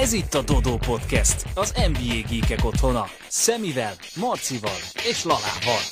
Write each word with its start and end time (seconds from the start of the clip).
Ez 0.00 0.12
itt 0.12 0.34
a 0.34 0.42
Dodó 0.42 0.76
Podcast, 0.76 1.44
az 1.54 1.74
NBA 1.74 2.28
Geekek 2.28 2.64
otthona. 2.64 3.04
Szemivel, 3.28 3.92
Marcival 4.20 4.78
és 5.10 5.24
Lalával. 5.24 5.82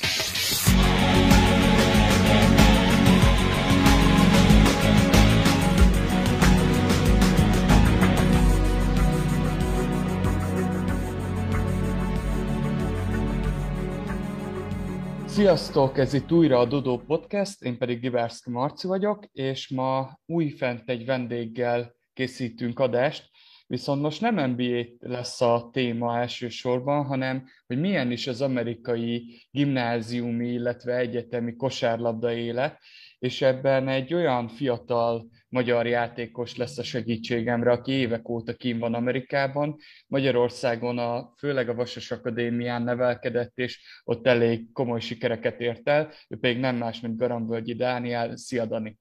Sziasztok, 15.27 15.97
ez 15.97 16.13
itt 16.13 16.31
újra 16.31 16.59
a 16.59 16.65
Dodó 16.65 16.97
Podcast, 16.97 17.61
én 17.61 17.77
pedig 17.77 17.99
Givárszki 17.99 18.49
Marci 18.49 18.87
vagyok, 18.87 19.25
és 19.31 19.69
ma 19.69 20.19
újfent 20.25 20.89
egy 20.89 21.05
vendéggel 21.05 21.95
készítünk 22.13 22.79
adást, 22.79 23.30
viszont 23.71 24.01
most 24.01 24.21
nem 24.21 24.49
NBA 24.49 24.83
lesz 24.99 25.41
a 25.41 25.69
téma 25.73 26.19
elsősorban, 26.19 27.05
hanem 27.05 27.47
hogy 27.67 27.79
milyen 27.79 28.11
is 28.11 28.27
az 28.27 28.41
amerikai 28.41 29.45
gimnáziumi, 29.51 30.47
illetve 30.47 30.95
egyetemi 30.95 31.55
kosárlabda 31.55 32.33
élet, 32.33 32.79
és 33.19 33.41
ebben 33.41 33.87
egy 33.87 34.13
olyan 34.13 34.47
fiatal 34.47 35.29
magyar 35.49 35.87
játékos 35.87 36.55
lesz 36.55 36.77
a 36.77 36.83
segítségemre, 36.83 37.71
aki 37.71 37.91
évek 37.91 38.29
óta 38.29 38.53
kín 38.53 38.79
van 38.79 38.93
Amerikában. 38.93 39.77
Magyarországon 40.07 40.97
a, 40.97 41.33
főleg 41.37 41.69
a 41.69 41.75
Vasas 41.75 42.11
Akadémián 42.11 42.81
nevelkedett, 42.81 43.57
és 43.57 44.01
ott 44.03 44.27
elég 44.27 44.71
komoly 44.71 44.99
sikereket 44.99 45.61
ért 45.61 45.89
el. 45.89 46.11
Ő 46.27 46.37
pedig 46.37 46.59
nem 46.59 46.75
más, 46.75 46.99
mint 46.99 47.17
Garambölgyi 47.17 47.73
Dániel. 47.73 48.35
Szia, 48.35 48.65
Dani! 48.65 48.97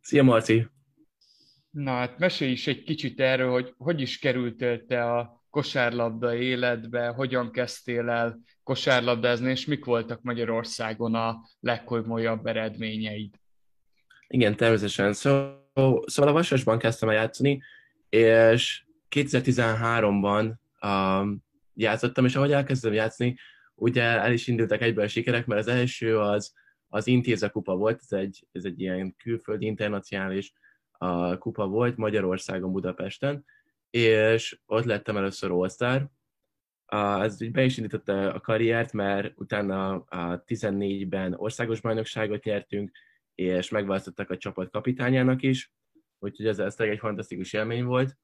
Szia, 0.00 0.22
Marci! 0.22 0.66
Na 1.72 1.90
hát 1.90 2.18
mesélj 2.18 2.50
is 2.50 2.66
egy 2.66 2.82
kicsit 2.82 3.20
erről, 3.20 3.50
hogy 3.50 3.74
hogy 3.76 4.00
is 4.00 4.18
kerültél 4.18 4.86
te 4.86 5.12
a 5.12 5.44
kosárlabda 5.50 6.34
életbe, 6.34 7.06
hogyan 7.06 7.50
kezdtél 7.50 8.08
el 8.08 8.40
kosárlabdázni, 8.62 9.50
és 9.50 9.66
mik 9.66 9.84
voltak 9.84 10.22
Magyarországon 10.22 11.14
a 11.14 11.40
legkomolyabb 11.60 12.46
eredményeid? 12.46 13.34
Igen, 14.28 14.56
természetesen. 14.56 15.12
Szóval, 15.12 16.04
szóval 16.06 16.30
a 16.30 16.32
Vasasban 16.32 16.78
kezdtem 16.78 17.08
el 17.08 17.14
játszani, 17.14 17.62
és 18.08 18.84
2013-ban 19.10 20.52
um, 20.82 21.44
játszottam, 21.74 22.24
és 22.24 22.36
ahogy 22.36 22.52
elkezdtem 22.52 22.92
játszani, 22.92 23.36
ugye 23.74 24.02
el 24.02 24.32
is 24.32 24.46
indultak 24.46 24.80
egyből 24.80 25.04
a 25.04 25.08
sikerek, 25.08 25.46
mert 25.46 25.60
az 25.60 25.68
első 25.68 26.18
az, 26.18 26.54
az 26.88 27.06
Intéze 27.06 27.48
kupa 27.48 27.76
volt, 27.76 28.00
ez 28.08 28.18
egy, 28.18 28.46
ez 28.52 28.64
egy 28.64 28.80
ilyen 28.80 29.16
külföldi 29.16 29.66
internacionális 29.66 30.52
uh, 31.02 31.38
kupa 31.38 31.66
volt 31.66 31.96
Magyarországon, 31.96 32.72
Budapesten, 32.72 33.44
és 33.90 34.60
ott 34.66 34.84
lettem 34.84 35.16
először 35.16 35.50
all 35.50 36.10
ez 37.22 37.50
be 37.50 37.64
is 37.64 37.76
indította 37.76 38.32
a 38.32 38.40
karriert, 38.40 38.92
mert 38.92 39.32
utána 39.40 39.94
a 39.94 40.42
14-ben 40.44 41.34
országos 41.34 41.80
bajnokságot 41.80 42.44
nyertünk, 42.44 42.90
és 43.34 43.68
megválasztottak 43.68 44.30
a 44.30 44.36
csapat 44.36 44.70
kapitányának 44.70 45.42
is, 45.42 45.72
úgyhogy 46.18 46.46
ez, 46.46 46.58
ez 46.58 46.74
egy 46.78 46.98
fantasztikus 46.98 47.52
élmény 47.52 47.84
volt. 47.84 48.16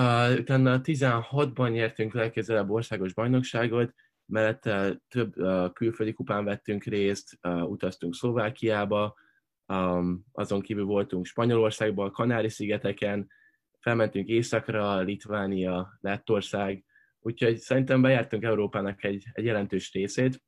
Uh, 0.00 0.38
utána 0.38 0.80
16-ban 0.82 1.70
nyertünk 1.70 2.12
legközelebb 2.12 2.70
országos 2.70 3.14
bajnokságot, 3.14 3.94
mellette 4.26 5.00
több 5.08 5.32
külföldi 5.72 6.12
kupán 6.12 6.44
vettünk 6.44 6.84
részt, 6.84 7.38
utaztunk 7.66 8.14
Szlovákiába, 8.14 9.14
um, 9.68 10.24
azon 10.32 10.60
kívül 10.60 10.84
voltunk 10.84 11.26
Spanyolországban, 11.26 12.12
Kanári-szigeteken, 12.12 13.28
felmentünk 13.80 14.28
északra, 14.28 15.00
Litvánia, 15.00 15.98
Lettország, 16.00 16.84
úgyhogy 17.20 17.56
szerintem 17.56 18.02
bejártunk 18.02 18.42
Európának 18.42 19.04
egy, 19.04 19.24
egy 19.32 19.44
jelentős 19.44 19.92
részét, 19.92 20.42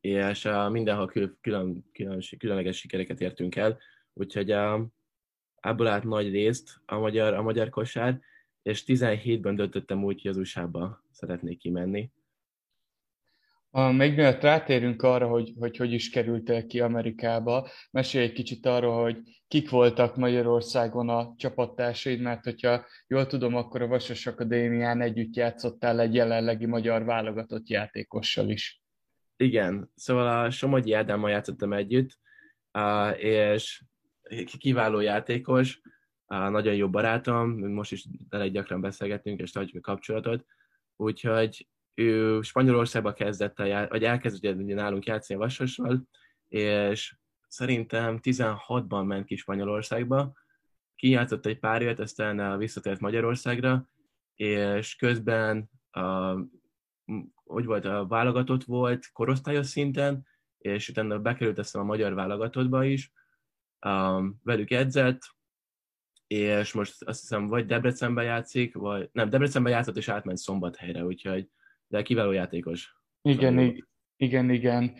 és 0.00 0.44
uh, 0.44 0.70
mindenhol 0.70 1.06
külön, 1.06 1.38
külön, 1.40 1.84
külön, 1.92 2.20
különleges 2.38 2.76
sikereket 2.76 3.20
értünk 3.20 3.56
el, 3.56 3.78
úgyhogy 4.12 4.52
uh, 4.52 4.80
ebből 5.60 5.86
állt 5.86 6.04
nagy 6.04 6.30
részt 6.30 6.80
a 6.84 6.98
magyar, 6.98 7.34
a 7.34 7.42
magyar 7.42 7.68
kosár, 7.68 8.20
és 8.62 8.84
17-ben 8.86 9.54
döntöttem 9.54 10.04
úgy, 10.04 10.22
hogy 10.22 10.30
az 10.30 10.36
USA-ba 10.36 11.04
szeretnék 11.10 11.58
kimenni. 11.58 12.10
A, 13.70 13.90
még 13.90 14.14
mielőtt 14.14 14.42
rátérünk 14.42 15.02
arra, 15.02 15.26
hogy, 15.26 15.52
hogy 15.58 15.76
hogy 15.76 15.92
is 15.92 16.10
kerültél 16.10 16.66
ki 16.66 16.80
Amerikába, 16.80 17.68
mesélj 17.90 18.24
egy 18.24 18.32
kicsit 18.32 18.66
arról, 18.66 19.02
hogy 19.02 19.18
kik 19.48 19.70
voltak 19.70 20.16
Magyarországon 20.16 21.08
a 21.08 21.34
csapattársaid, 21.36 22.20
mert 22.20 22.44
hogyha 22.44 22.84
jól 23.06 23.26
tudom, 23.26 23.54
akkor 23.54 23.82
a 23.82 23.86
Vasas 23.86 24.26
Akadémián 24.26 25.00
együtt 25.00 25.36
játszottál 25.36 26.00
egy 26.00 26.14
jelenlegi 26.14 26.66
magyar 26.66 27.04
válogatott 27.04 27.68
játékossal 27.68 28.48
is. 28.48 28.82
Igen, 29.36 29.90
szóval 29.94 30.44
a 30.44 30.50
Somogyi 30.50 30.92
Ádámmal 30.92 31.30
játszottam 31.30 31.72
együtt, 31.72 32.18
és 33.16 33.82
kiváló 34.58 35.00
játékos, 35.00 35.80
nagyon 36.26 36.74
jó 36.74 36.90
barátom, 36.90 37.50
most 37.50 37.92
is 37.92 38.06
elég 38.28 38.52
gyakran 38.52 38.80
beszélgetünk, 38.80 39.40
és 39.40 39.50
tartjuk 39.50 39.86
a 39.86 39.90
kapcsolatot, 39.90 40.44
úgyhogy 40.96 41.68
ő 41.98 42.40
Spanyolországba 42.40 43.12
kezdett, 43.12 43.60
el, 43.60 43.88
vagy 43.88 44.04
elkezdett 44.04 44.56
ugye 44.56 44.74
nálunk 44.74 45.06
játszani 45.06 45.40
a 45.40 45.42
Vasossal, 45.42 46.08
és 46.48 47.16
szerintem 47.48 48.18
16-ban 48.22 49.06
ment 49.06 49.24
ki 49.24 49.36
Spanyolországba, 49.36 50.32
kijátszott 50.96 51.46
egy 51.46 51.58
pár 51.58 51.82
évet, 51.82 51.98
aztán 51.98 52.58
visszatért 52.58 53.00
Magyarországra, 53.00 53.88
és 54.34 54.96
közben 54.96 55.70
a, 55.90 56.34
hogy 57.44 57.64
volt, 57.64 57.84
a 57.84 58.06
válogatott 58.06 58.64
volt 58.64 59.10
korosztályos 59.12 59.66
szinten, 59.66 60.26
és 60.58 60.88
utána 60.88 61.18
bekerült 61.18 61.58
a 61.58 61.82
magyar 61.82 62.14
válogatottba 62.14 62.84
is, 62.84 63.12
um, 63.86 64.40
velük 64.42 64.70
edzett, 64.70 65.20
és 66.26 66.72
most 66.72 67.02
azt 67.02 67.20
hiszem 67.20 67.46
vagy 67.46 67.66
Debrecenben 67.66 68.24
játszik, 68.24 68.74
vagy 68.74 69.08
nem, 69.12 69.30
Debrecenben 69.30 69.72
játszott 69.72 69.96
és 69.96 70.08
átment 70.08 70.38
Szombathelyre, 70.38 71.04
úgyhogy 71.04 71.50
de 71.88 72.02
kiváló 72.02 72.30
játékos. 72.30 72.96
Igen, 73.22 73.54
szóval 73.54 73.74
igen, 74.16 74.50
igen, 74.50 74.94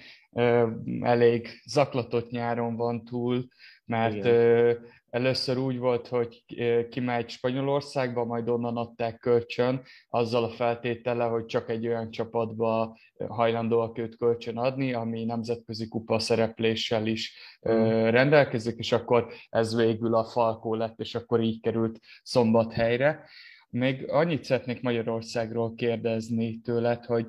elég 1.00 1.48
zaklatott 1.64 2.30
nyáron 2.30 2.76
van 2.76 3.04
túl, 3.04 3.48
mert 3.84 4.14
igen. 4.14 4.86
először 5.10 5.58
úgy 5.58 5.78
volt, 5.78 6.08
hogy 6.08 6.44
kimegy 6.90 7.28
Spanyolországba, 7.28 8.24
majd 8.24 8.48
onnan 8.48 8.76
adták 8.76 9.18
kölcsön, 9.18 9.82
azzal 10.08 10.44
a 10.44 10.50
feltétele, 10.50 11.24
hogy 11.24 11.46
csak 11.46 11.70
egy 11.70 11.86
olyan 11.86 12.10
csapatba 12.10 12.98
hajlandóak 13.28 13.98
őt 13.98 14.16
kölcsön 14.16 14.56
adni, 14.56 14.92
ami 14.92 15.24
nemzetközi 15.24 15.88
kupa 15.88 16.18
szerepléssel 16.18 17.06
is 17.06 17.36
mm. 17.68 17.72
rendelkezik, 18.08 18.78
és 18.78 18.92
akkor 18.92 19.32
ez 19.48 19.76
végül 19.76 20.14
a 20.14 20.24
Falkó 20.24 20.74
lett, 20.74 21.00
és 21.00 21.14
akkor 21.14 21.40
így 21.40 21.60
került 21.60 22.00
Szombathelyre. 22.22 23.24
Még 23.70 24.10
annyit 24.10 24.44
szeretnék 24.44 24.82
Magyarországról 24.82 25.74
kérdezni 25.74 26.60
tőled, 26.60 27.04
hogy 27.04 27.26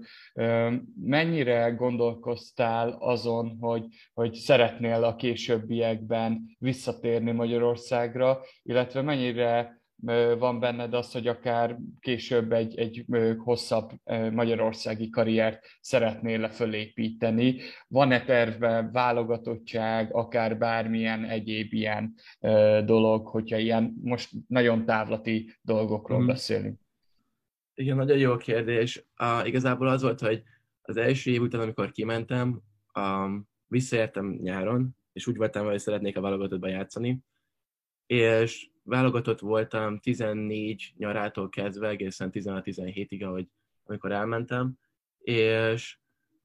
mennyire 1.04 1.70
gondolkoztál 1.70 2.98
azon, 3.00 3.58
hogy, 3.60 3.86
hogy 4.14 4.34
szeretnél 4.34 5.04
a 5.04 5.16
későbbiekben 5.16 6.58
visszatérni 6.60 7.32
Magyarországra, 7.32 8.40
illetve 8.64 9.02
mennyire 9.02 9.78
van 10.38 10.60
benned 10.60 10.94
az, 10.94 11.12
hogy 11.12 11.28
akár 11.28 11.78
később 12.00 12.52
egy, 12.52 12.78
egy 12.78 13.06
hosszabb 13.38 13.92
magyarországi 14.32 15.10
karriert 15.10 15.66
szeretnél 15.82 16.40
le 16.40 16.50
fölépíteni. 16.50 17.60
Van-e 17.88 18.24
tervben 18.24 18.92
válogatottság, 18.92 20.16
akár 20.16 20.58
bármilyen 20.58 21.26
egyéb 21.26 21.74
ilyen 21.74 22.14
dolog, 22.86 23.28
hogyha 23.28 23.58
ilyen 23.58 23.94
most 24.04 24.32
nagyon 24.48 24.86
távlati 24.86 25.58
dolgokról 25.62 26.22
mm. 26.22 26.26
beszélünk? 26.26 26.79
Igen, 27.73 27.96
nagyon 27.96 28.18
jó 28.18 28.38
kérdés. 28.38 29.06
Uh, 29.20 29.47
igazából 29.47 29.88
az 29.88 30.02
volt, 30.02 30.20
hogy 30.20 30.44
az 30.82 30.97
első 30.97 31.32
év 31.32 31.41
után, 31.41 31.62
amikor 31.62 31.91
kimentem, 31.91 32.62
um, 33.00 33.47
visszaértem 33.68 34.40
nyáron, 34.41 34.97
és 35.14 35.28
úgy 35.28 35.38
voltam, 35.38 35.66
hogy 35.66 35.79
szeretnék 35.79 36.18
a 36.18 36.22
válogatottba 36.22 36.68
játszani, 36.68 37.20
és 38.06 38.70
válogatott 38.90 39.40
voltam 39.40 40.00
14 40.00 40.94
nyarától 40.97 41.50
kezdve 41.50 41.88
egészen 41.88 42.30
16-17-ig, 42.34 43.26
ahogy, 43.26 43.47
amikor 43.84 44.12
elmentem, 44.12 44.74
és 45.20 45.97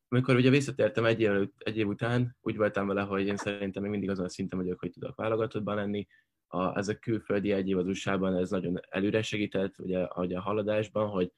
amikor 0.08 0.36
ugye 0.36 0.50
visszatértem 0.50 1.04
egy 1.04 1.20
év, 1.20 1.48
egy 1.58 1.76
év 1.76 1.86
után, 1.86 2.36
úgy 2.40 2.56
voltam 2.56 2.86
vele, 2.86 3.02
hogy 3.02 3.26
én 3.26 3.36
szerintem 3.36 3.82
még 3.82 3.90
mindig 3.90 4.10
azon 4.10 4.24
a 4.24 4.28
szinten 4.28 4.58
vagyok, 4.58 4.80
hogy 4.80 4.90
tudok 4.90 5.16
válogatottban 5.16 5.74
lenni. 5.74 6.06
A, 6.46 6.78
ez 6.78 6.88
a 6.88 6.98
külföldi 6.98 7.52
egy 7.52 7.68
év 7.68 7.78
az 7.78 7.86
USA-ban, 7.86 8.36
ez 8.36 8.50
nagyon 8.50 8.80
előre 8.88 9.22
segített, 9.22 9.78
ugye, 9.78 10.02
ahogy 10.02 10.34
a 10.34 10.40
haladásban, 10.40 11.08
hogy 11.08 11.32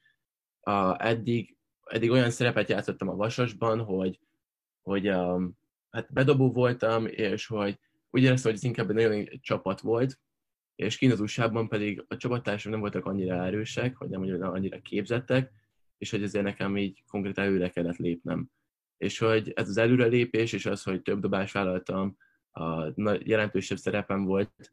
a, 0.59 1.05
eddig, 1.05 1.57
eddig 1.83 2.11
olyan 2.11 2.29
szerepet 2.29 2.69
játszottam 2.69 3.09
a 3.09 3.15
Vasasban, 3.15 3.79
hogy, 3.79 4.19
hogy 4.81 5.07
a, 5.07 5.49
hát 5.89 6.13
bedobó 6.13 6.51
voltam, 6.51 7.05
és 7.05 7.47
hogy 7.47 7.79
úgy 8.09 8.23
éreztem, 8.23 8.51
hogy 8.51 8.59
ez 8.59 8.65
inkább 8.65 8.89
egy 8.89 8.95
nagyon 8.95 9.27
csapat 9.41 9.81
volt, 9.81 10.19
és 10.77 10.97
kint 10.97 11.13
az 11.13 11.19
usa 11.19 11.65
pedig 11.69 12.03
a 12.07 12.17
csapattársak 12.17 12.71
nem 12.71 12.79
voltak 12.79 13.05
annyira 13.05 13.45
erősek, 13.45 13.97
vagy 13.97 14.09
nem 14.09 14.41
annyira 14.41 14.81
képzettek, 14.81 15.51
és 15.97 16.11
hogy 16.11 16.23
ezért 16.23 16.43
nekem 16.43 16.77
így 16.77 17.03
konkrétan 17.07 17.43
előre 17.43 17.69
kellett 17.69 17.97
lépnem. 17.97 18.49
És 18.97 19.17
hogy 19.17 19.51
ez 19.55 19.69
az 19.69 19.77
előrelépés, 19.77 20.53
és 20.53 20.65
az, 20.65 20.83
hogy 20.83 21.01
több 21.01 21.19
dobást 21.19 21.53
vállaltam, 21.53 22.17
a 22.51 22.93
jelentősebb 23.23 23.77
szerepem 23.77 24.23
volt, 24.23 24.71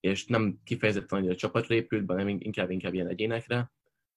és 0.00 0.26
nem 0.26 0.58
kifejezetten 0.64 1.18
annyira 1.18 1.34
csapatra 1.34 1.74
épült, 1.74 2.06
hanem 2.06 2.28
inkább, 2.28 2.70
inkább 2.70 2.94
ilyen 2.94 3.08
egyénekre, 3.08 3.72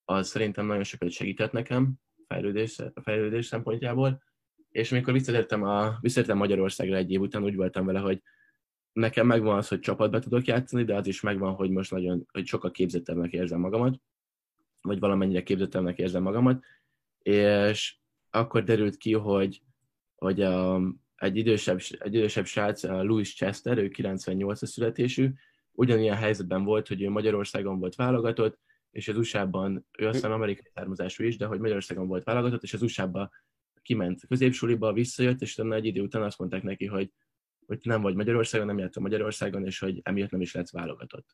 az 0.06 0.28
szerintem 0.28 0.66
nagyon 0.66 0.83
sokat 0.83 1.12
segített 1.12 1.51
nekem 1.51 1.94
fejlődés, 2.28 2.80
a 2.80 3.01
fejlődés 3.01 3.45
szempontjából. 3.45 4.24
És 4.69 4.92
amikor 4.92 5.13
visszatértem, 5.13 5.63
a, 5.63 5.98
visszatértem 6.01 6.38
Magyarországra 6.38 6.95
egy 6.95 7.12
év 7.12 7.22
után, 7.22 7.44
úgy 7.44 7.56
voltam 7.56 7.86
vele, 7.86 8.00
hogy 8.00 8.22
nekem 8.94 9.28
megvan 9.28 9.58
az, 9.58 9.68
hogy 9.68 9.80
csapatba 9.80 10.20
tudok 10.20 10.46
játszani, 10.46 10.84
de 10.84 10.96
az 10.96 11.08
is 11.08 11.22
megvan, 11.22 11.54
hogy 11.54 11.70
most 11.70 11.92
nagyon, 11.92 12.26
hogy 12.32 12.46
sokkal 12.46 12.72
képzettebbnek 12.72 13.32
érzem 13.32 13.60
magamat, 13.60 14.02
vagy 14.82 15.00
valamennyire 15.00 15.44
képzettebbnek 15.44 15.98
érzem 15.98 16.24
magamat, 16.24 16.64
és 17.20 17.96
akkor 18.30 18.64
derült 18.64 18.98
ki, 18.98 19.14
hogy, 19.14 19.62
hogy 20.16 20.42
a, 20.42 20.82
egy, 21.16 21.38
idősebb, 21.38 21.80
egy 22.00 22.14
idősebb 22.14 22.46
srác, 22.46 22.84
Louis 22.84 23.36
Chester, 23.36 23.78
ő 23.78 23.92
98-as 23.94 24.66
születésű, 24.66 25.32
ugyanilyen 25.72 26.16
helyzetben 26.16 26.64
volt, 26.64 26.88
hogy 26.88 27.02
ő 27.02 27.10
Magyarországon 27.10 27.80
volt 27.80 27.96
válogatott, 27.96 28.60
és 28.92 29.08
az 29.08 29.18
USA-ban, 29.18 29.86
ő 29.98 30.08
aztán 30.08 30.32
amerikai 30.32 30.72
származású 30.74 31.24
is, 31.24 31.38
de 31.38 31.46
hogy 31.46 31.60
Magyarországon 31.60 32.08
volt 32.08 32.24
válogatott, 32.24 32.64
és 32.64 32.74
az 32.74 32.82
USA-ba 32.82 33.32
kiment 33.82 34.28
középsuliba, 34.28 34.94
visszajött, 34.94 35.42
és 35.42 35.58
utána 35.58 35.76
egy 35.76 35.86
idő 35.86 36.02
után 36.02 36.22
azt 36.22 36.40
mondták 36.40 36.64
neki, 36.64 36.86
hogy, 36.86 37.12
hogy 37.71 37.91
nem 37.91 38.01
vagy 38.01 38.15
Magyarországon, 38.15 38.68
nem 38.68 38.77
jártam 38.77 39.03
Magyarországon, 39.03 39.65
és 39.65 39.79
hogy 39.79 40.00
emiatt 40.03 40.29
nem 40.29 40.41
is 40.41 40.53
lesz 40.53 40.71
válogatott. 40.71 41.25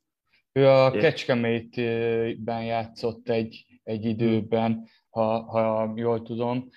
Ő 0.52 0.68
a 0.68 0.92
Kecskemétben 0.92 2.64
játszott 2.64 3.30
egy, 3.30 3.66
egy 3.84 4.06
időben, 4.06 4.88
ha, 5.18 5.42
ha 5.42 5.94
jól 5.96 6.22
tudom. 6.22 6.70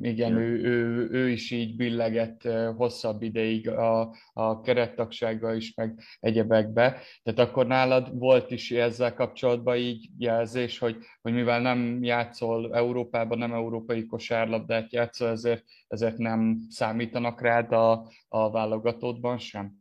Igen, 0.00 0.36
ő, 0.36 0.62
ő, 0.62 1.08
ő 1.10 1.28
is 1.28 1.50
így 1.50 1.76
billegett 1.76 2.48
hosszabb 2.76 3.22
ideig 3.22 3.68
a, 3.68 4.14
a 4.32 4.60
kerettagsággal 4.60 5.56
is, 5.56 5.74
meg 5.74 6.00
egyebekbe. 6.20 7.00
Tehát 7.22 7.50
akkor 7.50 7.66
nálad 7.66 8.18
volt 8.18 8.50
is 8.50 8.70
ezzel 8.70 9.14
kapcsolatban 9.14 9.76
így 9.76 10.08
jelzés, 10.18 10.78
hogy, 10.78 10.96
hogy 11.22 11.32
mivel 11.32 11.60
nem 11.60 12.02
játszol 12.02 12.74
Európában, 12.74 13.38
nem 13.38 13.52
európai 13.52 14.06
kosárlabdát 14.06 14.92
játszol, 14.92 15.28
ezért, 15.28 15.64
ezért 15.88 16.18
nem 16.18 16.58
számítanak 16.68 17.40
rád 17.40 17.72
a, 17.72 18.10
a 18.28 18.50
válogatottban 18.50 19.38
sem? 19.38 19.78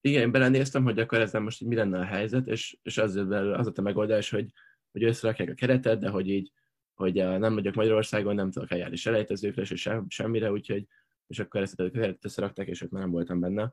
Igen, 0.00 0.22
én 0.22 0.30
belenéztem, 0.30 0.84
hogy 0.84 0.98
akkor 0.98 1.20
ezzel 1.20 1.40
most 1.40 1.64
mi 1.64 1.74
lenne 1.74 1.98
a 1.98 2.04
helyzet, 2.04 2.46
és, 2.46 2.78
és 2.82 2.98
az, 2.98 3.16
az 3.16 3.72
a 3.74 3.82
megoldás, 3.82 4.30
hogy, 4.30 4.46
hogy 4.92 5.04
összerakják 5.04 5.48
a 5.48 5.54
keretet, 5.54 5.98
de 5.98 6.08
hogy 6.08 6.28
így 6.28 6.52
hogy 7.00 7.14
nem 7.14 7.54
vagyok 7.54 7.74
Magyarországon, 7.74 8.34
nem 8.34 8.50
tudok 8.50 8.70
eljárni 8.70 8.96
selejtezőkre, 8.96 9.64
se 9.64 9.76
sem, 9.76 10.06
semmire, 10.08 10.50
úgyhogy 10.50 10.86
és 11.26 11.38
akkor 11.38 11.60
ezt 11.60 11.82
összerakták, 12.20 12.66
és 12.66 12.82
ott 12.82 12.90
már 12.90 13.02
nem 13.02 13.10
voltam 13.10 13.40
benne. 13.40 13.72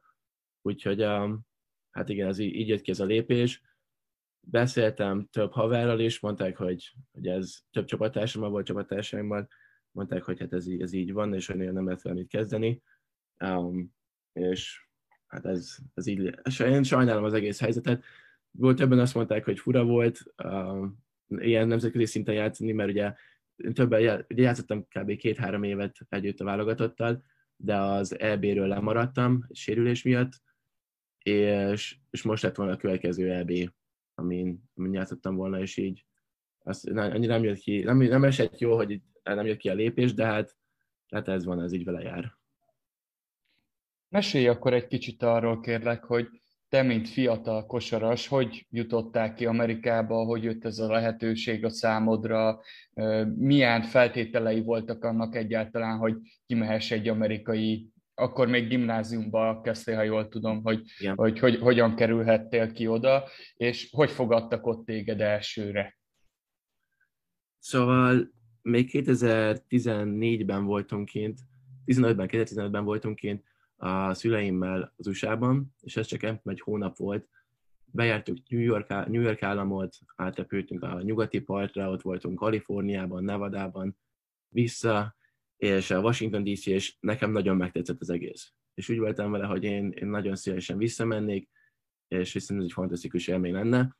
Úgyhogy 0.62 1.02
hát 1.90 2.10
igen, 2.10 2.28
ez 2.28 2.40
így, 2.40 2.56
így 2.56 2.68
jött 2.68 2.82
ki 2.82 2.92
ez 2.92 3.00
a 3.00 3.06
lépés. 3.06 3.62
Beszéltem 4.40 5.28
több 5.32 5.52
haverral 5.52 6.00
is, 6.00 6.20
mondták, 6.20 6.58
hogy, 6.58 6.94
hogy 7.12 7.28
ez 7.28 7.58
több 7.72 7.86
csapattársammal 7.86 8.50
volt 8.50 8.66
csapattársaimmal, 8.66 9.48
mondták, 9.92 10.24
hogy 10.24 10.40
hát 10.40 10.54
ez, 10.54 10.68
ez 10.68 10.94
így 10.94 11.14
van, 11.14 11.34
és 11.34 11.48
hogy 11.48 11.58
nem 11.58 11.86
lehet 11.86 12.02
vele 12.02 12.16
mit 12.16 12.28
kezdeni. 12.28 12.82
Um, 13.44 13.96
és 14.34 14.88
hát 15.28 15.46
ez, 15.46 15.78
ez 15.94 16.08
így, 16.08 16.40
én 16.60 16.84
sajnálom 16.84 17.24
az 17.24 17.34
egész 17.34 17.60
helyzetet. 17.60 18.04
Volt 18.52 18.78
többen 18.78 19.00
azt 19.00 19.16
mondták, 19.16 19.46
hogy 19.46 19.60
fura 19.60 19.84
volt, 19.84 20.24
um, 20.44 21.06
ilyen 21.28 21.68
nemzetközi 21.68 22.06
szinten 22.06 22.36
játszani, 22.36 22.72
mert 22.72 22.90
ugye 22.90 23.14
többen 23.74 24.26
ugye 24.30 24.44
játszottam 24.44 24.88
kb. 24.88 25.16
két-három 25.16 25.64
évet 25.64 25.96
együtt 26.10 26.40
a 26.40 26.44
válogatottal, 26.44 27.24
de 27.56 27.76
az 27.76 28.20
EB-ről 28.20 28.68
lemaradtam 28.68 29.46
sérülés 29.52 30.04
miatt, 30.04 30.32
és, 31.24 31.98
és 32.10 32.22
most 32.22 32.44
lett 32.44 32.56
volna 32.56 32.72
a 32.72 32.78
következő 32.78 33.32
EB, 33.32 33.52
amin, 34.16 34.64
amin 34.76 34.94
játszottam 34.94 35.36
volna, 35.36 35.60
és 35.60 35.78
így 35.78 36.06
azt, 36.64 36.88
annyira 36.88 37.34
nem 37.34 37.44
jött 37.44 37.58
ki, 37.58 37.84
nem, 37.84 37.98
nem 37.98 38.24
esett 38.24 38.60
jó, 38.60 38.76
hogy 38.76 39.02
nem 39.24 39.46
jött 39.46 39.58
ki 39.58 39.70
a 39.70 39.74
lépés, 39.74 40.14
de 40.14 40.26
hát, 40.26 40.56
hát 41.08 41.28
ez 41.28 41.46
van, 41.46 41.62
ez 41.62 41.72
így 41.72 41.84
vele 41.84 42.02
jár. 42.02 42.38
Mesélj 44.10 44.48
akkor 44.48 44.74
egy 44.74 44.88
kicsit 44.88 45.24
arról 45.24 45.60
kérlek, 45.60 46.04
hogy 46.04 46.42
te, 46.69 46.81
mint 46.81 47.08
fiatal 47.10 47.66
kosaras, 47.66 48.28
hogy 48.28 48.66
jutottál 48.69 49.34
ki 49.34 49.46
Amerikába, 49.46 50.24
hogy 50.24 50.44
jött 50.44 50.66
ez 50.66 50.80
a 50.80 50.92
lehetőség 50.92 51.66
a 51.66 51.69
számodra, 51.69 52.60
milyen 53.36 53.81
feltételei 53.81 54.62
voltak 54.62 55.04
annak 55.04 55.36
egyáltalán, 55.36 55.98
hogy 55.98 56.16
kimehess 56.46 56.92
egy 56.92 57.08
amerikai, 57.08 57.90
akkor 58.14 58.48
még 58.48 58.68
gimnáziumba 58.68 59.62
kezdtél, 59.62 59.96
ha 59.96 60.04
jól 60.04 60.28
tudom, 60.28 60.64
hogy, 60.64 60.81
hogy, 61.16 61.40
hogy 61.40 61.58
hogyan 61.58 61.96
kerülhettél 61.96 62.72
ki 62.72 62.88
oda, 62.88 63.24
és 63.56 63.90
hogy 63.92 64.12
fogadtak 64.12 64.66
ott 64.66 64.86
téged 64.86 65.22
elsőre? 65.22 65.98
Szóval 67.60 68.31
még 68.62 68.90
2014-ben 68.94 70.66
voltunk 70.66 71.06
kint, 71.06 71.40
15-ben, 71.86 72.28
2015-ben 72.31 72.84
voltunk 72.84 73.16
kint, 73.16 73.44
a 73.78 74.14
szüleimmel 74.14 74.94
az 74.98 75.08
USA-ban, 75.08 75.76
és 75.82 75.98
ez 75.98 76.06
csak 76.06 76.24
egy 76.44 76.62
hónap 76.62 76.98
volt. 76.98 77.28
Bejártuk 77.86 78.38
New 78.50 78.62
York, 78.62 78.88
New 78.88 79.22
York 79.22 79.44
államot, 79.44 79.98
átrepültünk 80.16 80.84
a 80.84 81.02
nyugati 81.02 81.40
partra, 81.40 81.90
ott 81.90 82.02
voltunk 82.02 82.40
Kaliforniában, 82.40 83.24
Nevadában, 83.24 83.98
vissza, 84.50 85.16
és 85.58 85.92
a 85.92 86.00
Washington 86.00 86.44
DC, 86.44 86.66
és 86.66 86.96
nekem 87.00 87.32
nagyon 87.32 87.58
megtetszett 87.58 88.02
az 88.02 88.10
egész. 88.10 88.54
És 88.74 88.90
úgy 88.90 88.98
voltam 88.98 89.32
vele, 89.32 89.46
hogy 89.46 89.64
én, 89.64 89.92
én 89.92 90.08
nagyon 90.08 90.36
szívesen 90.36 90.78
visszamennék, 90.78 91.50
és 92.08 92.34
hiszen 92.34 92.58
ez 92.58 92.64
egy 92.64 92.72
fantasztikus 92.72 93.28
élmény 93.28 93.54
lenne. 93.54 93.98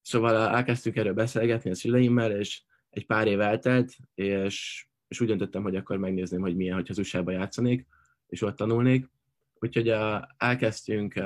Szóval 0.00 0.36
elkezdtünk 0.36 0.96
erről 0.96 1.14
beszélgetni 1.14 1.70
a 1.70 1.74
szüleimmel, 1.74 2.36
és 2.38 2.62
egy 2.90 3.06
pár 3.06 3.26
év 3.26 3.40
eltelt, 3.40 3.92
és, 4.14 4.86
és 5.08 5.20
úgy 5.20 5.26
döntöttem, 5.26 5.62
hogy 5.62 5.76
akkor 5.76 5.96
megnézném, 5.96 6.40
hogy 6.40 6.56
milyen, 6.56 6.74
hogyha 6.74 6.92
az 6.92 6.98
USA-ba 6.98 7.30
játszanék 7.30 7.86
és 8.34 8.42
ott 8.42 8.56
tanulnék. 8.56 9.10
Úgyhogy 9.58 9.94
elkezdtünk 10.36 11.24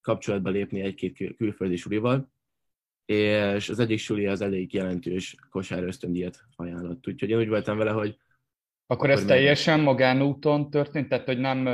kapcsolatba 0.00 0.50
lépni 0.50 0.80
egy-két 0.80 1.16
kül- 1.16 1.36
külföldi 1.36 1.76
sulival, 1.76 2.32
és 3.04 3.68
az 3.68 3.78
egyik 3.78 3.98
suli 3.98 4.26
az 4.26 4.40
elég 4.40 4.74
jelentős 4.74 5.36
kosár 5.50 5.82
ösztöndíjat 5.82 6.40
ajánlott. 6.56 7.08
Úgyhogy 7.08 7.30
én 7.30 7.38
úgy 7.38 7.48
voltam 7.48 7.76
vele, 7.76 7.90
hogy... 7.90 8.16
Akkor 8.86 9.10
ez 9.10 9.24
teljesen 9.24 9.80
magánúton 9.80 10.70
történt? 10.70 11.08
Tehát, 11.08 11.26
hogy 11.26 11.38
nem 11.38 11.66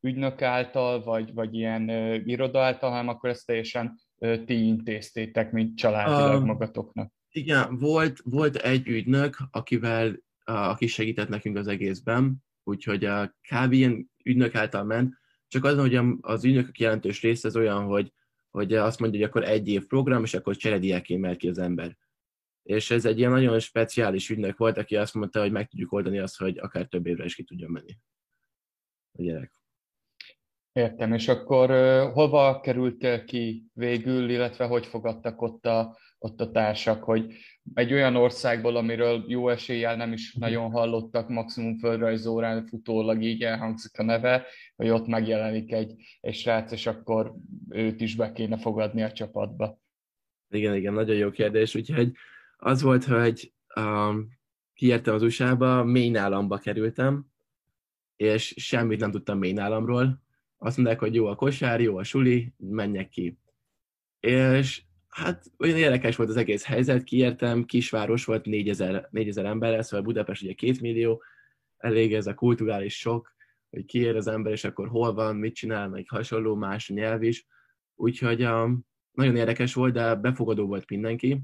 ügynök 0.00 0.42
által, 0.42 1.02
vagy, 1.02 1.34
vagy 1.34 1.54
ilyen 1.54 1.88
ö, 1.88 2.14
iroda 2.14 2.60
által, 2.62 2.90
hanem 2.90 3.08
akkor 3.08 3.30
ezt 3.30 3.46
teljesen 3.46 3.98
ö, 4.18 4.44
ti 4.44 4.66
intéztétek, 4.66 5.52
mint 5.52 5.76
családilag 5.76 6.40
um, 6.40 6.46
magatoknak? 6.46 7.12
Igen, 7.30 7.78
volt, 7.78 8.20
volt 8.24 8.56
egy 8.56 8.88
ügynök, 8.88 9.36
akivel, 9.50 10.16
aki 10.44 10.86
segített 10.86 11.28
nekünk 11.28 11.56
az 11.56 11.66
egészben, 11.66 12.43
úgyhogy 12.64 13.04
a 13.04 13.36
kb. 13.52 13.72
ilyen 13.72 14.10
ügynök 14.24 14.54
által 14.54 14.84
ment, 14.84 15.14
csak 15.48 15.64
az, 15.64 15.78
hogy 15.78 16.00
az 16.20 16.44
ügynökök 16.44 16.78
jelentős 16.78 17.22
része 17.22 17.48
az 17.48 17.56
olyan, 17.56 17.84
hogy, 17.84 18.12
hogy 18.50 18.74
azt 18.74 19.00
mondja, 19.00 19.20
hogy 19.20 19.28
akkor 19.28 19.44
egy 19.44 19.68
év 19.68 19.86
program, 19.86 20.22
és 20.22 20.34
akkor 20.34 20.56
cserediáké 20.56 21.16
mehet 21.16 21.36
ki 21.36 21.48
az 21.48 21.58
ember. 21.58 21.96
És 22.62 22.90
ez 22.90 23.04
egy 23.04 23.18
ilyen 23.18 23.30
nagyon 23.30 23.58
speciális 23.58 24.30
ügynök 24.30 24.56
volt, 24.56 24.78
aki 24.78 24.96
azt 24.96 25.14
mondta, 25.14 25.40
hogy 25.40 25.52
meg 25.52 25.68
tudjuk 25.68 25.92
oldani 25.92 26.18
azt, 26.18 26.38
hogy 26.38 26.58
akár 26.58 26.86
több 26.86 27.06
évre 27.06 27.24
is 27.24 27.34
ki 27.34 27.44
tudjon 27.44 27.70
menni 27.70 27.98
a 29.18 29.22
gyerek. 29.22 29.52
Értem, 30.72 31.12
és 31.12 31.28
akkor 31.28 31.70
hova 32.12 32.60
kerültél 32.60 33.24
ki 33.24 33.66
végül, 33.72 34.30
illetve 34.30 34.64
hogy 34.64 34.86
fogadtak 34.86 35.42
ott 35.42 35.66
a, 35.66 35.98
ott 36.24 36.40
a 36.40 36.50
társak, 36.50 37.04
hogy 37.04 37.34
egy 37.74 37.92
olyan 37.92 38.16
országból, 38.16 38.76
amiről 38.76 39.24
jó 39.28 39.48
eséllyel 39.48 39.96
nem 39.96 40.12
is 40.12 40.34
nagyon 40.34 40.70
hallottak, 40.70 41.28
maximum 41.28 41.78
földrajzórán 41.78 42.66
futólag 42.66 43.22
így 43.22 43.42
elhangzik 43.42 43.98
a 43.98 44.02
neve, 44.02 44.46
hogy 44.76 44.88
ott 44.88 45.06
megjelenik 45.06 45.72
egy, 45.72 45.94
egy 46.20 46.34
srác, 46.34 46.72
és 46.72 46.86
akkor 46.86 47.34
őt 47.68 48.00
is 48.00 48.16
be 48.16 48.32
kéne 48.32 48.58
fogadni 48.58 49.02
a 49.02 49.12
csapatba. 49.12 49.78
Igen, 50.48 50.74
igen, 50.74 50.92
nagyon 50.92 51.16
jó 51.16 51.30
kérdés, 51.30 51.74
úgyhogy 51.74 52.12
az 52.56 52.82
volt, 52.82 53.04
hogy 53.04 53.52
um, 53.76 54.28
kiértem 54.74 55.14
az 55.14 55.22
USA-ba, 55.22 55.86
államba 56.14 56.58
kerültem, 56.58 57.26
és 58.16 58.54
semmit 58.56 59.00
nem 59.00 59.10
tudtam 59.10 59.38
mély 59.38 59.58
államról. 59.58 60.22
Azt 60.56 60.76
mondták, 60.76 60.98
hogy 60.98 61.14
jó 61.14 61.26
a 61.26 61.34
kosár, 61.34 61.80
jó 61.80 61.96
a 61.96 62.04
suli, 62.04 62.52
menjek 62.56 63.08
ki. 63.08 63.38
És 64.20 64.82
hát 65.14 65.44
olyan 65.58 65.76
érdekes 65.76 66.16
volt 66.16 66.28
az 66.28 66.36
egész 66.36 66.64
helyzet, 66.64 67.02
kiértem, 67.02 67.64
kisváros 67.64 68.24
volt, 68.24 68.44
4000, 68.44 69.08
4000 69.10 69.44
ember, 69.44 69.84
szóval 69.84 70.04
Budapest 70.04 70.42
ugye 70.42 70.52
két 70.52 70.80
millió, 70.80 71.22
elég 71.76 72.14
ez 72.14 72.26
a 72.26 72.34
kulturális 72.34 72.98
sok, 72.98 73.34
hogy 73.70 73.84
kiér 73.84 74.16
az 74.16 74.26
ember, 74.26 74.52
és 74.52 74.64
akkor 74.64 74.88
hol 74.88 75.14
van, 75.14 75.36
mit 75.36 75.54
csinál, 75.54 75.88
meg 75.88 76.04
hasonló, 76.08 76.54
más 76.54 76.88
nyelv 76.88 77.22
is. 77.22 77.46
Úgyhogy 77.94 78.44
um, 78.44 78.86
nagyon 79.10 79.36
érdekes 79.36 79.74
volt, 79.74 79.92
de 79.92 80.14
befogadó 80.14 80.66
volt 80.66 80.90
mindenki. 80.90 81.40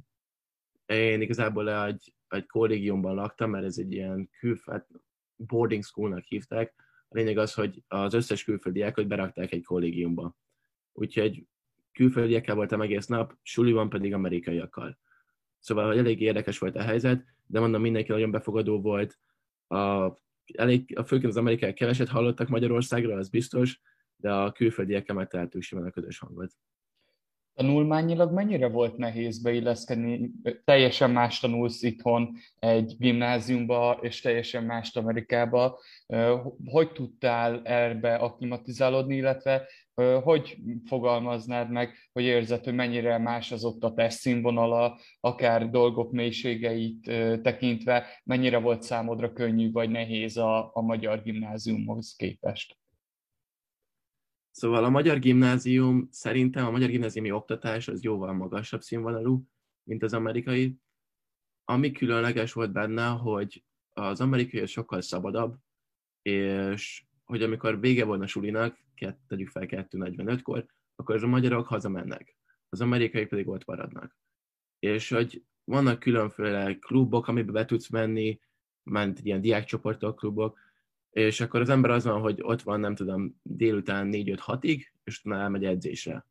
Én 0.86 1.20
igazából 1.20 1.84
egy, 1.84 2.14
egy 2.28 2.46
kollégiumban 2.46 3.14
laktam, 3.14 3.50
mert 3.50 3.64
ez 3.64 3.78
egy 3.78 3.92
ilyen 3.92 4.30
külföld 4.38 4.84
boarding 5.36 5.84
schoolnak 5.84 6.24
hívták. 6.24 6.74
A 7.08 7.16
lényeg 7.16 7.38
az, 7.38 7.54
hogy 7.54 7.82
az 7.88 8.14
összes 8.14 8.44
külföldieket 8.44 9.06
berakták 9.06 9.52
egy 9.52 9.64
kollégiumba. 9.64 10.36
Úgyhogy 10.92 11.44
külföldiekkel 12.00 12.54
voltam 12.54 12.80
egész 12.80 13.06
nap, 13.06 13.36
suliban 13.42 13.88
pedig 13.88 14.14
amerikaiakkal. 14.14 14.98
Szóval 15.58 15.86
hogy 15.86 15.98
elég 15.98 16.20
érdekes 16.20 16.58
volt 16.58 16.76
a 16.76 16.82
helyzet, 16.82 17.24
de 17.46 17.60
mondom, 17.60 17.80
mindenki 17.80 18.10
nagyon 18.10 18.30
befogadó 18.30 18.80
volt. 18.80 19.18
A, 19.68 20.12
elég, 20.54 20.98
a 20.98 21.04
főként 21.04 21.30
az 21.30 21.36
amerikai 21.36 21.72
keveset 21.72 22.08
hallottak 22.08 22.48
Magyarországról, 22.48 23.18
az 23.18 23.28
biztos, 23.28 23.80
de 24.16 24.32
a 24.32 24.52
külföldiekkel 24.52 25.14
megtaláltuk 25.14 25.62
simán 25.62 25.86
a 25.86 25.90
közös 25.90 26.18
hangot. 26.18 26.52
Tanulmányilag 27.54 28.32
mennyire 28.32 28.68
volt 28.68 28.96
nehéz 28.96 29.42
beilleszkedni? 29.42 30.30
Teljesen 30.64 31.10
más 31.10 31.40
tanulsz 31.40 31.82
itthon 31.82 32.36
egy 32.58 32.94
gimnáziumba, 32.98 33.98
és 34.02 34.20
teljesen 34.20 34.64
más 34.64 34.96
Amerikába. 34.96 35.80
Hogy 36.64 36.92
tudtál 36.92 37.62
erbe 37.64 38.14
aklimatizálódni, 38.14 39.16
illetve 39.16 39.68
hogy 40.22 40.58
fogalmaznád 40.84 41.70
meg, 41.70 42.10
hogy 42.12 42.24
érzed, 42.24 42.64
hogy 42.64 42.74
mennyire 42.74 43.18
más 43.18 43.52
az 43.52 43.64
oktatás 43.64 44.14
színvonala, 44.14 44.98
akár 45.20 45.70
dolgok 45.70 46.12
mélységeit 46.12 47.00
tekintve, 47.42 48.06
mennyire 48.24 48.58
volt 48.58 48.82
számodra 48.82 49.32
könnyű 49.32 49.72
vagy 49.72 49.90
nehéz 49.90 50.36
a, 50.36 50.70
a 50.74 50.80
magyar 50.80 51.22
gimnáziumhoz 51.22 52.14
képest? 52.16 52.78
Szóval 54.50 54.84
a 54.84 54.88
magyar 54.88 55.18
gimnázium, 55.18 56.08
szerintem 56.10 56.66
a 56.66 56.70
magyar 56.70 56.88
gimnáziumi 56.88 57.30
oktatás 57.30 57.88
az 57.88 58.02
jóval 58.02 58.32
magasabb 58.32 58.80
színvonalú, 58.80 59.44
mint 59.82 60.02
az 60.02 60.12
amerikai. 60.12 60.76
Ami 61.64 61.90
különleges 61.90 62.52
volt 62.52 62.72
benne, 62.72 63.06
hogy 63.06 63.64
az 63.92 64.20
amerikai 64.20 64.66
sokkal 64.66 65.00
szabadabb, 65.00 65.56
és 66.22 67.04
hogy 67.30 67.42
amikor 67.42 67.80
vége 67.80 68.04
volna 68.04 68.24
a 68.24 68.26
sulinak, 68.26 68.78
tegyük 69.26 69.48
fel 69.48 69.66
2.45-kor, 69.66 70.66
akkor 70.96 71.14
az 71.14 71.22
a 71.22 71.26
magyarok 71.26 71.66
hazamennek, 71.66 72.36
az 72.68 72.80
amerikai 72.80 73.26
pedig 73.26 73.48
ott 73.48 73.64
maradnak. 73.64 74.16
És 74.78 75.08
hogy 75.08 75.44
vannak 75.64 75.98
különféle 75.98 76.78
klubok, 76.78 77.28
amiben 77.28 77.52
be 77.54 77.64
tudsz 77.64 77.88
menni, 77.88 78.40
ment 78.82 79.20
ilyen 79.20 79.40
diákcsoportok, 79.40 80.16
klubok, 80.16 80.58
és 81.10 81.40
akkor 81.40 81.60
az 81.60 81.68
ember 81.68 81.90
az 81.90 82.04
van, 82.04 82.20
hogy 82.20 82.38
ott 82.42 82.62
van, 82.62 82.80
nem 82.80 82.94
tudom, 82.94 83.40
délután 83.42 84.08
4-5-6-ig, 84.12 84.86
és 85.04 85.20
utána 85.24 85.42
elmegy 85.42 85.64
edzésre. 85.64 86.26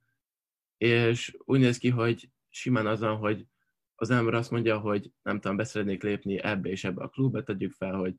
És 0.77 1.37
úgy 1.45 1.59
néz 1.59 1.77
ki, 1.77 1.89
hogy 1.89 2.29
simán 2.49 2.87
az 2.87 2.99
van, 2.99 3.17
hogy 3.17 3.45
az 3.95 4.09
ember 4.09 4.33
azt 4.33 4.51
mondja, 4.51 4.79
hogy 4.79 5.11
nem 5.21 5.39
tudom, 5.39 5.57
beszeretnék 5.57 6.03
lépni 6.03 6.37
ebbe 6.37 6.69
és 6.69 6.83
ebbe 6.83 7.03
a 7.03 7.09
klubba, 7.09 7.43
tegyük 7.43 7.71
fel, 7.71 7.95
hogy 7.95 8.15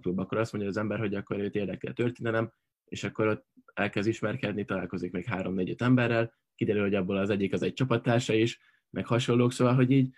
klub, 0.00 0.18
akkor 0.18 0.38
azt 0.38 0.52
mondja 0.52 0.70
az 0.70 0.76
ember, 0.76 0.98
hogy 0.98 1.14
akkor 1.14 1.38
őt 1.38 1.54
érdekel 1.54 1.92
történelem, 1.92 2.52
és 2.84 3.04
akkor 3.04 3.26
ott 3.26 3.46
elkezd 3.74 4.08
ismerkedni, 4.08 4.64
találkozik 4.64 5.12
még 5.12 5.24
három-négy 5.24 5.74
emberrel, 5.78 6.34
kiderül, 6.54 6.82
hogy 6.82 6.94
abból 6.94 7.16
az 7.16 7.30
egyik 7.30 7.52
az 7.52 7.62
egy 7.62 7.72
csapattársa 7.72 8.34
is, 8.34 8.60
meg 8.90 9.06
hasonlók, 9.06 9.52
szóval, 9.52 9.74
hogy 9.74 9.90
így 9.90 10.14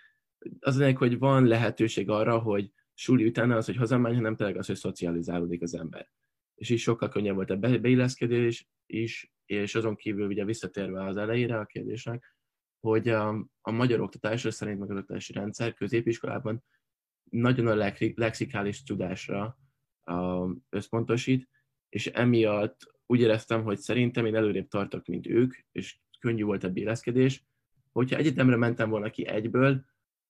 az 0.59 0.77
lényeg, 0.77 0.97
hogy 0.97 1.17
van 1.17 1.45
lehetőség 1.45 2.09
arra, 2.09 2.37
hogy 2.37 2.71
suli 2.93 3.25
utána 3.25 3.55
az, 3.55 3.65
hogy 3.65 3.75
hazamenj, 3.75 4.15
hanem 4.15 4.35
tényleg 4.35 4.57
az, 4.57 4.67
hogy 4.67 4.75
szocializálódik 4.75 5.61
az 5.61 5.75
ember. 5.75 6.11
És 6.55 6.69
így 6.69 6.79
sokkal 6.79 7.09
könnyebb 7.09 7.35
volt 7.35 7.49
a 7.49 7.57
beilleszkedés 7.57 8.69
is, 8.85 9.33
és 9.45 9.75
azon 9.75 9.95
kívül 9.95 10.27
ugye 10.27 10.45
visszatérve 10.45 11.05
az 11.05 11.17
elejére 11.17 11.59
a 11.59 11.65
kérdésnek, 11.65 12.35
hogy 12.79 13.07
a, 13.07 13.29
a 13.61 13.71
magyar 13.71 13.99
oktatásra 13.99 14.51
szerint 14.51 14.79
meg 14.79 14.91
az 14.91 14.97
oktatási 14.97 15.33
rendszer 15.33 15.73
középiskolában 15.73 16.63
nagyon 17.29 17.67
a 17.67 17.91
lexikális 18.15 18.83
tudásra 18.83 19.57
összpontosít, 20.69 21.49
és 21.89 22.07
emiatt 22.07 22.97
úgy 23.05 23.19
éreztem, 23.19 23.63
hogy 23.63 23.77
szerintem 23.77 24.25
én 24.25 24.35
előrébb 24.35 24.67
tartok, 24.67 25.05
mint 25.05 25.27
ők, 25.27 25.53
és 25.71 25.99
könnyű 26.19 26.43
volt 26.43 26.63
a 26.63 26.69
béleszkedés. 26.69 27.43
Hogyha 27.91 28.17
egyetemre 28.17 28.55
mentem 28.55 28.89
volna 28.89 29.09
ki 29.09 29.27
egyből, 29.27 29.85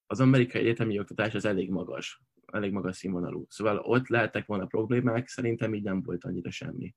az 0.05 0.19
amerikai 0.19 0.61
egyetemi 0.61 0.99
oktatás 0.99 1.33
az 1.35 1.45
elég 1.45 1.69
magas 1.69 2.21
elég 2.51 2.71
magas 2.71 2.97
színvonalú. 2.97 3.45
Szóval 3.49 3.77
ott 3.77 4.07
lehettek 4.07 4.45
volna 4.45 4.65
problémák, 4.65 5.27
szerintem 5.27 5.73
így 5.73 5.83
nem 5.83 6.01
volt 6.01 6.23
annyira 6.23 6.51
semmi. 6.51 6.95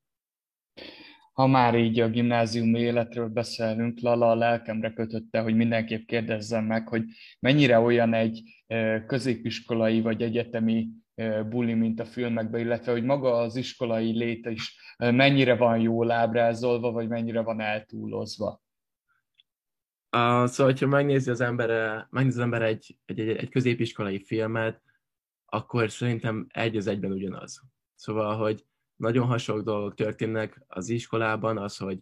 Ha 1.33 1.47
már 1.47 1.75
így 1.75 1.99
a 1.99 2.09
gimnáziumi 2.09 2.79
életről 2.79 3.27
beszélünk, 3.27 3.99
Lala 3.99 4.29
a 4.29 4.35
lelkemre 4.35 4.93
kötötte, 4.93 5.41
hogy 5.41 5.55
mindenképp 5.55 6.07
kérdezzem 6.07 6.65
meg, 6.65 6.87
hogy 6.87 7.03
mennyire 7.39 7.79
olyan 7.79 8.13
egy 8.13 8.63
középiskolai 9.07 10.01
vagy 10.01 10.21
egyetemi 10.21 10.89
buli, 11.49 11.73
mint 11.73 11.99
a 11.99 12.05
filmekben, 12.05 12.61
illetve 12.61 12.91
hogy 12.91 13.03
maga 13.03 13.35
az 13.35 13.55
iskolai 13.55 14.11
léte 14.11 14.51
is 14.51 14.75
mennyire 14.97 15.55
van 15.55 15.79
jól 15.79 16.11
ábrázolva, 16.11 16.91
vagy 16.91 17.07
mennyire 17.07 17.41
van 17.41 17.59
eltúlozva. 17.59 18.61
Uh, 20.15 20.45
szóval, 20.45 20.73
ha 20.79 20.87
megnézi 20.87 21.29
az 21.29 21.41
ember, 21.41 22.05
megnézi 22.09 22.37
az 22.37 22.43
ember 22.43 22.61
egy, 22.61 22.97
egy, 23.05 23.19
egy, 23.19 23.37
egy 23.37 23.49
középiskolai 23.49 24.23
filmet, 24.23 24.81
akkor 25.45 25.91
szerintem 25.91 26.45
egy 26.49 26.77
az 26.77 26.87
egyben 26.87 27.11
ugyanaz. 27.11 27.61
Szóval, 27.95 28.37
hogy 28.37 28.65
nagyon 29.03 29.27
hasonló 29.27 29.61
dolgok 29.61 29.95
történnek 29.95 30.61
az 30.67 30.89
iskolában, 30.89 31.57
az, 31.57 31.77
hogy, 31.77 31.99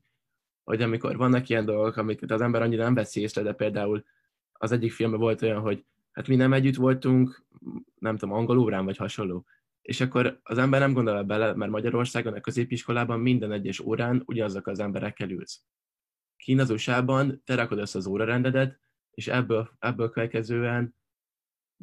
hogy 0.64 0.82
amikor 0.82 1.18
vannak 1.18 1.50
ilyen 1.50 1.66
dolgok, 1.66 1.98
amiket 1.98 2.32
az 2.32 2.42
ember 2.42 2.62
annyira 2.62 2.84
nem 2.84 2.94
vesz 2.94 3.16
észre, 3.16 3.42
de 3.42 3.54
például 3.54 4.04
az 4.52 4.72
egyik 4.72 4.92
filmben 4.92 5.20
volt 5.20 5.42
olyan, 5.42 5.62
hogy 5.62 5.86
hát 6.12 6.28
mi 6.28 6.36
nem 6.36 6.54
együtt 6.54 6.76
voltunk, 6.76 7.46
nem 8.00 8.18
tudom, 8.18 8.36
angol 8.36 8.58
órán 8.58 8.86
vagy 8.86 8.98
hasonló. 8.98 9.46
És 9.82 10.02
akkor 10.02 10.40
az 10.44 10.58
ember 10.58 10.80
nem 10.80 10.94
gondol 10.94 11.24
bele, 11.24 11.56
mert 11.56 11.72
Magyarországon 11.72 12.34
a 12.34 12.42
középiskolában 12.42 13.20
minden 13.20 13.52
egyes 13.52 13.80
órán 13.80 14.24
ugyanazok 14.26 14.68
az 14.68 14.80
emberekkel 14.80 15.30
ülsz. 15.30 15.64
Kín 16.38 16.60
az 16.60 16.84
te 17.44 17.56
rakod 17.56 17.80
össze 17.80 17.98
az 17.98 18.08
órarendedet, 18.08 18.80
és 19.12 19.28
ebből, 19.28 19.70
ebből 19.80 20.10
következően 20.10 20.96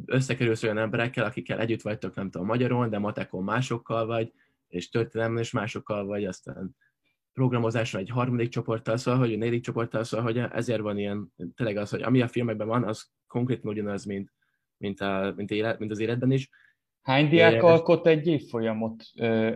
összekerülsz 0.06 0.62
olyan 0.62 0.78
emberekkel, 0.78 1.24
akikkel 1.24 1.58
együtt 1.58 1.82
vagytok, 1.82 2.14
nem 2.14 2.30
tudom, 2.30 2.46
magyaron, 2.46 2.90
de 2.90 2.98
matekon 2.98 3.44
másokkal 3.44 4.06
vagy, 4.06 4.32
és 4.68 4.88
történelemben 4.88 5.42
is 5.42 5.50
másokkal 5.50 6.06
vagy, 6.06 6.24
aztán 6.24 6.76
programozáson 7.32 8.00
egy 8.00 8.10
harmadik 8.10 8.48
csoporttal, 8.48 8.96
szóval, 8.96 9.20
hogy 9.20 9.32
a 9.32 9.36
negyedik 9.36 9.62
csoporttal, 9.62 10.04
szóval, 10.04 10.26
hogy 10.26 10.38
ezért 10.52 10.80
van 10.80 10.98
ilyen, 10.98 11.32
tényleg 11.54 11.76
az, 11.76 11.90
hogy 11.90 12.02
ami 12.02 12.20
a 12.20 12.28
filmekben 12.28 12.66
van, 12.66 12.84
az 12.84 13.10
konkrétan 13.26 13.70
ugyanaz, 13.70 14.04
mint, 14.04 14.32
mint, 14.76 15.00
a, 15.00 15.32
mint, 15.36 15.50
élet, 15.50 15.78
mint 15.78 15.90
az 15.90 15.98
életben 15.98 16.30
is. 16.30 16.50
Hány 17.02 17.28
diák 17.28 17.62
alkot 17.62 18.06
egy 18.06 18.26
évfolyamot 18.26 19.04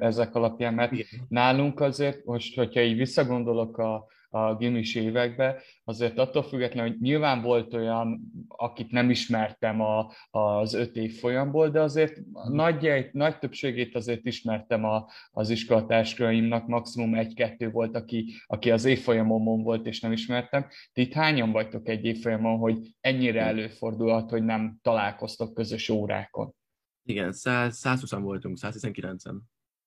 ezek 0.01 0.35
alapján? 0.35 0.75
Mert 0.75 0.93
Igen. 0.93 1.07
nálunk 1.29 1.81
azért, 1.81 2.25
most, 2.25 2.57
hogyha 2.57 2.81
így 2.81 2.97
visszagondolok 2.97 3.79
a, 3.79 4.07
a 4.35 4.57
gimis 4.57 4.95
évekbe, 4.95 5.63
azért 5.85 6.19
attól 6.19 6.43
függetlenül, 6.43 6.91
hogy 6.91 7.01
nyilván 7.01 7.43
volt 7.43 7.75
olyan, 7.75 8.21
akit 8.49 8.91
nem 8.91 9.11
ismertem 9.11 9.81
a, 9.81 10.13
az 10.31 10.75
öt 10.75 10.97
év 10.97 11.19
folyamból, 11.19 11.69
de 11.69 11.81
azért 11.81 12.21
nagy, 12.49 13.09
nagy 13.13 13.39
többségét 13.39 13.95
azért 13.95 14.27
ismertem 14.27 14.85
a, 14.85 15.07
az 15.31 15.51
iskolatársaimnak, 15.51 16.67
maximum 16.67 17.15
egy-kettő 17.15 17.71
volt, 17.71 17.97
aki, 17.97 18.35
aki 18.47 18.71
az 18.71 18.85
évfolyamon 18.85 19.63
volt, 19.63 19.87
és 19.87 20.01
nem 20.01 20.13
ismertem. 20.13 20.67
Ti 20.93 21.01
itt 21.01 21.13
hányan 21.13 21.53
vagytok 21.53 21.89
egy 21.89 22.05
évfolyamon, 22.05 22.59
hogy 22.59 22.79
ennyire 23.01 23.43
előfordulhat, 23.43 24.31
hogy 24.31 24.45
nem 24.45 24.79
találkoztok 24.83 25.55
közös 25.55 25.89
órákon? 25.89 26.55
Igen, 27.05 27.33
100, 27.33 27.77
120 27.77 28.11
voltunk, 28.11 28.59
119-en. 28.61 29.37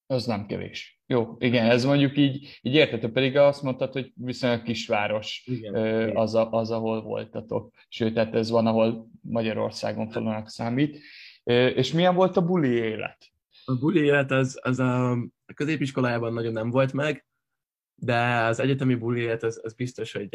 Az 0.07 0.25
nem 0.25 0.45
kevés. 0.45 0.99
Jó, 1.07 1.35
igen, 1.39 1.69
ez 1.69 1.85
mondjuk 1.85 2.17
így, 2.17 2.59
így 2.61 2.73
értető, 2.73 3.11
pedig 3.11 3.37
azt 3.37 3.61
mondtad, 3.61 3.93
hogy 3.93 4.11
viszonylag 4.15 4.63
kisváros 4.63 5.43
igen, 5.45 5.75
az, 6.15 6.35
a, 6.35 6.51
az, 6.51 6.71
ahol 6.71 7.01
voltatok. 7.01 7.73
Sőt, 7.89 8.13
tehát 8.13 8.35
ez 8.35 8.49
van, 8.49 8.67
ahol 8.67 9.09
Magyarországon 9.21 10.09
falunak 10.09 10.49
számít. 10.49 10.99
És 11.75 11.91
milyen 11.93 12.15
volt 12.15 12.37
a 12.37 12.45
buli 12.45 12.69
élet? 12.69 13.17
A 13.65 13.77
buli 13.79 13.99
élet 13.99 14.31
az, 14.31 14.59
az 14.61 14.79
a, 14.79 15.17
középiskolájában 15.53 16.33
nagyon 16.33 16.53
nem 16.53 16.69
volt 16.69 16.93
meg, 16.93 17.25
de 17.95 18.37
az 18.37 18.59
egyetemi 18.59 18.95
buli 18.95 19.21
élet 19.21 19.43
az, 19.43 19.61
az 19.63 19.73
biztos, 19.73 20.11
hogy 20.11 20.33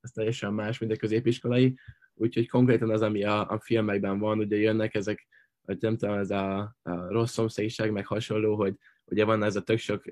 ez 0.00 0.10
teljesen 0.12 0.52
más, 0.52 0.78
mint 0.78 0.92
a 0.92 0.96
középiskolai, 0.96 1.78
úgyhogy 2.14 2.48
konkrétan 2.48 2.90
az, 2.90 3.02
ami 3.02 3.24
a, 3.24 3.48
a 3.48 3.60
filmekben 3.60 4.18
van, 4.18 4.38
ugye 4.38 4.56
jönnek 4.56 4.94
ezek, 4.94 5.26
hogy 5.64 5.76
nem 5.80 5.96
tudom, 5.96 6.18
ez 6.18 6.30
a, 6.30 6.58
a 6.82 7.08
rossz 7.08 7.32
szomszédság, 7.32 7.92
meg 7.92 8.06
hasonló, 8.06 8.56
hogy 8.56 8.74
ugye 9.04 9.24
van 9.24 9.42
ez 9.42 9.56
a 9.56 9.62
tök 9.62 9.78
sok 9.78 10.04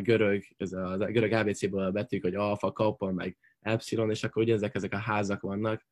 görög, 0.00 0.42
ez 0.56 0.72
a, 0.72 0.96
görög 0.96 1.32
ABC-ből 1.32 1.84
a 1.84 1.90
betűk, 1.90 2.22
hogy 2.22 2.34
alfa, 2.34 2.72
kappa, 2.72 3.12
meg 3.12 3.36
epsilon, 3.60 4.10
és 4.10 4.24
akkor 4.24 4.42
ugye 4.42 4.54
ezek, 4.54 4.74
ezek 4.74 4.92
a 4.92 4.98
házak 4.98 5.40
vannak, 5.40 5.86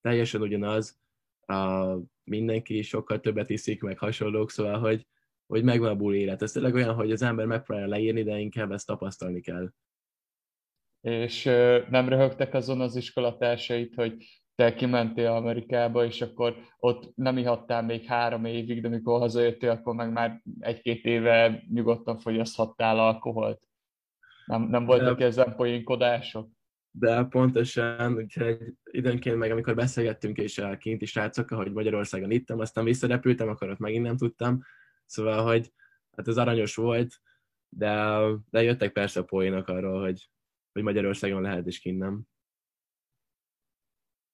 teljesen 0.00 0.40
ugyanaz, 0.40 0.98
uh, 1.46 2.02
mindenki 2.24 2.82
sokkal 2.82 3.20
többet 3.20 3.50
iszik, 3.50 3.82
meg 3.82 3.98
hasonlók, 3.98 4.50
szóval, 4.50 4.78
hogy, 4.78 5.06
hogy 5.46 5.62
megvan 5.64 5.90
a 5.90 5.96
buli 5.96 6.18
élet. 6.18 6.42
Ez 6.42 6.52
tényleg 6.52 6.74
olyan, 6.74 6.94
hogy 6.94 7.12
az 7.12 7.22
ember 7.22 7.46
megpróbálja 7.46 7.90
leírni, 7.90 8.22
de 8.22 8.38
inkább 8.38 8.72
ezt 8.72 8.86
tapasztalni 8.86 9.40
kell. 9.40 9.72
és 11.00 11.44
nem 11.88 12.08
röhögtek 12.08 12.54
azon 12.54 12.80
az 12.80 12.96
iskolatársait, 12.96 13.94
hogy 13.94 14.41
te 14.54 14.74
kimentél 14.74 15.30
Amerikába, 15.30 16.04
és 16.04 16.20
akkor 16.20 16.56
ott 16.78 17.16
nem 17.16 17.38
ihattál 17.38 17.82
még 17.82 18.04
három 18.04 18.44
évig, 18.44 18.82
de 18.82 18.88
mikor 18.88 19.20
hazajöttél, 19.20 19.70
akkor 19.70 19.94
meg 19.94 20.12
már 20.12 20.42
egy-két 20.58 21.04
éve 21.04 21.62
nyugodtan 21.68 22.18
fogyaszthattál 22.18 22.98
alkoholt. 22.98 23.68
Nem, 24.46 24.62
nem 24.62 24.84
voltak 24.84 25.18
de, 25.18 25.24
ezen 25.24 25.54
poénkodások? 25.56 26.50
De 26.90 27.24
pontosan, 27.24 28.14
úgyhogy 28.14 28.58
időnként 28.90 29.36
meg, 29.36 29.50
amikor 29.50 29.74
beszélgettünk 29.74 30.38
és 30.38 30.58
a 30.58 30.76
kinti 30.76 31.06
srácokkal, 31.06 31.58
hogy 31.58 31.72
Magyarországon 31.72 32.30
ittam, 32.30 32.58
aztán 32.58 32.84
visszarepültem, 32.84 33.48
akkor 33.48 33.70
ott 33.70 33.78
megint 33.78 34.04
nem 34.04 34.16
tudtam. 34.16 34.62
Szóval, 35.06 35.44
hogy 35.44 35.72
hát 36.16 36.28
ez 36.28 36.36
aranyos 36.36 36.74
volt, 36.74 37.20
de, 37.68 38.18
de 38.50 38.62
jöttek 38.62 38.92
persze 38.92 39.20
a 39.20 39.24
poénok 39.24 39.68
arról, 39.68 40.00
hogy, 40.00 40.30
hogy 40.72 40.82
Magyarországon 40.82 41.42
lehet 41.42 41.66
és 41.66 41.78
kint 41.78 41.98
nem. 41.98 42.22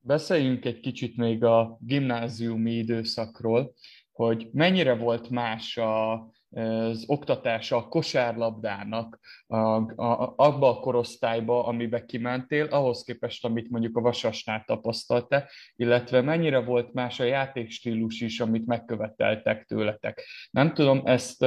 Beszéljünk 0.08 0.64
egy 0.64 0.80
kicsit 0.80 1.16
még 1.16 1.44
a 1.44 1.78
gimnáziumi 1.80 2.72
időszakról, 2.72 3.74
hogy 4.12 4.48
mennyire 4.52 4.94
volt 4.94 5.30
más 5.30 5.76
a, 5.76 6.12
az 6.50 7.04
oktatása 7.06 7.76
a 7.76 7.88
kosárlabdának 7.88 9.18
a, 9.46 9.56
a, 9.56 10.34
abba 10.36 10.68
a 10.68 10.80
korosztályba, 10.80 11.66
amiben 11.66 12.06
kimentél, 12.06 12.66
ahhoz 12.66 13.02
képest, 13.02 13.44
amit 13.44 13.70
mondjuk 13.70 13.96
a 13.96 14.00
Vasasnál 14.00 14.64
tapasztaltál, 14.66 15.48
illetve 15.76 16.20
mennyire 16.20 16.58
volt 16.60 16.92
más 16.92 17.20
a 17.20 17.24
játékstílus 17.24 18.20
is, 18.20 18.40
amit 18.40 18.66
megköveteltek 18.66 19.64
tőletek. 19.64 20.24
Nem 20.50 20.74
tudom, 20.74 21.02
ezt 21.04 21.46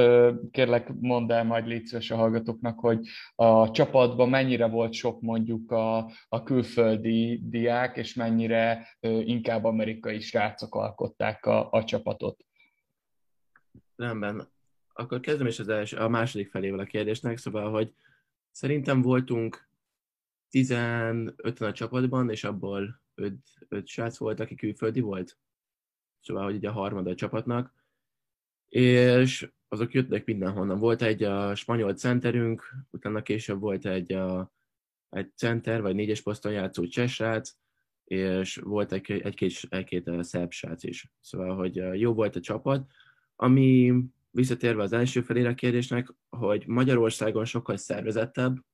kérlek 0.50 0.92
mondd 1.00 1.32
el 1.32 1.44
majd 1.44 1.66
légy 1.66 1.96
a 2.08 2.14
hallgatóknak, 2.14 2.80
hogy 2.80 3.06
a 3.34 3.70
csapatban 3.70 4.28
mennyire 4.28 4.66
volt 4.66 4.92
sok 4.92 5.20
mondjuk 5.20 5.70
a, 5.70 6.10
a 6.28 6.42
külföldi 6.42 7.40
diák, 7.44 7.96
és 7.96 8.14
mennyire 8.14 8.88
inkább 9.00 9.64
amerikai 9.64 10.20
srácok 10.20 10.74
alkották 10.74 11.46
a, 11.46 11.68
a 11.70 11.84
csapatot. 11.84 12.44
Rendben 13.96 14.50
akkor 14.92 15.20
kezdem 15.20 15.46
is 15.46 15.58
az 15.58 15.68
első, 15.68 15.96
a 15.96 16.08
második 16.08 16.50
felével 16.50 16.78
a 16.78 16.84
kérdésnek, 16.84 17.38
szóval, 17.38 17.70
hogy 17.70 17.94
szerintem 18.50 19.02
voltunk 19.02 19.68
15 20.50 21.60
a 21.60 21.72
csapatban, 21.72 22.30
és 22.30 22.44
abból 22.44 23.00
5, 23.14 23.34
5 23.68 23.86
srác 23.86 24.16
volt, 24.18 24.40
aki 24.40 24.54
külföldi 24.54 25.00
volt. 25.00 25.38
Szóval, 26.20 26.44
hogy 26.44 26.54
ugye 26.54 26.68
a 26.68 26.72
harmada 26.72 27.10
a 27.10 27.14
csapatnak. 27.14 27.74
És 28.68 29.50
azok 29.68 29.92
jöttek 29.92 30.24
mindenhonnan. 30.24 30.78
Volt 30.78 31.02
egy 31.02 31.22
a 31.22 31.54
spanyol 31.54 31.94
centerünk, 31.94 32.74
utána 32.90 33.22
később 33.22 33.60
volt 33.60 33.86
egy, 33.86 34.12
a, 34.12 34.52
egy 35.08 35.30
center, 35.36 35.82
vagy 35.82 35.94
négyes 35.94 36.20
poszton 36.20 36.52
játszó 36.52 36.86
csesrác, 36.86 37.56
és 38.04 38.56
volt 38.56 38.92
egy, 38.92 39.10
egy-két, 39.10 39.52
egy-két 39.68 40.10
szerb 40.20 40.52
srác 40.52 40.84
is. 40.84 41.12
Szóval, 41.20 41.56
hogy 41.56 42.00
jó 42.00 42.14
volt 42.14 42.36
a 42.36 42.40
csapat, 42.40 42.90
ami 43.36 43.92
visszatérve 44.32 44.82
az 44.82 44.92
első 44.92 45.20
felére 45.20 45.54
kérdésnek, 45.54 46.14
hogy 46.28 46.66
Magyarországon 46.66 47.44
sokkal 47.44 47.76
szervezettebb 47.76 48.64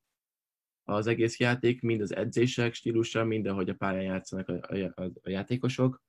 az 0.84 1.06
egész 1.06 1.38
játék, 1.38 1.80
mind 1.80 2.00
az 2.00 2.14
edzések 2.14 2.74
stílusa, 2.74 3.24
mind 3.24 3.46
ahogy 3.46 3.68
a 3.68 3.74
pályán 3.74 4.02
játszanak 4.02 4.48
a, 4.48 4.74
a, 4.94 5.10
a 5.22 5.30
játékosok. 5.30 6.02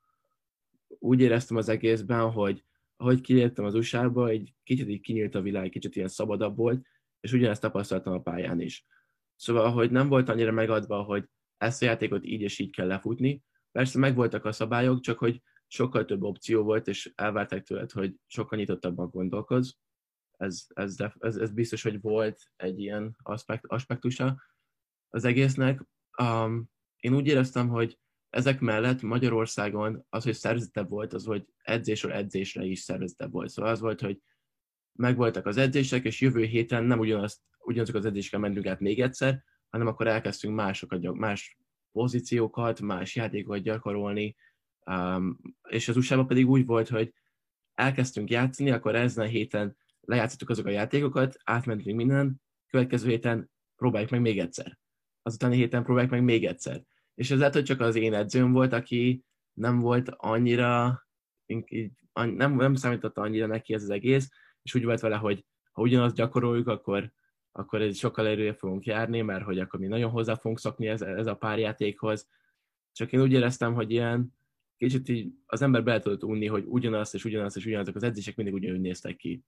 Úgy 0.87 1.21
éreztem 1.21 1.57
az 1.57 1.69
egészben, 1.69 2.31
hogy 2.31 2.63
ahogy 2.97 3.21
kiléptem 3.21 3.65
az 3.65 3.73
USA-ba, 3.73 4.27
egy 4.27 4.53
kicsit 4.63 4.87
így 4.87 5.01
kinyílt 5.01 5.35
a 5.35 5.41
világ, 5.41 5.69
kicsit 5.69 5.95
ilyen 5.95 6.07
szabadabb 6.07 6.55
volt, 6.55 6.85
és 7.19 7.33
ugyanezt 7.33 7.61
tapasztaltam 7.61 8.13
a 8.13 8.21
pályán 8.21 8.61
is. 8.61 8.85
Szóval, 9.35 9.71
hogy 9.71 9.91
nem 9.91 10.07
volt 10.07 10.29
annyira 10.29 10.51
megadva, 10.51 11.01
hogy 11.01 11.25
ezt 11.57 11.81
a 11.81 11.85
játékot 11.85 12.25
így 12.25 12.41
és 12.41 12.59
így 12.59 12.75
kell 12.75 12.87
lefutni. 12.87 13.43
Persze 13.71 13.99
megvoltak 13.99 14.45
a 14.45 14.51
szabályok, 14.51 14.99
csak 14.99 15.17
hogy 15.17 15.41
sokkal 15.71 16.05
több 16.05 16.23
opció 16.23 16.63
volt, 16.63 16.87
és 16.87 17.11
elvárták 17.15 17.63
tőled, 17.63 17.91
hogy 17.91 18.15
sokkal 18.27 18.59
nyitottabban 18.59 19.09
gondolkoz. 19.09 19.77
Ez, 20.37 20.65
ez, 20.67 20.95
ez, 21.19 21.35
ez 21.35 21.51
biztos, 21.51 21.81
hogy 21.81 22.01
volt 22.01 22.41
egy 22.55 22.79
ilyen 22.79 23.15
aspekt, 23.23 23.65
aspektusa 23.65 24.41
az 25.09 25.25
egésznek. 25.25 25.85
Um, 26.21 26.69
én 26.99 27.15
úgy 27.15 27.27
éreztem, 27.27 27.67
hogy 27.67 27.99
ezek 28.29 28.59
mellett 28.59 29.01
Magyarországon 29.01 30.05
az, 30.09 30.23
hogy 30.23 30.33
szervezetebb 30.33 30.89
volt, 30.89 31.13
az, 31.13 31.25
hogy 31.25 31.45
edzésről 31.57 32.11
edzésre 32.11 32.63
is 32.63 32.79
szervezetebb 32.79 33.31
volt. 33.31 33.49
Szóval 33.49 33.71
az 33.71 33.79
volt, 33.79 34.01
hogy 34.01 34.21
megvoltak 34.93 35.45
az 35.45 35.57
edzések, 35.57 36.05
és 36.05 36.21
jövő 36.21 36.43
héten 36.43 36.83
nem 36.83 36.99
ugyanazt, 36.99 37.41
ugyanazok 37.59 37.95
az 37.95 38.05
edzéseket 38.05 38.39
mentünk 38.39 38.65
át 38.65 38.79
még 38.79 39.01
egyszer, 39.01 39.43
hanem 39.69 39.87
akkor 39.87 40.07
elkezdtünk 40.07 40.55
másokat, 40.55 41.13
más 41.13 41.57
pozíciókat, 41.91 42.81
más 42.81 43.15
játékokat 43.15 43.61
gyakorolni, 43.61 44.35
Um, 44.89 45.39
és 45.69 45.87
az 45.87 45.97
usa 45.97 46.25
pedig 46.25 46.49
úgy 46.49 46.65
volt, 46.65 46.87
hogy 46.87 47.13
elkezdtünk 47.73 48.29
játszani, 48.29 48.71
akkor 48.71 48.95
ezen 48.95 49.25
a 49.25 49.27
héten 49.27 49.77
lejátszottuk 50.01 50.49
azok 50.49 50.65
a 50.65 50.69
játékokat, 50.69 51.37
átmentünk 51.43 51.95
minden, 51.95 52.41
következő 52.67 53.09
héten 53.09 53.51
próbáljuk 53.75 54.09
meg 54.09 54.21
még 54.21 54.39
egyszer. 54.39 54.79
Azután 55.21 55.51
héten 55.51 55.83
próbáljuk 55.83 56.11
meg 56.11 56.23
még 56.23 56.45
egyszer. 56.45 56.83
És 57.15 57.31
ez 57.31 57.37
lehet, 57.37 57.53
hogy 57.53 57.63
csak 57.63 57.79
az 57.79 57.95
én 57.95 58.13
edzőm 58.13 58.51
volt, 58.51 58.73
aki 58.73 59.23
nem 59.53 59.79
volt 59.79 60.09
annyira, 60.09 60.99
nem, 62.13 62.55
nem 62.55 62.75
számította 62.75 63.21
annyira 63.21 63.45
neki 63.45 63.73
ez 63.73 63.83
az 63.83 63.89
egész, 63.89 64.29
és 64.61 64.75
úgy 64.75 64.83
volt 64.83 64.99
vele, 64.99 65.15
hogy 65.15 65.45
ha 65.71 65.81
ugyanazt 65.81 66.15
gyakoroljuk, 66.15 66.67
akkor, 66.67 67.11
akkor 67.51 67.81
ez 67.81 67.97
sokkal 67.97 68.27
erője 68.27 68.53
fogunk 68.53 68.85
járni, 68.85 69.21
mert 69.21 69.43
hogy 69.43 69.59
akkor 69.59 69.79
mi 69.79 69.87
nagyon 69.87 70.11
hozzá 70.11 70.35
fogunk 70.35 70.59
szokni 70.59 70.87
ez, 70.87 71.01
ez 71.01 71.27
a 71.27 71.35
párjátékhoz. 71.35 72.27
Csak 72.91 73.11
én 73.11 73.21
úgy 73.21 73.31
éreztem, 73.31 73.73
hogy 73.73 73.91
ilyen 73.91 74.37
kicsit 74.79 75.09
így 75.09 75.31
az 75.45 75.61
ember 75.61 75.83
be 75.83 75.99
tudott 75.99 76.23
unni, 76.23 76.47
hogy 76.47 76.63
ugyanazt 76.67 77.13
és 77.13 77.25
ugyanazt 77.25 77.57
és 77.57 77.65
ugyanazok 77.65 77.95
az 77.95 78.03
edzések 78.03 78.35
mindig 78.35 78.53
ugyanúgy 78.53 78.81
néztek 78.81 79.15
ki 79.15 79.43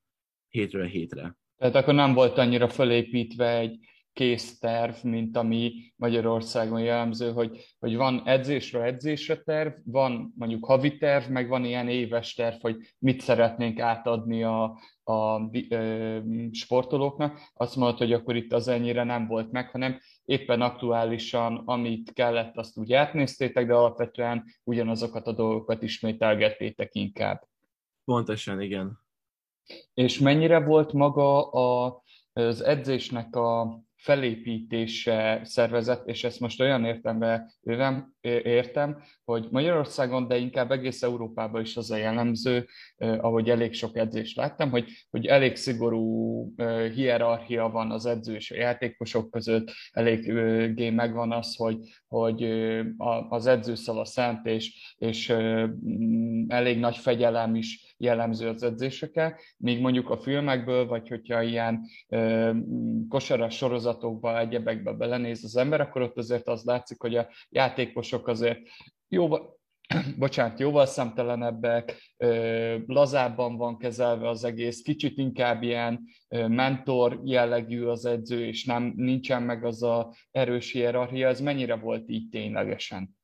hétről 0.47 0.85
hétre. 0.85 1.37
Tehát 1.57 1.75
akkor 1.75 1.93
nem 1.93 2.13
volt 2.13 2.37
annyira 2.37 2.69
fölépítve 2.69 3.57
egy 3.57 3.79
kész 4.13 4.59
terv, 4.59 4.93
mint 5.03 5.37
ami 5.37 5.73
Magyarországon 5.95 6.81
jellemző, 6.81 7.31
hogy, 7.31 7.75
hogy 7.79 7.95
van 7.95 8.21
edzésre 8.25 8.83
edzésre 8.83 9.35
terv, 9.35 9.73
van 9.85 10.33
mondjuk 10.37 10.65
havi 10.65 10.97
terv, 10.97 11.29
meg 11.29 11.47
van 11.47 11.65
ilyen 11.65 11.87
éves 11.87 12.33
terv, 12.33 12.55
hogy 12.61 12.75
mit 12.99 13.21
szeretnénk 13.21 13.79
átadni 13.79 14.43
a, 14.43 14.63
a 15.03 15.49
ö, 15.69 16.19
sportolóknak. 16.51 17.39
Azt 17.53 17.75
mondod, 17.75 17.97
hogy 17.97 18.13
akkor 18.13 18.35
itt 18.35 18.53
az 18.53 18.67
ennyire 18.67 19.03
nem 19.03 19.27
volt 19.27 19.51
meg, 19.51 19.69
hanem 19.69 19.99
éppen 20.25 20.61
aktuálisan, 20.61 21.61
amit 21.65 22.13
kellett, 22.13 22.57
azt 22.57 22.77
úgy 22.77 22.93
átnéztétek, 22.93 23.67
de 23.67 23.73
alapvetően 23.73 24.45
ugyanazokat 24.63 25.27
a 25.27 25.31
dolgokat 25.31 25.81
ismételgettétek 25.81 26.95
inkább. 26.95 27.47
Pontosan, 28.05 28.61
igen. 28.61 28.99
És 29.93 30.19
mennyire 30.19 30.59
volt 30.59 30.93
maga 30.93 31.49
a, 31.49 32.01
az 32.33 32.61
edzésnek 32.61 33.35
a 33.35 33.79
felépítése 34.01 35.41
szervezet, 35.43 36.07
és 36.07 36.23
ezt 36.23 36.39
most 36.39 36.61
olyan 36.61 36.85
értembe 36.85 37.51
értem, 38.43 39.03
hogy 39.23 39.47
Magyarországon, 39.51 40.27
de 40.27 40.37
inkább 40.37 40.71
egész 40.71 41.03
Európában 41.03 41.61
is 41.61 41.77
az 41.77 41.91
a 41.91 41.95
jellemző, 41.95 42.67
ahogy 42.97 43.49
elég 43.49 43.73
sok 43.73 43.97
edzést 43.97 44.35
láttam, 44.35 44.69
hogy, 44.69 44.89
hogy 45.09 45.25
elég 45.25 45.55
szigorú 45.55 46.53
hierarchia 46.93 47.69
van 47.69 47.91
az 47.91 48.05
edző 48.05 48.35
és 48.35 48.51
a 48.51 48.55
játékosok 48.55 49.31
között, 49.31 49.71
eléggé 49.91 50.89
megvan 50.89 51.31
az, 51.31 51.55
hogy, 51.55 51.77
hogy 52.07 52.43
az 53.29 53.45
edző 53.45 53.75
szava 53.75 54.05
szent, 54.05 54.45
és, 54.45 54.95
és 54.97 55.29
elég 56.47 56.79
nagy 56.79 56.97
fegyelem 56.97 57.55
is 57.55 57.90
jellemző 58.01 58.47
az 58.47 58.63
edzésekkel, 58.63 59.39
míg 59.57 59.81
mondjuk 59.81 60.09
a 60.09 60.17
filmekből, 60.17 60.87
vagy 60.87 61.07
hogyha 61.09 61.41
ilyen 61.41 61.85
kosaras 63.09 63.55
sorozatokba, 63.55 64.39
egyebekbe 64.39 64.91
belenéz 64.91 65.43
az 65.43 65.55
ember, 65.55 65.81
akkor 65.81 66.01
ott 66.01 66.17
azért 66.17 66.47
az 66.47 66.63
látszik, 66.63 67.01
hogy 67.01 67.15
a 67.15 67.29
játékosok 67.49 68.27
azért 68.27 68.59
jóval, 69.07 69.59
bocsánat, 70.17 70.59
jóval 70.59 70.85
szemtelenebbek, 70.85 72.13
lazábban 72.85 73.57
van 73.57 73.77
kezelve 73.77 74.29
az 74.29 74.43
egész, 74.43 74.81
kicsit 74.81 75.17
inkább 75.17 75.63
ilyen 75.63 76.03
mentor 76.29 77.21
jellegű 77.23 77.83
az 77.83 78.05
edző, 78.05 78.45
és 78.45 78.65
nem 78.65 78.93
nincsen 78.95 79.43
meg 79.43 79.65
az 79.65 79.83
a 79.83 80.13
erős 80.31 80.71
hierarchia, 80.71 81.27
ez 81.27 81.41
mennyire 81.41 81.75
volt 81.75 82.09
így 82.09 82.29
ténylegesen? 82.29 83.19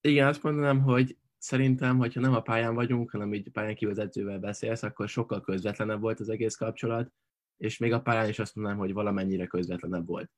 Igen, 0.00 0.26
azt 0.26 0.42
mondanám, 0.42 0.80
hogy 0.80 1.16
szerintem, 1.38 1.98
hogyha 1.98 2.20
nem 2.20 2.34
a 2.34 2.40
pályán 2.40 2.74
vagyunk, 2.74 3.10
hanem 3.10 3.34
így 3.34 3.50
pályán 3.50 3.98
edzővel 3.98 4.38
beszélsz, 4.38 4.82
akkor 4.82 5.08
sokkal 5.08 5.40
közvetlenebb 5.40 6.00
volt 6.00 6.20
az 6.20 6.28
egész 6.28 6.54
kapcsolat, 6.54 7.12
és 7.56 7.78
még 7.78 7.92
a 7.92 8.00
pályán 8.00 8.28
is 8.28 8.38
azt 8.38 8.54
mondanám, 8.54 8.78
hogy 8.78 8.92
valamennyire 8.92 9.46
közvetlenebb 9.46 10.06
volt. 10.06 10.30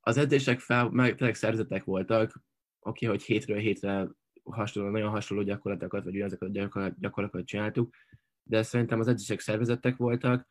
Az 0.00 0.16
edzések 0.16 0.60
fel, 0.60 0.90
meg 0.90 1.14
tényleg 1.14 1.34
szerzetek 1.34 1.84
voltak, 1.84 2.42
oké, 2.80 3.06
hogy 3.06 3.22
hétről 3.22 3.58
hétre 3.58 4.08
hasonló, 4.42 4.90
nagyon 4.90 5.10
hasonló 5.10 5.42
gyakorlatokat, 5.42 6.04
vagy 6.04 6.14
ugyanazokat 6.14 6.56
a 6.56 6.92
gyakorlatokat 6.98 7.46
csináltuk, 7.46 7.94
de 8.42 8.62
szerintem 8.62 9.00
az 9.00 9.08
edzések 9.08 9.40
szervezettek 9.40 9.96
voltak. 9.96 10.48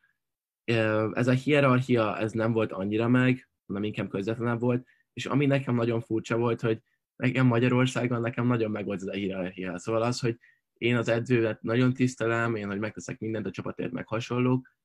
Ez 1.13 1.27
a 1.27 1.31
hierarchia, 1.31 2.17
ez 2.17 2.31
nem 2.31 2.51
volt 2.51 2.71
annyira 2.71 3.07
meg, 3.07 3.49
hanem 3.67 3.83
inkább 3.83 4.09
közvetlenebb 4.09 4.59
volt, 4.59 4.87
és 5.13 5.25
ami 5.25 5.45
nekem 5.45 5.75
nagyon 5.75 6.01
furcsa 6.01 6.37
volt, 6.37 6.61
hogy 6.61 6.81
nekem 7.21 7.45
Magyarországon 7.45 8.21
nekem 8.21 8.47
nagyon 8.47 8.71
meg 8.71 8.85
volt 8.85 9.01
ez 9.01 9.07
a 9.07 9.11
hierarchia. 9.11 9.79
Szóval 9.79 10.01
az, 10.01 10.19
hogy 10.19 10.37
én 10.73 10.95
az 10.95 11.07
edzővet 11.07 11.61
nagyon 11.61 11.93
tisztelem, 11.93 12.55
én, 12.55 12.67
hogy 12.67 12.79
megteszek 12.79 13.19
mindent 13.19 13.45
a 13.45 13.51
csapatért, 13.51 13.91
meg 13.91 14.07
hasonlók, 14.07 14.75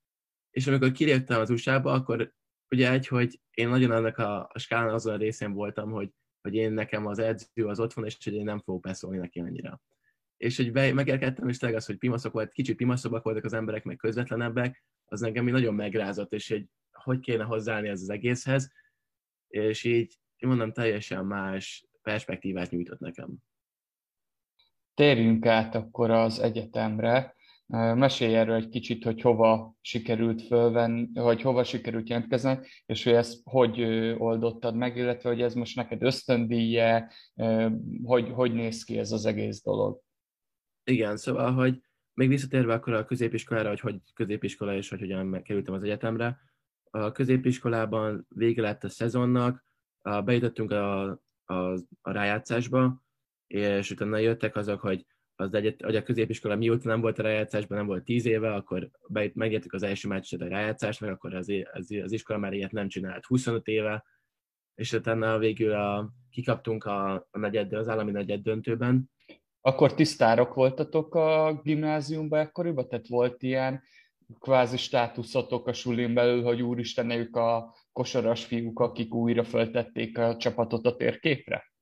és 0.51 0.67
amikor 0.67 0.93
kiléptem 0.93 1.41
az 1.41 1.51
USA-ba, 1.51 1.93
akkor 1.93 2.33
ugye 2.71 2.91
egy, 2.91 3.07
hogy 3.07 3.41
én 3.51 3.69
nagyon 3.69 3.91
annak 3.91 4.19
a, 4.19 4.51
a 4.53 4.59
skálán 4.59 4.95
azon 4.95 5.15
a 5.15 5.17
részén 5.17 5.53
voltam, 5.53 5.91
hogy, 5.91 6.11
hogy 6.41 6.55
én 6.55 6.73
nekem 6.73 7.07
az 7.07 7.19
edző 7.19 7.67
az 7.67 7.81
ott 7.81 7.93
van, 7.93 8.05
és 8.05 8.19
hogy 8.25 8.35
én 8.35 8.45
nem 8.45 8.61
fogok 8.61 8.83
beszólni 8.83 9.19
neki 9.19 9.41
annyira. 9.41 9.81
És 10.37 10.57
hogy 10.57 10.73
be, 10.73 10.93
megérkedtem, 10.93 11.49
és 11.49 11.59
tényleg 11.59 11.79
az, 11.79 11.87
hogy 11.87 11.99
pimaszok 11.99 12.33
volt, 12.33 12.53
kicsit 12.53 12.77
pimaszobbak 12.77 13.25
voltak 13.25 13.45
az 13.45 13.53
emberek, 13.53 13.85
meg 13.85 13.97
közvetlenebbek, 13.97 14.85
az 15.05 15.21
nekem 15.21 15.45
nagyon 15.45 15.75
megrázott, 15.75 16.33
és 16.33 16.49
hogy 16.49 16.67
hogy 16.93 17.21
kéne 17.21 17.45
hozzáállni 17.45 17.89
ez 17.89 18.01
az 18.01 18.11
egészhez, 18.11 18.73
és 19.49 19.85
így, 19.85 20.19
mondom, 20.39 20.73
teljesen 20.73 21.27
más 21.27 21.86
perspektívát 22.11 22.71
nyújtott 22.71 22.99
nekem. 22.99 23.37
Térjünk 24.95 25.47
át 25.47 25.75
akkor 25.75 26.11
az 26.11 26.39
egyetemre. 26.39 27.35
Mesélj 27.95 28.35
erről 28.35 28.55
egy 28.55 28.69
kicsit, 28.69 29.05
hogy 29.05 29.21
hova 29.21 29.75
sikerült 29.81 30.43
fölvenni, 30.43 31.19
hogy 31.19 31.43
hova 31.43 31.65
sikerült 31.65 32.09
jelentkezni, 32.09 32.59
és 32.87 33.05
hogy 33.05 33.13
ezt 33.13 33.41
hogy 33.45 33.81
oldottad 34.19 34.75
meg, 34.75 34.97
illetve 34.97 35.29
hogy 35.29 35.43
ez 35.43 35.55
most 35.55 35.77
neked 35.77 36.03
ösztöndíje, 36.03 37.13
hogy, 38.03 38.31
hogy 38.31 38.53
néz 38.53 38.85
ki 38.85 38.99
ez 38.99 39.13
az 39.13 39.25
egész 39.25 39.63
dolog. 39.63 40.01
Igen, 40.85 41.17
szóval, 41.17 41.53
hogy 41.53 41.81
még 42.15 42.29
visszatérve 42.29 42.75
akkor 42.75 42.93
a 42.93 43.05
középiskolára, 43.05 43.69
hogy 43.69 43.81
hogy 43.81 44.01
középiskola 44.15 44.75
és 44.75 44.89
hogy 44.89 45.01
hogyan 45.01 45.43
kerültem 45.43 45.75
az 45.75 45.83
egyetemre. 45.83 46.41
A 46.91 47.13
középiskolában 47.13 48.27
vége 48.29 48.63
lett 48.63 48.85
a 48.85 48.89
szezonnak, 48.89 49.67
bejutotttunk 50.25 50.71
a, 50.71 51.21
a, 51.47 51.73
a 52.01 52.11
rájátszásba, 52.11 53.03
és 53.47 53.91
utána 53.91 54.19
jöttek 54.19 54.57
azok, 54.57 54.81
hogy 54.81 55.07
az 55.37 55.55
egyet, 55.55 55.83
hogy 55.83 55.97
a 55.97 56.03
középiskola 56.03 56.57
mióta 56.57 56.89
nem 56.89 57.01
volt 57.01 57.19
a 57.19 57.23
rájátszásban, 57.23 57.79
nem 57.79 57.87
volt 57.87 58.05
tíz 58.05 58.27
éve, 58.27 58.55
akkor 58.55 58.91
megértük 59.35 59.73
az 59.73 59.83
első 59.83 60.09
meccset 60.09 60.41
a 60.41 60.49
rájátszást, 60.49 61.01
meg 61.01 61.11
akkor 61.11 61.35
az, 61.35 61.53
az, 61.73 61.91
az 62.03 62.13
iskola 62.13 62.39
már 62.39 62.53
ilyet 62.53 62.73
nem 62.73 62.89
csinált 62.89 63.25
25 63.25 63.67
éve, 63.67 64.05
és 64.75 64.93
utána 64.93 65.39
végül 65.39 65.73
a, 65.73 66.13
kikaptunk 66.31 66.85
a, 66.85 67.15
a 67.15 67.39
negyed, 67.39 67.73
az 67.73 67.89
állami 67.89 68.11
negyed 68.11 68.43
döntőben. 68.43 69.11
Akkor 69.61 69.95
tisztárok 69.95 70.55
voltatok 70.55 71.15
a 71.15 71.61
gimnáziumban 71.63 72.41
ekkoriban? 72.41 72.89
Tehát 72.89 73.09
volt 73.09 73.43
ilyen 73.43 73.83
kvázi 74.39 74.77
státuszotok 74.77 75.67
a 75.67 75.73
sulin 75.73 76.15
belül, 76.15 76.43
hogy 76.43 76.63
úristen, 76.63 77.11
ők 77.11 77.37
a 77.37 77.75
kosaras 77.97 78.45
fiúk, 78.45 78.81
akik 78.81 79.15
újra 79.15 79.45
föltették 79.45 80.19
a 80.19 80.37
csapatot 80.37 80.87
a 80.87 80.97
térképre? 80.97 81.73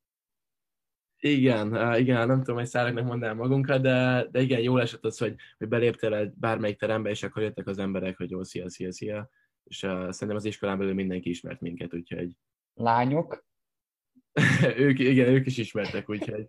Igen, 1.18 1.98
igen, 1.98 2.26
nem 2.26 2.38
tudom, 2.38 2.56
hogy 2.56 2.66
száraknak 2.66 3.04
mondanám 3.04 3.36
magunkra, 3.36 3.78
de, 3.78 4.26
de 4.30 4.40
igen, 4.40 4.60
jól 4.60 4.80
esett 4.80 5.04
az, 5.04 5.18
hogy, 5.18 5.34
hogy 5.58 5.68
beléptél 5.68 6.14
egy 6.14 6.32
bármelyik 6.34 6.78
terembe, 6.78 7.10
és 7.10 7.22
akkor 7.22 7.42
jöttek 7.42 7.66
az 7.66 7.78
emberek, 7.78 8.16
hogy 8.16 8.30
jó, 8.30 8.42
szia, 8.42 8.70
szia, 8.70 8.92
szia, 8.92 9.30
és 9.64 9.82
uh, 9.82 9.90
szerintem 9.90 10.36
az 10.36 10.44
iskolán 10.44 10.78
belül 10.78 10.94
mindenki 10.94 11.28
ismert 11.28 11.60
minket, 11.60 11.94
úgyhogy... 11.94 12.36
Lányok? 12.74 13.46
ők, 14.86 14.98
igen, 14.98 15.28
ők 15.28 15.46
is 15.46 15.58
ismertek, 15.58 16.08
úgyhogy... 16.08 16.48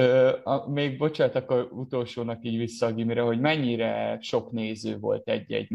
Ö, 0.00 0.38
a, 0.44 0.70
még 0.70 0.98
bocsánat, 0.98 1.34
akkor 1.34 1.68
utolsónak 1.72 2.44
így 2.44 2.56
vissza 2.56 2.86
a 2.86 2.92
gimire, 2.92 3.20
hogy 3.20 3.40
mennyire 3.40 4.18
sok 4.20 4.50
néző 4.50 4.98
volt 4.98 5.28
egy-egy 5.28 5.70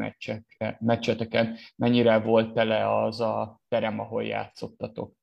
meccseteken, 0.80 1.58
mennyire 1.76 2.20
volt 2.20 2.54
tele 2.54 3.04
az 3.04 3.22
a 3.22 3.62
terem, 3.68 4.00
ahol 4.00 4.24
játszottatok? 4.24 5.14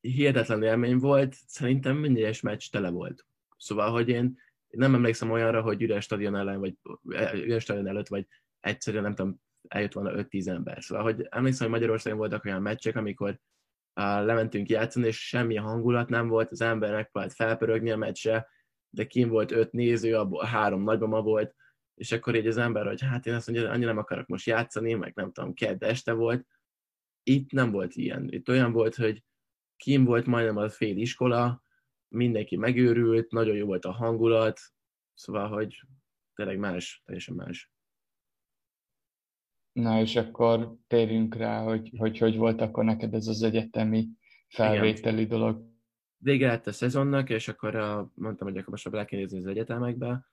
hihetetlen 0.00 0.62
élmény 0.62 0.98
volt, 0.98 1.34
szerintem 1.46 1.96
minden 1.96 2.22
egyes 2.22 2.40
meccs 2.40 2.70
tele 2.70 2.90
volt. 2.90 3.26
Szóval, 3.56 3.90
hogy 3.90 4.08
én 4.08 4.38
nem 4.68 4.94
emlékszem 4.94 5.30
olyanra, 5.30 5.62
hogy 5.62 5.82
üres 5.82 6.04
stadion 6.04 6.36
ellen, 6.36 6.60
vagy 6.60 6.74
üres 7.34 7.62
stadion 7.62 7.86
előtt, 7.86 8.08
vagy 8.08 8.26
egyszerűen 8.60 9.02
nem 9.02 9.14
tudom, 9.14 9.40
eljött 9.68 9.92
volna 9.92 10.12
5-10 10.14 10.48
ember. 10.48 10.82
Szóval, 10.82 11.04
hogy 11.04 11.26
emlékszem, 11.30 11.66
hogy 11.66 11.76
Magyarországon 11.76 12.18
voltak 12.18 12.44
olyan 12.44 12.62
meccsek, 12.62 12.96
amikor 12.96 13.38
lementünk 13.94 14.68
játszani, 14.68 15.06
és 15.06 15.28
semmi 15.28 15.56
hangulat 15.56 16.08
nem 16.08 16.28
volt, 16.28 16.50
az 16.50 16.60
ember 16.60 16.92
megpróbált 16.92 17.32
felpörögni 17.32 17.90
a 17.90 17.96
meccsre, 17.96 18.48
de 18.90 19.06
kim 19.06 19.28
volt 19.28 19.52
öt 19.52 19.72
néző, 19.72 20.16
abból 20.16 20.44
három 20.44 20.82
nagymama 20.82 21.22
volt, 21.22 21.54
és 21.94 22.12
akkor 22.12 22.34
így 22.34 22.46
az 22.46 22.56
ember, 22.56 22.86
hogy 22.86 23.02
hát 23.02 23.26
én 23.26 23.34
azt 23.34 23.50
mondja, 23.50 23.70
annyira 23.70 23.88
nem 23.88 23.98
akarok 23.98 24.26
most 24.26 24.46
játszani, 24.46 24.94
meg 24.94 25.12
nem 25.14 25.32
tudom, 25.32 25.54
kedd 25.54 25.84
este 25.84 26.12
volt. 26.12 26.46
Itt 27.22 27.50
nem 27.50 27.70
volt 27.70 27.94
ilyen. 27.94 28.28
Itt 28.32 28.48
olyan 28.48 28.72
volt, 28.72 28.94
hogy 28.94 29.24
kim 29.76 30.04
volt 30.04 30.26
majdnem 30.26 30.56
a 30.56 30.68
fél 30.68 30.96
iskola, 30.96 31.62
mindenki 32.08 32.56
megőrült, 32.56 33.30
nagyon 33.30 33.56
jó 33.56 33.66
volt 33.66 33.84
a 33.84 33.92
hangulat, 33.92 34.60
szóval, 35.14 35.48
hogy 35.48 35.82
tényleg 36.34 36.58
más, 36.58 37.02
teljesen 37.04 37.34
más. 37.34 37.72
Na 39.78 40.00
és 40.00 40.16
akkor 40.16 40.76
térjünk 40.86 41.34
rá, 41.34 41.62
hogy 41.62 41.92
hogy, 41.96 42.18
hogy 42.18 42.36
volt 42.36 42.60
akkor 42.60 42.84
neked 42.84 43.14
ez 43.14 43.26
az 43.26 43.42
egyetemi 43.42 44.08
felvételi 44.48 45.22
Igen. 45.22 45.28
dolog. 45.28 45.66
Vége 46.16 46.46
lett 46.46 46.66
a 46.66 46.72
szezonnak, 46.72 47.30
és 47.30 47.48
akkor 47.48 47.74
a, 47.74 48.10
mondtam, 48.14 48.48
hogy 48.48 48.56
akkor 48.56 48.70
most 48.70 48.90
be 48.90 49.04
kell 49.04 49.18
nézni 49.18 49.38
az 49.38 49.46
egyetemekbe, 49.46 50.26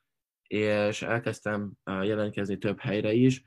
és 0.47 1.01
elkezdtem 1.01 1.71
jelentkezni 1.83 2.57
több 2.57 2.79
helyre 2.79 3.13
is, 3.13 3.43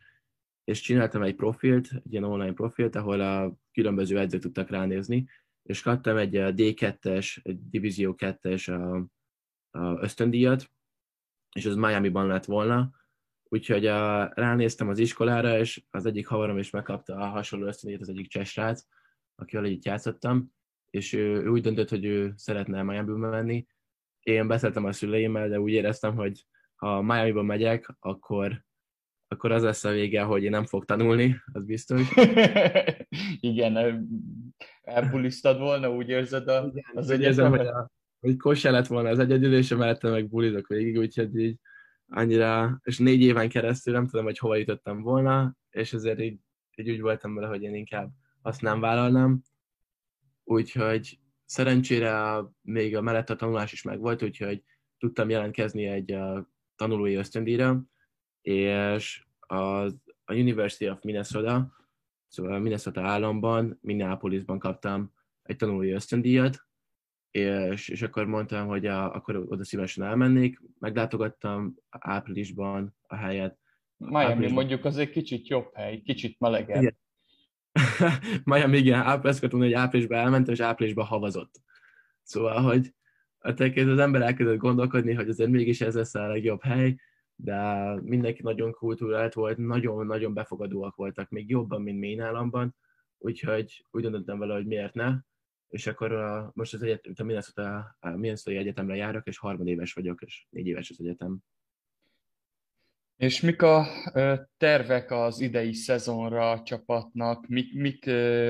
és 0.64 0.80
csináltam 0.80 1.22
egy 1.22 1.34
profilt, 1.34 1.88
egy 1.92 2.12
ilyen 2.12 2.24
online 2.24 2.52
profilt, 2.52 2.96
ahol 2.96 3.20
a 3.20 3.56
különböző 3.72 4.18
edzők 4.18 4.40
tudtak 4.40 4.70
ránézni, 4.70 5.28
és 5.62 5.82
kaptam 5.82 6.16
egy 6.16 6.30
D2-es, 6.32 7.38
egy 7.42 7.68
Divízió 7.68 8.14
2-es 8.18 8.68
a, 8.68 8.96
a 9.78 10.02
ösztöndíjat, 10.02 10.70
és 11.54 11.66
az 11.66 11.74
Miami-ban 11.74 12.26
lett 12.26 12.44
volna, 12.44 12.97
úgyhogy 13.48 13.86
a, 13.86 14.30
ránéztem 14.34 14.88
az 14.88 14.98
iskolára, 14.98 15.58
és 15.58 15.84
az 15.90 16.06
egyik 16.06 16.26
havarom 16.26 16.58
is 16.58 16.70
megkapta 16.70 17.16
a 17.16 17.26
hasonló 17.26 17.66
ösztöndíjat, 17.66 18.02
az 18.02 18.08
egyik 18.08 18.28
csesrác, 18.28 18.86
akivel 19.34 19.64
így 19.64 19.84
játszottam, 19.84 20.52
és 20.90 21.12
ő, 21.12 21.42
ő 21.42 21.48
úgy 21.48 21.62
döntött, 21.62 21.88
hogy 21.88 22.04
ő 22.04 22.32
szeretne 22.36 22.82
Miami-ba 22.82 23.16
menni. 23.16 23.66
Én 24.20 24.46
beszéltem 24.46 24.84
a 24.84 24.92
szüleimmel, 24.92 25.48
de 25.48 25.60
úgy 25.60 25.72
éreztem, 25.72 26.16
hogy 26.16 26.44
ha 26.74 27.02
Miami-ba 27.02 27.42
megyek, 27.42 27.96
akkor 27.98 28.66
akkor 29.30 29.52
az 29.52 29.62
lesz 29.62 29.84
a 29.84 29.90
vége, 29.90 30.22
hogy 30.22 30.42
én 30.42 30.50
nem 30.50 30.64
fog 30.64 30.84
tanulni, 30.84 31.36
az 31.52 31.64
biztos. 31.64 32.02
Igen, 33.40 34.06
elbulisztad 34.82 35.58
volna, 35.58 35.90
úgy 35.90 36.08
érzed 36.08 36.48
a, 36.48 36.66
Igen, 36.70 36.84
az 36.94 37.10
érzem, 37.10 37.50
hogy, 37.50 37.66
a, 37.66 37.90
hogy 38.20 38.36
kose 38.36 38.70
lett 38.70 38.86
volna 38.86 39.08
az 39.08 39.18
egyedül, 39.18 39.54
és 39.54 39.68
mellette 39.68 40.10
meg 40.10 40.28
bulizok 40.28 40.66
végig, 40.66 40.98
úgyhogy 40.98 41.36
így 41.36 41.58
annyira, 42.08 42.80
és 42.84 42.98
négy 42.98 43.20
éven 43.20 43.48
keresztül 43.48 43.92
nem 43.92 44.06
tudom, 44.06 44.24
hogy 44.24 44.38
hova 44.38 44.56
jutottam 44.56 45.02
volna, 45.02 45.56
és 45.70 45.92
ezért 45.92 46.20
így, 46.20 46.40
így 46.76 46.90
úgy 46.90 47.00
voltam 47.00 47.34
vele, 47.34 47.46
hogy 47.46 47.62
én 47.62 47.74
inkább 47.74 48.10
azt 48.42 48.60
nem 48.60 48.80
vállalnám. 48.80 49.42
Úgyhogy 50.44 51.18
szerencsére 51.44 52.42
még 52.62 52.96
a 52.96 53.00
mellett 53.00 53.30
a 53.30 53.36
tanulás 53.36 53.72
is 53.72 53.82
megvolt, 53.82 54.22
úgyhogy 54.22 54.62
tudtam 54.98 55.30
jelentkezni 55.30 55.86
egy 55.86 56.18
tanulói 56.76 57.14
ösztöndíjra, 57.14 57.82
és 58.40 59.26
az, 59.40 59.96
a 60.24 60.34
University 60.34 60.88
of 60.88 61.02
Minnesota, 61.02 61.72
szóval 62.26 62.58
Minnesota 62.58 63.02
államban, 63.02 63.78
Minneapolisban 63.80 64.58
kaptam 64.58 65.12
egy 65.42 65.56
tanulói 65.56 65.90
ösztöndíjat, 65.90 66.67
és, 67.30 67.88
és 67.88 68.02
akkor 68.02 68.26
mondtam, 68.26 68.66
hogy 68.66 68.86
a, 68.86 69.14
akkor 69.14 69.36
oda 69.36 69.64
szívesen 69.64 70.04
elmennék, 70.04 70.60
meglátogattam 70.78 71.74
áprilisban 71.90 72.96
a 73.02 73.16
helyet. 73.16 73.58
Miami 73.96 74.24
áprilisban. 74.24 74.54
mondjuk 74.54 74.84
az 74.84 74.96
egy 74.96 75.10
kicsit 75.10 75.48
jobb 75.48 75.74
hely, 75.74 76.00
kicsit 76.00 76.40
melegebb. 76.40 76.82
Igen. 76.82 76.96
Miami, 78.44 78.76
igen, 78.78 79.00
áprilisban, 79.00 79.60
hogy 79.60 79.72
áprilisban 79.72 80.18
elmentem, 80.18 80.54
és 80.54 80.60
áprilisban 80.60 81.06
havazott. 81.06 81.60
Szóval, 82.22 82.62
hogy 82.62 82.94
az 83.38 83.98
ember 83.98 84.22
elkezdett 84.22 84.56
gondolkodni, 84.56 85.14
hogy 85.14 85.28
azért 85.28 85.50
mégis 85.50 85.80
ez 85.80 85.94
lesz 85.94 86.14
a 86.14 86.26
legjobb 86.26 86.62
hely, 86.62 86.96
de 87.34 87.94
mindenki 88.02 88.42
nagyon 88.42 88.72
kultúrált 88.72 89.34
volt, 89.34 89.56
nagyon-nagyon 89.56 90.34
befogadóak 90.34 90.96
voltak, 90.96 91.28
még 91.28 91.50
jobban, 91.50 91.82
mint 91.82 91.98
mi 91.98 92.18
államban, 92.18 92.74
úgyhogy 93.18 93.86
úgy 93.90 94.02
döntöttem 94.02 94.38
vele, 94.38 94.54
hogy 94.54 94.66
miért 94.66 94.94
ne, 94.94 95.14
és 95.68 95.86
akkor 95.86 96.12
a, 96.12 96.50
most 96.54 96.74
az 96.74 96.82
egyetem, 96.82 97.12
a 97.16 97.22
Minnesota, 97.22 97.96
a 98.00 98.08
Minnesota 98.08 98.58
Egyetemre 98.58 98.94
járok, 98.96 99.26
és 99.26 99.38
harmadéves 99.38 99.92
vagyok, 99.92 100.22
és 100.22 100.46
négy 100.50 100.66
éves 100.66 100.90
az 100.90 101.00
egyetem. 101.00 101.38
És 103.16 103.40
mik 103.40 103.62
a 103.62 103.86
tervek 104.56 105.10
az 105.10 105.40
idei 105.40 105.72
szezonra 105.72 106.50
a 106.50 106.62
csapatnak? 106.62 107.46
Mik, 107.46 107.74
mik 107.74 108.06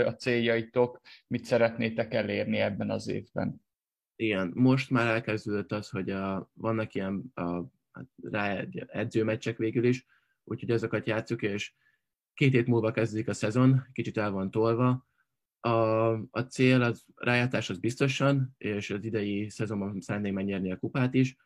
a 0.06 0.14
céljaitok? 0.14 1.00
Mit 1.26 1.44
szeretnétek 1.44 2.14
elérni 2.14 2.58
ebben 2.58 2.90
az 2.90 3.08
évben? 3.08 3.66
Igen, 4.16 4.52
most 4.54 4.90
már 4.90 5.06
elkezdődött 5.06 5.72
az, 5.72 5.88
hogy 5.88 6.10
a, 6.10 6.50
vannak 6.54 6.94
ilyen 6.94 7.32
a 7.34 7.62
rá 8.22 8.64
edzőmeccsek 8.86 9.56
végül 9.56 9.84
is, 9.84 10.06
úgyhogy 10.44 10.70
azokat 10.70 11.06
játszuk, 11.06 11.42
és 11.42 11.72
két 12.34 12.52
hét 12.52 12.66
múlva 12.66 12.90
kezdődik 12.90 13.28
a 13.28 13.34
szezon, 13.34 13.86
kicsit 13.92 14.18
el 14.18 14.30
van 14.30 14.50
tolva, 14.50 15.07
a, 15.60 16.12
a 16.12 16.40
cél, 16.48 16.82
az 16.82 17.04
rájátás 17.14 17.70
az 17.70 17.78
biztosan, 17.78 18.54
és 18.58 18.90
az 18.90 19.04
idei 19.04 19.50
szezonban 19.50 20.00
szeretnénk 20.00 20.34
megnyerni 20.34 20.72
a 20.72 20.78
kupát 20.78 21.14
is. 21.14 21.36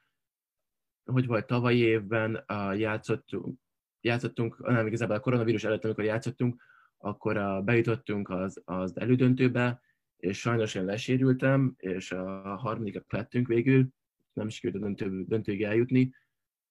Hogy 1.04 1.26
volt 1.26 1.46
tavalyi 1.46 1.78
évben, 1.78 2.34
a 2.34 2.72
játszottunk, 2.72 3.58
játszottunk, 4.00 4.66
nem 4.66 4.86
igazából 4.86 5.16
a 5.16 5.20
koronavírus 5.20 5.64
előtt, 5.64 5.84
amikor 5.84 6.04
játszottunk, 6.04 6.62
akkor 6.96 7.36
a, 7.36 7.62
bejutottunk 7.62 8.28
az, 8.28 8.62
az 8.64 8.96
elődöntőbe, 8.96 9.80
és 10.16 10.38
sajnos 10.38 10.74
én 10.74 10.84
lesérültem, 10.84 11.74
és 11.76 12.12
a 12.12 12.56
harmadikak 12.56 13.12
lettünk 13.12 13.46
végül, 13.46 13.88
nem 14.32 14.48
sikerült 14.48 14.82
a 14.82 14.86
döntő, 14.86 15.24
döntőig 15.24 15.62
eljutni, 15.62 16.14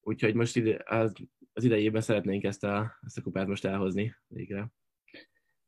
úgyhogy 0.02 0.34
most 0.34 0.56
ide, 0.56 0.84
az, 0.86 1.14
az 1.54 1.64
idejében 1.64 2.02
szeretnénk 2.02 2.44
ezt 2.44 2.64
a, 2.64 2.98
ezt 3.02 3.18
a 3.18 3.22
kupát 3.22 3.48
most 3.48 3.66
elhozni 3.66 4.16
végre. 4.28 4.72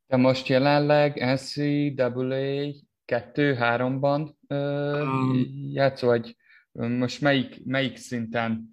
Te 0.08 0.18
most 0.18 0.48
jelenleg 0.48 1.16
NCAA 1.16 2.74
2-3-ban 3.08 4.34
um, 4.48 5.48
játszol, 5.72 6.10
vagy 6.10 6.36
most 6.72 7.22
melyik, 7.22 7.66
melyik 7.66 7.98
szinten 7.98 8.70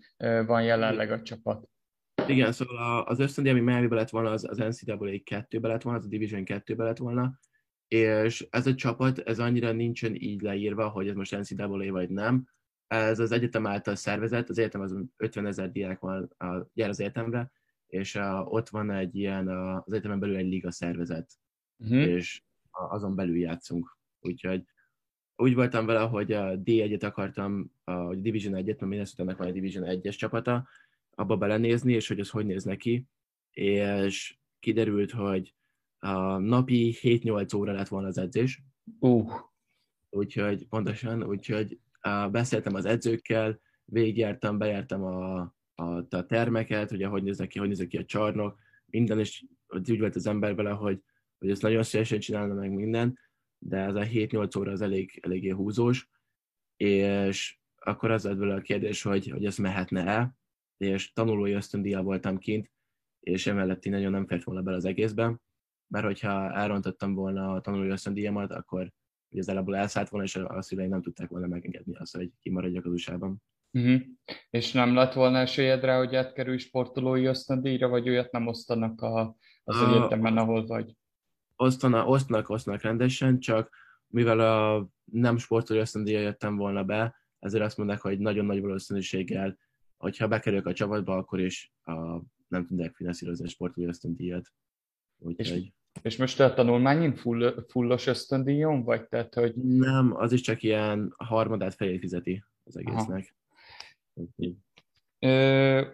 van 0.47 0.63
jelenleg 0.63 1.11
a 1.11 1.23
csapat? 1.23 1.69
Igen, 2.27 2.53
szóval 2.53 3.03
az 3.03 3.19
ösztöndi, 3.19 3.51
ami 3.51 3.61
miami 3.61 3.89
lett 3.89 4.11
volna, 4.11 4.31
az, 4.31 4.45
az 4.49 4.57
NCAA 4.57 4.97
2-be 4.99 5.69
lett 5.69 5.83
volna, 5.83 5.99
az 5.99 6.05
a 6.05 6.09
Division 6.09 6.43
2-be 6.47 6.85
lett 6.85 6.99
volna, 6.99 7.39
és 7.89 8.47
ez 8.51 8.67
a 8.67 8.75
csapat, 8.75 9.19
ez 9.19 9.39
annyira 9.39 9.73
nincsen 9.73 10.15
így 10.15 10.41
leírva, 10.41 10.89
hogy 10.89 11.09
ez 11.09 11.15
most 11.15 11.39
NCAA 11.39 11.91
vagy 11.91 12.11
nem. 12.11 12.49
Ez 12.87 13.19
az 13.19 13.33
egyetem 13.33 13.67
által 13.67 13.95
szervezett, 13.95 14.49
az 14.49 14.59
egyetem 14.59 14.81
az 14.81 14.97
50 15.17 15.47
ezer 15.47 15.73
diák 15.73 15.99
van, 16.01 16.35
a, 16.39 16.67
jár 16.75 16.89
az 16.89 17.01
egyetemre, 17.01 17.51
és 17.91 18.15
a, 18.15 18.45
ott 18.49 18.69
van 18.69 18.91
egy 18.91 19.17
ilyen, 19.17 19.49
a, 19.49 19.77
az 19.77 19.93
egyetemen 19.93 20.21
belül 20.21 20.37
egy 20.37 20.49
liga 20.49 20.71
szervezet, 20.71 21.33
uh-huh. 21.79 21.99
és 21.99 22.43
a, 22.71 22.95
azon 22.95 23.15
belül 23.15 23.37
játszunk. 23.39 23.99
Úgyhogy 24.21 24.65
úgy 25.37 25.55
voltam 25.55 25.87
vele, 25.87 26.01
hogy 26.01 26.33
a 26.33 26.59
D1-et 26.59 27.05
akartam, 27.05 27.73
a 27.85 28.15
Division 28.15 28.55
1-et, 28.57 28.65
mert 28.67 28.81
Minnesota-nak 28.81 29.39
van 29.39 29.47
egy 29.47 29.53
Division 29.53 29.85
1-es 29.87 30.17
csapata, 30.17 30.69
abba 31.15 31.37
belenézni, 31.37 31.93
és 31.93 32.09
hogy 32.09 32.21
az 32.21 32.31
hogy 32.31 32.47
néz 32.47 32.65
neki, 32.65 33.07
és 33.51 34.39
kiderült, 34.59 35.11
hogy 35.11 35.55
a 35.99 36.39
napi 36.39 36.95
7-8 37.01 37.57
óra 37.57 37.73
lett 37.73 37.89
volna 37.89 38.07
az 38.07 38.19
edzés. 38.19 38.63
Uh. 38.99 39.33
Úgyhogy 40.11 40.67
pontosan, 40.69 41.23
úgyhogy 41.23 41.79
uh, 42.03 42.31
beszéltem 42.31 42.75
az 42.75 42.85
edzőkkel, 42.85 43.61
végigjártam, 43.85 44.59
bejártam 44.59 45.05
a, 45.05 45.55
a, 45.81 46.07
a 46.11 46.27
termeket, 46.27 46.91
hogy 46.91 47.05
hogy 47.05 47.23
néznek 47.23 47.49
ki, 47.49 47.59
hogy 47.59 47.69
néznek 47.69 47.89
ki 47.89 47.97
a 47.97 48.05
csarnok, 48.05 48.59
minden, 48.87 49.19
és 49.19 49.45
úgy 49.69 49.99
volt 49.99 50.17
az 50.17 50.27
ember 50.27 50.55
vele, 50.55 50.71
hogy, 50.71 51.03
hogy 51.39 51.51
ezt 51.51 51.63
nagyon 51.63 51.83
szívesen 51.83 52.19
csinálna 52.19 52.55
meg 52.55 52.71
minden, 52.71 53.19
de 53.59 53.77
ez 53.77 53.95
a 53.95 54.01
7-8 54.01 54.59
óra 54.59 54.73
az 54.73 54.81
elég, 54.81 55.19
eléggé 55.23 55.49
húzós, 55.49 56.09
és 56.77 57.59
akkor 57.75 58.11
az 58.11 58.25
lett 58.25 58.37
vele 58.37 58.55
a 58.55 58.61
kérdés, 58.61 59.03
hogy, 59.03 59.29
hogy 59.29 59.45
ez 59.45 59.57
mehetne-e, 59.57 60.35
és 60.77 61.13
tanulói 61.13 61.53
ösztöndíjjal 61.53 62.03
voltam 62.03 62.39
kint, 62.39 62.71
és 63.21 63.47
emellett 63.47 63.85
én 63.85 63.93
nagyon 63.93 64.11
nem 64.11 64.27
fért 64.27 64.45
volna 64.45 64.63
bele 64.63 64.77
az 64.77 64.85
egészben, 64.85 65.41
mert 65.87 66.05
hogyha 66.05 66.53
elrontottam 66.53 67.15
volna 67.15 67.53
a 67.53 67.61
tanulói 67.61 67.89
ösztöndíjamat, 67.89 68.53
akkor 68.53 68.93
ugye 69.31 69.41
az 69.41 69.49
elából 69.49 69.77
elszállt 69.77 70.09
volna, 70.09 70.27
és 70.27 70.37
a 70.37 70.63
szüleim 70.63 70.91
nem 70.91 71.03
tudták 71.03 71.29
volna 71.29 71.47
megengedni 71.47 71.95
azt, 71.95 72.17
hogy 72.17 72.33
kimaradjak 72.41 72.85
az 72.85 72.93
USA-ban. 72.93 73.43
Uh-huh. 73.73 74.01
És 74.51 74.73
nem 74.73 74.95
lett 74.95 75.13
volna 75.13 75.39
esélyed 75.39 75.85
rá, 75.85 75.99
hogy 75.99 76.15
átkerülj 76.15 76.59
sportolói 76.59 77.25
ösztöndíjra, 77.25 77.89
vagy 77.89 78.09
olyat 78.09 78.33
nem 78.33 78.47
osztanak 78.47 79.01
a, 79.01 79.37
az 79.65 79.81
a, 79.81 79.89
egyetemen, 79.89 80.37
ahol 80.37 80.67
vagy? 80.67 80.95
Osztanak, 81.57 82.09
osztanak, 82.09 82.49
osztanak 82.49 82.83
rendesen, 82.83 83.41
csak 83.41 83.77
mivel 84.07 84.41
a 84.41 84.89
nem 85.05 85.37
sportolói 85.37 85.83
ösztöndíjra 85.83 86.21
jöttem 86.21 86.57
volna 86.57 86.85
be, 86.85 87.15
ezért 87.39 87.65
azt 87.65 87.77
mondták, 87.77 88.01
hogy 88.01 88.19
nagyon 88.19 88.45
nagy 88.45 88.61
valószínűséggel 88.61 89.59
hogyha 90.01 90.29
bekerülök 90.29 90.67
a 90.67 90.73
csapatba, 90.73 91.17
akkor 91.17 91.41
is 91.41 91.73
a, 91.83 91.93
nem 92.49 92.67
tudják 92.67 92.95
finanszírozni 92.95 93.45
a 93.45 93.49
sportolói 93.49 93.91
ösztöndíjat. 93.91 94.53
Úgyhogy... 95.19 95.47
És, 95.57 96.03
és 96.03 96.17
most 96.17 96.41
a 96.41 96.55
tanulmányin 96.55 97.15
full, 97.15 97.65
fullos 97.69 98.07
ösztöndíjon 98.07 98.85
vagy? 98.85 99.09
Tehát, 99.09 99.35
hogy... 99.35 99.55
Nem, 99.55 100.17
az 100.17 100.33
is 100.33 100.41
csak 100.41 100.63
ilyen 100.63 101.15
harmadát 101.17 101.75
felét 101.75 102.01
fizeti 102.01 102.45
az 102.65 102.77
egésznek. 102.77 103.35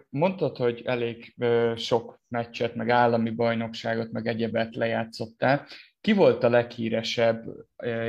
Mondtad, 0.09 0.57
hogy 0.57 0.81
elég 0.85 1.35
sok 1.75 2.19
meccset, 2.27 2.75
meg 2.75 2.89
állami 2.89 3.29
bajnokságot, 3.29 4.11
meg 4.11 4.27
egyebet 4.27 4.75
lejátszottál. 4.75 5.65
Ki 6.01 6.13
volt 6.13 6.43
a 6.43 6.49
leghíresebb 6.49 7.45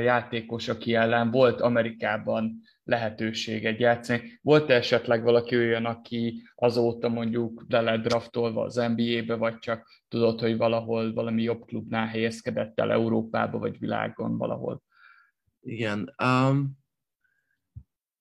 játékos, 0.03 0.67
aki 0.67 0.95
ellen 0.95 1.31
volt 1.31 1.61
Amerikában 1.61 2.61
lehetőséget 2.83 3.79
játszani? 3.79 4.39
Volt 4.41 4.69
-e 4.69 4.73
esetleg 4.73 5.23
valaki 5.23 5.55
olyan, 5.55 5.85
aki 5.85 6.41
azóta 6.55 7.09
mondjuk 7.09 7.65
le 7.67 7.81
lett 7.81 8.01
draftolva 8.01 8.63
az 8.63 8.75
NBA-be, 8.75 9.35
vagy 9.35 9.57
csak 9.57 9.87
tudod, 10.07 10.39
hogy 10.39 10.57
valahol 10.57 11.13
valami 11.13 11.41
jobb 11.41 11.65
klubnál 11.65 12.07
helyezkedett 12.07 12.79
el 12.79 12.91
Európába, 12.91 13.57
vagy 13.57 13.79
világon 13.79 14.37
valahol? 14.37 14.81
Igen, 15.61 16.15
um, 16.23 16.77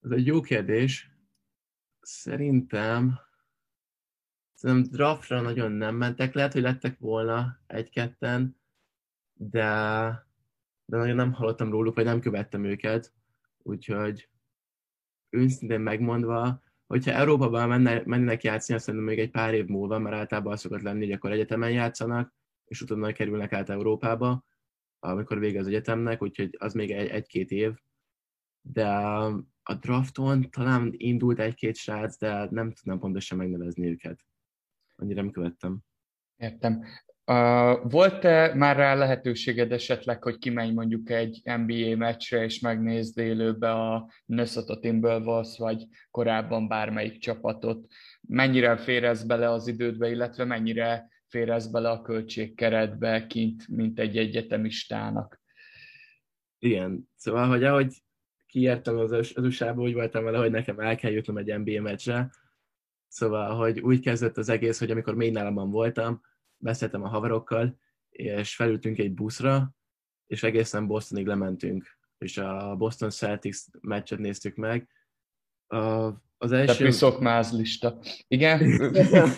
ez 0.00 0.10
egy 0.10 0.26
jó 0.26 0.40
kérdés. 0.40 1.17
Szerintem 2.10 3.18
Szerintem 4.54 4.90
draftra 4.90 5.40
nagyon 5.40 5.72
nem 5.72 5.94
mentek, 5.94 6.34
lehet, 6.34 6.52
hogy 6.52 6.62
lettek 6.62 6.98
volna 6.98 7.60
egy-ketten, 7.66 8.60
de, 9.32 9.60
de 10.84 10.96
nagyon 10.96 11.16
nem 11.16 11.32
hallottam 11.32 11.70
róluk, 11.70 11.94
vagy 11.94 12.04
nem 12.04 12.20
követtem 12.20 12.64
őket, 12.64 13.12
úgyhogy 13.62 14.28
őszintén 15.30 15.80
megmondva, 15.80 16.62
hogyha 16.86 17.10
Európában 17.12 17.68
menne, 17.68 18.02
mennének 18.04 18.42
játszani, 18.42 18.76
azt 18.78 18.86
szerintem 18.86 19.08
még 19.08 19.18
egy 19.18 19.30
pár 19.30 19.54
év 19.54 19.66
múlva, 19.66 19.98
mert 19.98 20.16
általában 20.16 20.52
az 20.52 20.60
szokott 20.60 20.82
lenni, 20.82 21.04
hogy 21.04 21.12
akkor 21.12 21.32
egyetemen 21.32 21.70
játszanak, 21.70 22.34
és 22.64 22.80
utána 22.80 23.12
kerülnek 23.12 23.52
át 23.52 23.70
Európába, 23.70 24.44
amikor 24.98 25.38
vége 25.38 25.58
az 25.58 25.66
egyetemnek, 25.66 26.22
úgyhogy 26.22 26.56
az 26.58 26.72
még 26.72 26.90
egy, 26.90 27.08
egy-két 27.08 27.50
év. 27.50 27.78
De 28.60 28.88
a 29.68 29.74
drafton 29.74 30.50
talán 30.50 30.94
indult 30.96 31.38
egy-két 31.38 31.76
srác, 31.76 32.18
de 32.18 32.48
nem 32.50 32.72
tudnám 32.72 32.98
pontosan 32.98 33.38
megnevezni 33.38 33.86
őket. 33.86 34.24
Annyira 34.96 35.22
nem 35.22 35.30
követtem. 35.30 35.78
Értem. 36.36 36.84
Uh, 37.24 37.90
volt-e 37.90 38.54
már 38.54 38.76
rá 38.76 38.94
lehetőséged 38.94 39.72
esetleg, 39.72 40.22
hogy 40.22 40.38
kimenj 40.38 40.72
mondjuk 40.72 41.10
egy 41.10 41.40
NBA 41.44 41.96
meccsre 41.96 42.44
és 42.44 42.60
megnézd 42.60 43.18
élőbe 43.18 43.70
a 43.70 44.10
Minnesota 44.26 44.78
Timberwolves, 44.78 45.58
vagy 45.58 45.86
korábban 46.10 46.68
bármelyik 46.68 47.18
csapatot? 47.18 47.86
Mennyire 48.20 48.76
fér 48.76 49.04
ez 49.04 49.24
bele 49.24 49.50
az 49.50 49.66
idődbe, 49.66 50.10
illetve 50.10 50.44
mennyire 50.44 51.08
fér 51.26 51.50
ez 51.50 51.70
bele 51.70 51.90
a 51.90 52.02
költségkeretbe 52.02 53.26
kint, 53.26 53.68
mint 53.68 53.98
egy 53.98 54.16
egyetemistának? 54.16 55.40
Igen, 56.58 57.08
szóval, 57.16 57.48
hogy 57.48 57.64
ahogy 57.64 57.92
kiértem 58.48 58.98
az, 58.98 59.12
az 59.12 59.32
USA-ba, 59.36 59.82
úgy 59.82 59.94
voltam 59.94 60.24
vele, 60.24 60.38
hogy 60.38 60.50
nekem 60.50 60.80
el 60.80 60.96
kell 60.96 61.10
jutnom 61.10 61.36
egy 61.36 61.58
NBA 61.58 61.80
meccsre, 61.80 62.30
Szóval, 63.08 63.56
hogy 63.56 63.80
úgy 63.80 64.00
kezdett 64.00 64.36
az 64.36 64.48
egész, 64.48 64.78
hogy 64.78 64.90
amikor 64.90 65.14
még 65.14 65.32
nálamban 65.32 65.70
voltam, 65.70 66.22
beszéltem 66.56 67.02
a 67.02 67.08
haverokkal, 67.08 67.78
és 68.10 68.54
felültünk 68.54 68.98
egy 68.98 69.12
buszra, 69.12 69.74
és 70.26 70.42
egészen 70.42 70.86
Bostonig 70.86 71.26
lementünk, 71.26 71.98
és 72.18 72.38
a 72.38 72.74
Boston 72.76 73.10
Celtics 73.10 73.58
meccset 73.80 74.18
néztük 74.18 74.56
meg. 74.56 74.88
Az 76.36 76.52
első... 76.52 76.76
Tehát 76.76 76.92
szokmázlista. 76.92 77.98
Igen? 78.28 78.78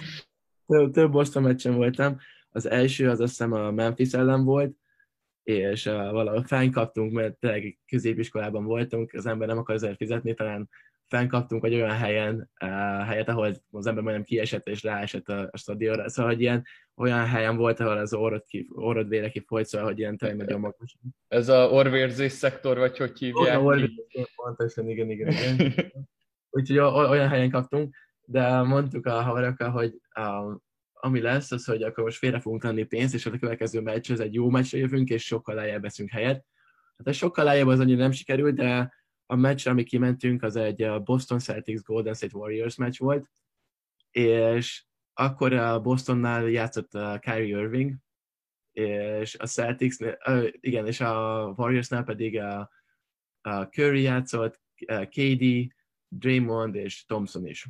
több, 0.67 0.93
több 0.93 1.11
Boston 1.11 1.43
meccsen 1.43 1.75
voltam. 1.75 2.19
Az 2.51 2.67
első 2.67 3.11
az 3.11 3.21
azt 3.21 3.31
hiszem 3.31 3.53
a 3.53 3.71
Memphis 3.71 4.13
ellen 4.13 4.45
volt, 4.45 4.77
és 5.51 5.87
uh, 5.87 6.11
valahol 6.11 6.43
fennkaptunk, 6.43 7.13
mert 7.13 7.37
tényleg 7.39 7.79
középiskolában 7.87 8.65
voltunk, 8.65 9.13
az 9.13 9.27
ember 9.27 9.49
nem 9.49 9.59
akar 9.59 9.75
ezért 9.75 9.97
fizetni, 9.97 10.35
talán 10.35 10.69
fennkaptunk 11.09 11.65
egy 11.65 11.75
olyan 11.75 11.97
helyen, 11.97 12.51
uh, 12.65 13.07
helyet, 13.07 13.29
ahol 13.29 13.55
az 13.71 13.87
ember 13.87 14.03
majdnem 14.03 14.25
kiesett 14.25 14.69
és 14.69 14.83
ráesett 14.83 15.29
a, 15.29 15.49
a 15.51 15.57
stadionra. 15.57 16.09
Szóval, 16.09 16.33
hogy 16.33 16.41
ilyen 16.41 16.65
olyan 16.97 17.27
helyen 17.27 17.57
volt, 17.57 17.81
ahol 17.81 17.99
az 17.99 18.15
orrod, 18.15 18.45
ki, 18.45 18.69
orrod 18.73 19.09
vére 19.09 19.31
kifolyt, 19.31 19.67
szóval, 19.67 19.87
hogy 19.87 19.99
ilyen 19.99 20.17
tényleg 20.17 20.39
nagyon 20.39 20.61
magas. 20.61 20.97
Ez 21.29 21.49
a 21.49 21.69
orvérzés 21.71 22.33
szektor, 22.33 22.79
vagy 22.79 22.97
hogy 22.97 23.19
hívják? 23.19 23.61
Orvérzés, 23.61 24.33
pontosan, 24.37 24.89
igen, 24.89 25.11
igen, 25.11 25.29
igen. 25.29 25.75
Úgyhogy 26.51 26.79
olyan 26.79 27.29
helyen 27.29 27.51
kaptunk, 27.51 27.95
de 28.25 28.63
mondtuk 28.63 29.07
a 29.07 29.23
haverokkal, 29.23 29.71
hogy 29.71 30.01
um, 30.21 30.63
ami 31.01 31.21
lesz, 31.21 31.51
az, 31.51 31.65
hogy 31.65 31.83
akkor 31.83 32.05
most 32.05 32.19
félre 32.19 32.41
fogunk 32.41 32.63
tenni 32.63 32.85
pénzt, 32.85 33.15
és 33.15 33.27
a 33.27 33.39
következő 33.39 33.81
meccs, 33.81 34.11
ez 34.11 34.21
egy 34.21 34.35
jó 34.35 34.51
meccsre 34.51 34.79
jövünk, 34.79 35.09
és 35.09 35.25
sokkal 35.25 35.55
lejjebb 35.55 35.83
veszünk 35.83 36.11
helyet. 36.11 36.47
Hát 36.97 37.07
a 37.07 37.13
sokkal 37.13 37.45
lejjebb 37.45 37.67
az 37.67 37.81
annyira 37.81 37.99
nem 37.99 38.13
sikerült, 38.13 38.55
de 38.55 38.95
a 39.27 39.37
meccs, 39.37 39.67
ami 39.67 39.85
kimentünk, 39.85 40.43
az 40.43 40.57
egy 40.57 41.03
Boston 41.03 41.39
Celtics 41.39 41.83
Golden 41.83 42.15
State 42.15 42.37
Warriors 42.37 42.77
meccs 42.77 42.99
volt, 42.99 43.31
és 44.11 44.85
akkor 45.15 45.53
a 45.53 45.81
Bostonnál 45.81 46.49
játszott 46.49 46.91
Kyrie 47.21 47.59
Irving, 47.59 47.95
és 48.73 49.37
a 49.39 49.47
Celtics, 49.47 49.97
igen, 50.51 50.87
és 50.87 51.01
a 51.01 51.45
Warriorsnál 51.57 52.05
pedig 52.05 52.39
a, 52.39 52.71
a 53.41 53.63
Curry 53.63 54.03
játszott, 54.03 54.61
a 54.87 55.09
KD, 55.09 55.75
Draymond 56.09 56.75
és 56.75 57.05
Thompson 57.05 57.47
is. 57.47 57.69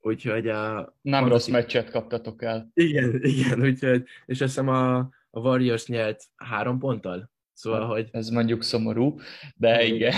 Úgyhogy 0.00 0.48
a... 0.48 0.94
Nem 1.00 1.28
rossz 1.28 1.48
meccset 1.48 1.90
kaptatok 1.90 2.42
el. 2.42 2.70
Igen, 2.74 3.20
igen, 3.34 3.62
úgyhogy, 3.62 4.04
és 4.26 4.40
azt 4.40 4.50
hiszem 4.50 4.68
a, 4.68 4.96
a 5.30 5.40
Warriors 5.40 5.86
nyert 5.86 6.24
három 6.36 6.78
ponttal. 6.78 7.30
Szóval, 7.52 7.80
hát, 7.80 7.90
hogy... 7.90 8.08
Ez 8.12 8.28
mondjuk 8.28 8.62
szomorú, 8.62 9.18
de 9.56 9.84
igen. 9.84 10.14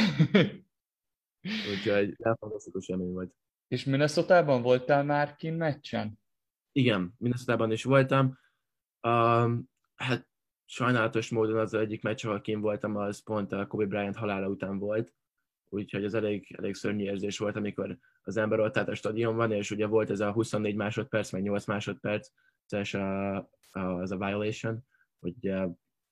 úgyhogy 1.73 2.15
elfantasztikus 2.19 2.89
élmény 2.89 3.13
volt. 3.13 3.35
És 3.69 3.85
Minnesota-ban 3.85 4.63
voltál 4.63 5.05
már 5.05 5.37
kint 5.37 5.59
meccsen? 5.59 6.19
Igen, 6.73 7.15
minnesota 7.19 7.73
is 7.73 7.85
voltam. 7.85 8.39
Um, 9.03 9.71
hát 9.95 10.29
sajnálatos 10.65 11.31
módon 11.31 11.59
az 11.59 11.75
egyik 11.75 12.03
meccs, 12.03 12.25
ahol 12.25 12.41
kint 12.41 12.63
voltam, 12.63 12.97
az 12.97 13.23
pont 13.23 13.53
a 13.53 13.67
Kobe 13.67 13.87
Bryant 13.87 14.17
halála 14.17 14.49
után 14.49 14.79
volt, 14.79 15.15
úgyhogy 15.69 16.05
az 16.05 16.15
elég, 16.15 16.55
elég 16.59 16.75
szörnyű 16.75 17.05
érzés 17.05 17.39
volt, 17.39 17.57
amikor 17.57 17.99
az 18.23 18.37
ember 18.37 18.61
ott 18.61 18.77
állt 18.77 18.89
a 18.89 18.95
stadionban, 18.95 19.53
és 19.53 19.71
ugye 19.71 19.87
volt 19.87 20.11
ez 20.11 20.21
a 20.21 20.33
24 20.33 20.75
másodperc, 20.75 21.31
meg 21.31 21.43
8 21.43 21.67
másodperc, 21.67 22.29
és 22.69 22.95
a, 22.95 23.37
a, 23.71 23.81
az 23.81 24.11
a 24.11 24.17
violation, 24.17 24.85
hogy 25.19 25.53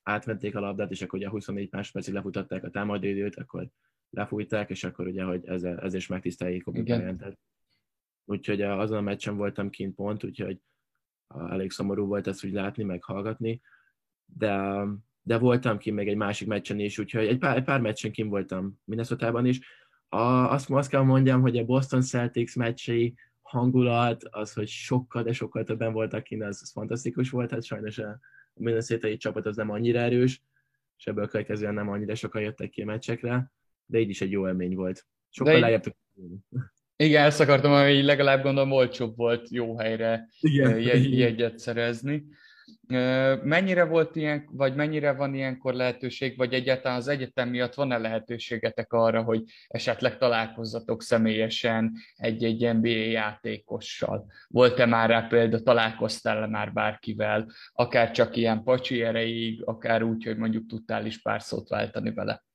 átmenték 0.02 0.56
a 0.56 0.60
labdát, 0.60 0.90
és 0.90 1.02
akkor 1.02 1.18
ugye 1.18 1.28
a 1.28 1.30
24 1.30 1.68
másodpercig 1.70 2.14
lefutatták 2.14 2.64
a 2.64 2.70
támadóidőt, 2.70 3.36
akkor 3.36 3.68
lefújták, 4.10 4.70
és 4.70 4.84
akkor 4.84 5.06
ugye, 5.06 5.22
hogy 5.22 5.46
ez, 5.46 5.62
ez 5.62 5.94
is 5.94 6.06
megtiszteljék 6.06 6.62
Kobe 6.62 6.82
Bryantet. 6.82 7.38
Úgyhogy 8.24 8.62
azon 8.62 8.98
a 8.98 9.00
meccsen 9.00 9.36
voltam 9.36 9.70
kint 9.70 9.94
pont, 9.94 10.24
úgyhogy 10.24 10.60
elég 11.34 11.70
szomorú 11.70 12.06
volt 12.06 12.26
ezt 12.26 12.44
úgy 12.44 12.52
látni, 12.52 12.84
meg 12.84 13.02
hallgatni, 13.02 13.60
de, 14.24 14.84
de 15.22 15.38
voltam 15.38 15.78
ki 15.78 15.90
még 15.90 16.08
egy 16.08 16.16
másik 16.16 16.48
meccsen 16.48 16.78
is, 16.78 16.98
úgyhogy 16.98 17.26
egy 17.26 17.38
pár, 17.38 17.56
egy 17.56 17.64
pár 17.64 17.80
meccsen 17.80 18.12
kim 18.12 18.28
voltam 18.28 18.80
minnesota 18.84 19.40
is. 19.42 19.60
A, 20.08 20.20
azt, 20.52 20.70
azt 20.70 20.90
kell 20.90 21.02
mondjam, 21.02 21.40
hogy 21.40 21.58
a 21.58 21.64
Boston 21.64 22.02
Celtics 22.02 22.56
meccsei 22.56 23.14
hangulat, 23.42 24.24
az, 24.30 24.52
hogy 24.52 24.68
sokkal, 24.68 25.22
de 25.22 25.32
sokkal 25.32 25.64
többen 25.64 25.92
voltak 25.92 26.22
kint, 26.22 26.42
az, 26.42 26.60
az 26.62 26.70
fantasztikus 26.70 27.30
volt, 27.30 27.50
hát 27.50 27.64
sajnos 27.64 27.98
a 27.98 28.18
minnesota 28.54 29.16
csapat 29.16 29.46
az 29.46 29.56
nem 29.56 29.70
annyira 29.70 29.98
erős, 29.98 30.42
és 30.96 31.06
ebből 31.06 31.28
következően 31.28 31.74
nem 31.74 31.88
annyira 31.88 32.14
sokan 32.14 32.42
jöttek 32.42 32.70
ki 32.70 32.82
a 32.82 32.84
meccsekre, 32.84 33.52
de 33.86 33.98
így 33.98 34.08
is 34.08 34.20
egy 34.20 34.30
jó 34.30 34.46
élmény 34.46 34.74
volt. 34.74 35.06
Sokkal 35.30 35.60
lejjebb 35.60 35.82
igen, 37.00 37.24
ezt 37.24 37.40
akartam, 37.40 37.72
hogy 37.72 38.04
legalább 38.04 38.42
gondolom 38.42 38.72
olcsóbb 38.72 39.16
volt 39.16 39.50
jó 39.50 39.76
helyre 39.78 40.28
Igen. 40.40 40.80
Jegy, 40.80 41.18
jegyet 41.18 41.58
szerezni. 41.58 42.24
Mennyire 43.42 43.84
volt 43.84 44.16
ilyen, 44.16 44.48
vagy 44.52 44.74
mennyire 44.74 45.12
van 45.12 45.34
ilyenkor 45.34 45.74
lehetőség, 45.74 46.36
vagy 46.36 46.52
egyáltalán 46.52 46.98
az 46.98 47.08
egyetem 47.08 47.48
miatt 47.48 47.74
van-e 47.74 47.98
lehetőségetek 47.98 48.92
arra, 48.92 49.22
hogy 49.22 49.42
esetleg 49.66 50.18
találkozzatok 50.18 51.02
személyesen 51.02 51.92
egy-egy 52.16 52.74
NBA 52.74 52.88
játékossal? 52.88 54.26
Volt-e 54.48 54.86
már 54.86 55.08
rá 55.08 55.26
példa, 55.26 55.62
találkoztál-e 55.62 56.46
már 56.46 56.72
bárkivel, 56.72 57.46
akár 57.72 58.10
csak 58.10 58.36
ilyen 58.36 58.62
pacsi 58.62 59.02
erejéig, 59.02 59.62
akár 59.64 60.02
úgy, 60.02 60.24
hogy 60.24 60.36
mondjuk 60.36 60.66
tudtál 60.66 61.06
is 61.06 61.22
pár 61.22 61.42
szót 61.42 61.68
váltani 61.68 62.12
vele? 62.12 62.46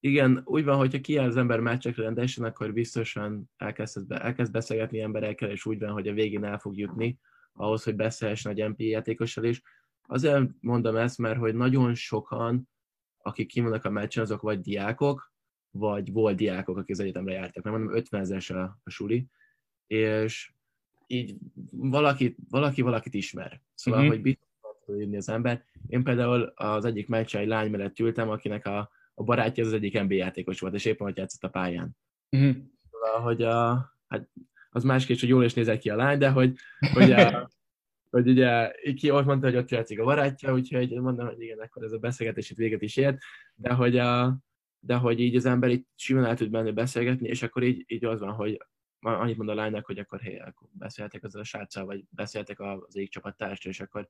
igen, 0.00 0.42
úgy 0.44 0.64
van, 0.64 0.76
hogyha 0.76 1.00
kiáll 1.00 1.26
az 1.26 1.36
ember 1.36 1.60
meccsekre 1.60 2.02
rendesen, 2.02 2.44
akkor 2.44 2.72
biztosan 2.72 3.50
elkezd, 3.56 4.12
elkezd 4.12 4.52
beszélgetni 4.52 5.00
emberekkel, 5.00 5.50
és 5.50 5.66
úgy 5.66 5.78
van, 5.78 5.90
hogy 5.90 6.08
a 6.08 6.12
végén 6.12 6.44
el 6.44 6.58
fog 6.58 6.78
jutni 6.78 7.18
ahhoz, 7.58 7.82
hogy 7.82 7.96
beszélhessen 7.96 8.52
egy 8.52 8.68
MP 8.68 8.80
játékossal 8.80 9.44
is. 9.44 9.62
Azért 10.06 10.50
mondom 10.60 10.96
ezt, 10.96 11.18
mert 11.18 11.38
hogy 11.38 11.54
nagyon 11.54 11.94
sokan, 11.94 12.68
akik 13.22 13.48
kimondanak 13.48 13.84
a 13.84 13.90
meccsen, 13.90 14.22
azok 14.22 14.40
vagy 14.40 14.60
diákok, 14.60 15.32
vagy 15.70 16.12
volt 16.12 16.36
diákok, 16.36 16.76
akik 16.76 16.90
az 16.90 17.00
egyetemre 17.00 17.32
jártak. 17.32 17.64
Nem 17.64 17.72
mondom, 17.72 17.94
50 17.94 18.20
ezeres 18.20 18.50
a, 18.50 18.78
a 18.82 18.90
suli, 18.90 19.26
és 19.86 20.52
így 21.06 21.36
valaki, 21.70 22.36
valaki 22.48 22.82
valakit 22.82 23.14
ismer. 23.14 23.60
Szóval, 23.74 24.00
mm-hmm. 24.00 24.08
hogy 24.08 24.20
biztos 24.20 24.46
az 25.16 25.28
ember. 25.28 25.64
Én 25.86 26.04
például 26.04 26.42
az 26.42 26.84
egyik 26.84 27.08
meccsen 27.08 27.40
egy 27.40 27.48
lány 27.48 27.70
mellett 27.70 27.98
ültem, 27.98 28.28
akinek 28.28 28.66
a 28.66 28.90
a 29.18 29.22
barátja 29.22 29.64
az, 29.64 29.72
egyik 29.72 30.02
NBA 30.02 30.14
játékos 30.14 30.60
volt, 30.60 30.74
és 30.74 30.84
éppen 30.84 31.06
hogy 31.06 31.16
játszott 31.16 31.44
a 31.44 31.48
pályán. 31.48 31.96
Uh-huh. 32.30 32.56
Szóval, 32.90 33.20
hogy 33.20 33.42
a, 33.42 33.92
hát 34.08 34.28
az 34.70 34.84
másképp, 34.84 35.18
hogy 35.18 35.28
jól 35.28 35.44
is 35.44 35.54
nézett 35.54 35.78
ki 35.78 35.90
a 35.90 35.96
lány, 35.96 36.18
de 36.18 36.30
hogy, 36.30 36.56
hogy, 36.92 37.12
a, 37.12 37.47
hogy 38.10 38.28
ugye 38.28 38.70
ki 38.94 39.10
ott 39.10 39.24
mondta, 39.24 39.46
hogy 39.46 39.56
ott 39.56 39.70
játszik 39.70 40.00
a 40.00 40.04
barátja, 40.04 40.52
úgyhogy 40.52 40.90
mondom, 41.00 41.26
hogy 41.26 41.40
igen, 41.40 41.58
akkor 41.58 41.82
ez 41.82 41.92
a 41.92 41.98
beszélgetés 41.98 42.50
itt 42.50 42.56
véget 42.56 42.82
is 42.82 42.96
ért, 42.96 43.18
de 43.54 43.72
hogy, 43.72 43.96
a, 43.96 44.38
de 44.80 44.94
hogy 44.94 45.20
így 45.20 45.36
az 45.36 45.44
ember 45.44 45.70
itt 45.70 45.86
simán 45.94 46.24
el 46.24 46.36
tud 46.36 46.50
menni 46.50 46.72
beszélgetni, 46.72 47.28
és 47.28 47.42
akkor 47.42 47.62
így, 47.62 47.84
így 47.86 48.04
az 48.04 48.20
van, 48.20 48.32
hogy 48.32 48.58
annyit 49.00 49.36
mond 49.36 49.48
a 49.48 49.54
lánynak, 49.54 49.86
hogy 49.86 49.98
akkor 49.98 50.20
hé, 50.20 50.38
akkor 50.38 50.68
beszéltek 50.72 51.24
az 51.24 51.34
a 51.34 51.44
sráccal, 51.44 51.84
vagy 51.84 52.04
beszéltek 52.10 52.60
az 52.60 52.96
egyik 52.96 53.10
csapattársal, 53.10 53.72
és 53.72 53.80
akkor 53.80 54.08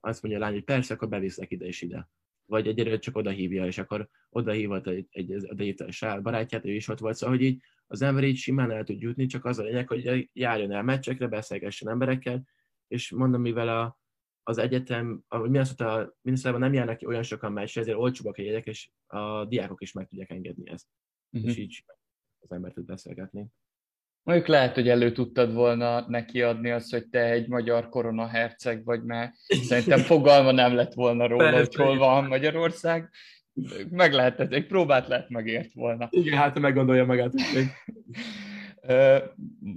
azt 0.00 0.22
mondja 0.22 0.40
a 0.40 0.44
lány, 0.44 0.54
hogy 0.54 0.64
persze, 0.64 0.94
akkor 0.94 1.08
beviszlek 1.08 1.50
ide 1.50 1.66
és 1.66 1.82
ide. 1.82 2.08
Vagy 2.46 2.66
egyre 2.66 2.98
csak 2.98 3.16
oda 3.16 3.30
hívja, 3.30 3.66
és 3.66 3.78
akkor 3.78 4.08
oda 4.30 4.52
hívott 4.52 4.86
egy, 4.86 5.06
egy, 5.10 5.32
egy, 5.32 5.82
egy 5.86 6.22
barátját, 6.22 6.64
ő 6.64 6.70
is 6.74 6.88
ott 6.88 6.98
volt, 6.98 7.16
szóval 7.16 7.36
hogy 7.36 7.44
így 7.44 7.62
az 7.86 8.02
ember 8.02 8.24
így 8.24 8.36
simán 8.36 8.70
el 8.70 8.84
tud 8.84 9.00
jutni, 9.00 9.26
csak 9.26 9.44
az 9.44 9.58
a 9.58 9.62
lényeg, 9.62 9.88
hogy 9.88 10.30
járjon 10.32 10.72
el 10.72 10.82
meccsekre, 10.82 11.26
beszélgessen 11.26 11.88
emberekkel, 11.88 12.44
és 12.90 13.10
mondom, 13.10 13.40
mivel 13.40 13.68
a, 13.68 13.98
az 14.42 14.58
egyetem, 14.58 15.24
mi 15.28 15.58
azt 15.58 15.78
mondta, 15.78 16.16
Minnesota 16.20 16.58
nem 16.58 16.72
járnak 16.72 16.96
ki 16.96 17.06
olyan 17.06 17.22
sokan 17.22 17.52
meccsre, 17.52 17.80
ezért 17.80 17.96
olcsóbbak 17.96 18.36
a 18.36 18.42
jegyek, 18.42 18.66
és 18.66 18.90
a 19.06 19.44
diákok 19.44 19.80
is 19.80 19.92
meg 19.92 20.08
tudják 20.08 20.30
engedni 20.30 20.70
ezt. 20.70 20.86
Uh-huh. 21.30 21.50
És 21.50 21.56
így 21.56 21.84
az 22.38 22.52
ember 22.52 22.72
tud 22.72 22.84
beszélgetni. 22.84 23.46
Mondjuk 24.22 24.48
lehet, 24.48 24.74
hogy 24.74 24.88
elő 24.88 25.12
tudtad 25.12 25.52
volna 25.52 26.08
neki 26.08 26.42
adni 26.42 26.70
azt, 26.70 26.90
hogy 26.90 27.08
te 27.08 27.30
egy 27.30 27.48
magyar 27.48 27.88
koronaherceg 27.88 28.84
vagy, 28.84 29.02
mert 29.02 29.34
szerintem 29.36 29.98
fogalma 29.98 30.50
nem 30.50 30.74
lett 30.74 30.92
volna 30.92 31.26
róla, 31.26 31.50
Persze, 31.50 31.58
hogy 31.58 31.74
hol 31.74 31.98
van 31.98 32.24
Magyarország. 32.24 33.10
Meg 33.90 34.12
lehetett, 34.12 34.52
egy 34.52 34.66
próbát 34.66 35.08
lehet 35.08 35.28
megért 35.28 35.72
volna. 35.72 36.08
Igen, 36.10 36.38
hát 36.38 36.58
meggondolja 36.58 37.04
magát. 37.04 37.32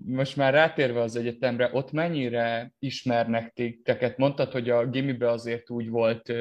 Most 0.05 0.35
már 0.35 0.53
rátérve 0.53 1.01
az 1.01 1.15
egyetemre, 1.15 1.69
ott 1.73 1.91
mennyire 1.91 2.73
ismernek 2.79 3.53
titeket? 3.53 4.17
Mondtad, 4.17 4.51
hogy 4.51 4.69
a 4.69 4.89
gimibe 4.89 5.29
azért 5.29 5.69
úgy 5.69 5.89
volt 5.89 6.33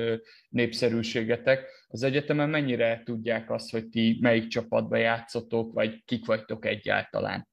népszerűségetek. 0.49 1.87
Az 1.89 2.03
egyetemen 2.03 2.49
mennyire 2.49 3.03
tudják 3.05 3.51
azt, 3.51 3.71
hogy 3.71 3.89
ti 3.89 4.19
melyik 4.21 4.47
csapatba 4.47 4.97
játszotok, 4.97 5.73
vagy 5.73 6.05
kik 6.05 6.27
vagytok 6.27 6.65
egyáltalán? 6.65 7.49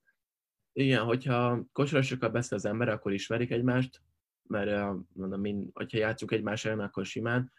Igen, 0.73 1.03
hogyha 1.03 1.65
kosarasokkal 1.71 2.29
beszél 2.29 2.58
az 2.58 2.65
ember, 2.65 2.89
akkor 2.89 3.13
ismerik 3.13 3.51
egymást, 3.51 4.01
mert 4.47 4.95
mondom, 5.13 5.41
mind, 5.41 5.69
hogyha 5.73 5.97
játszunk 5.97 6.32
egymás 6.32 6.65
ellen, 6.65 6.79
akkor 6.79 7.05
simán. 7.05 7.51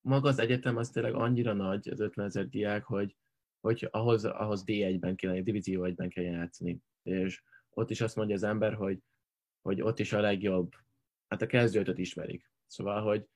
Maga 0.00 0.28
az 0.28 0.38
egyetem 0.38 0.76
az 0.76 0.90
tényleg 0.90 1.14
annyira 1.14 1.52
nagy, 1.52 1.88
az 1.88 2.00
50 2.00 2.26
ezer 2.26 2.48
diák, 2.48 2.84
hogy, 2.84 3.16
hogy 3.60 3.88
ahhoz, 3.90 4.24
ahhoz 4.24 4.64
D1-ben 4.66 5.16
kell, 5.16 5.40
Divízió 5.40 5.84
1-ben 5.84 6.08
kell 6.08 6.24
játszani. 6.24 6.80
És 7.08 7.42
ott 7.70 7.90
is 7.90 8.00
azt 8.00 8.16
mondja 8.16 8.34
az 8.34 8.42
ember, 8.42 8.74
hogy, 8.74 8.98
hogy 9.62 9.80
ott 9.80 9.98
is 9.98 10.12
a 10.12 10.20
legjobb, 10.20 10.72
hát 11.26 11.42
a 11.42 11.46
kezdőtöt 11.46 11.98
ismerik. 11.98 12.50
Szóval, 12.66 13.02
hogy, 13.02 13.26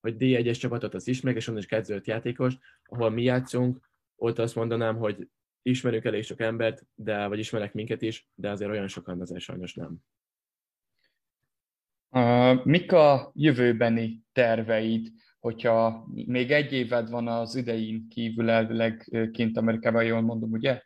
hogy 0.00 0.14
D1-es 0.18 0.58
csapatot 0.58 0.94
az 0.94 1.08
ismerik, 1.08 1.38
és 1.38 1.48
onnan 1.48 1.60
is 1.60 1.66
kezdőt 1.66 2.06
játékos, 2.06 2.54
ahol 2.84 3.10
mi 3.10 3.22
játszunk, 3.22 3.88
ott 4.16 4.38
azt 4.38 4.54
mondanám, 4.54 4.96
hogy 4.96 5.28
ismerünk 5.62 6.04
elég 6.04 6.22
sok 6.22 6.40
embert, 6.40 6.86
de, 6.94 7.26
vagy 7.26 7.38
ismerek 7.38 7.72
minket 7.72 8.02
is, 8.02 8.28
de 8.34 8.50
azért 8.50 8.70
olyan 8.70 8.88
sokan 8.88 9.20
azért 9.20 9.40
sajnos 9.40 9.74
nem. 9.74 9.96
Uh, 12.10 12.64
mik 12.64 12.92
a 12.92 13.32
jövőbeni 13.34 14.24
terveid, 14.32 15.12
hogyha 15.38 16.06
még 16.12 16.50
egy 16.50 16.72
éved 16.72 17.10
van 17.10 17.28
az 17.28 17.54
idején 17.54 18.08
kívül 18.08 18.50
elvileg 18.50 19.10
kint 19.32 19.56
Amerikában, 19.56 20.04
jól 20.04 20.20
mondom, 20.20 20.50
ugye? 20.50 20.82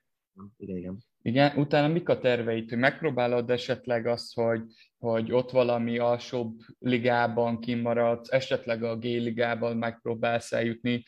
Igen, 0.56 0.76
igen. 0.76 0.98
Igen, 1.28 1.58
utána 1.58 1.88
mik 1.88 2.08
a 2.08 2.18
terveid, 2.18 2.68
hogy 2.68 2.78
megpróbálod 2.78 3.50
esetleg 3.50 4.06
azt, 4.06 4.34
hogy, 4.34 4.62
hogy 4.98 5.32
ott 5.32 5.50
valami 5.50 5.98
alsóbb 5.98 6.58
ligában 6.78 7.60
kimaradsz, 7.60 8.32
esetleg 8.32 8.82
a 8.82 8.96
G-ligában 8.96 9.76
megpróbálsz 9.76 10.52
eljutni, 10.52 11.04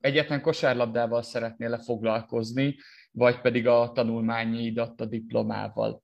egyetlen 0.00 0.40
kosárlabdával 0.40 1.22
szeretnél 1.22 1.78
foglalkozni, 1.78 2.76
vagy 3.12 3.40
pedig 3.40 3.66
a 3.66 3.92
tanulmányidat 3.94 5.00
a 5.00 5.06
diplomával? 5.06 6.02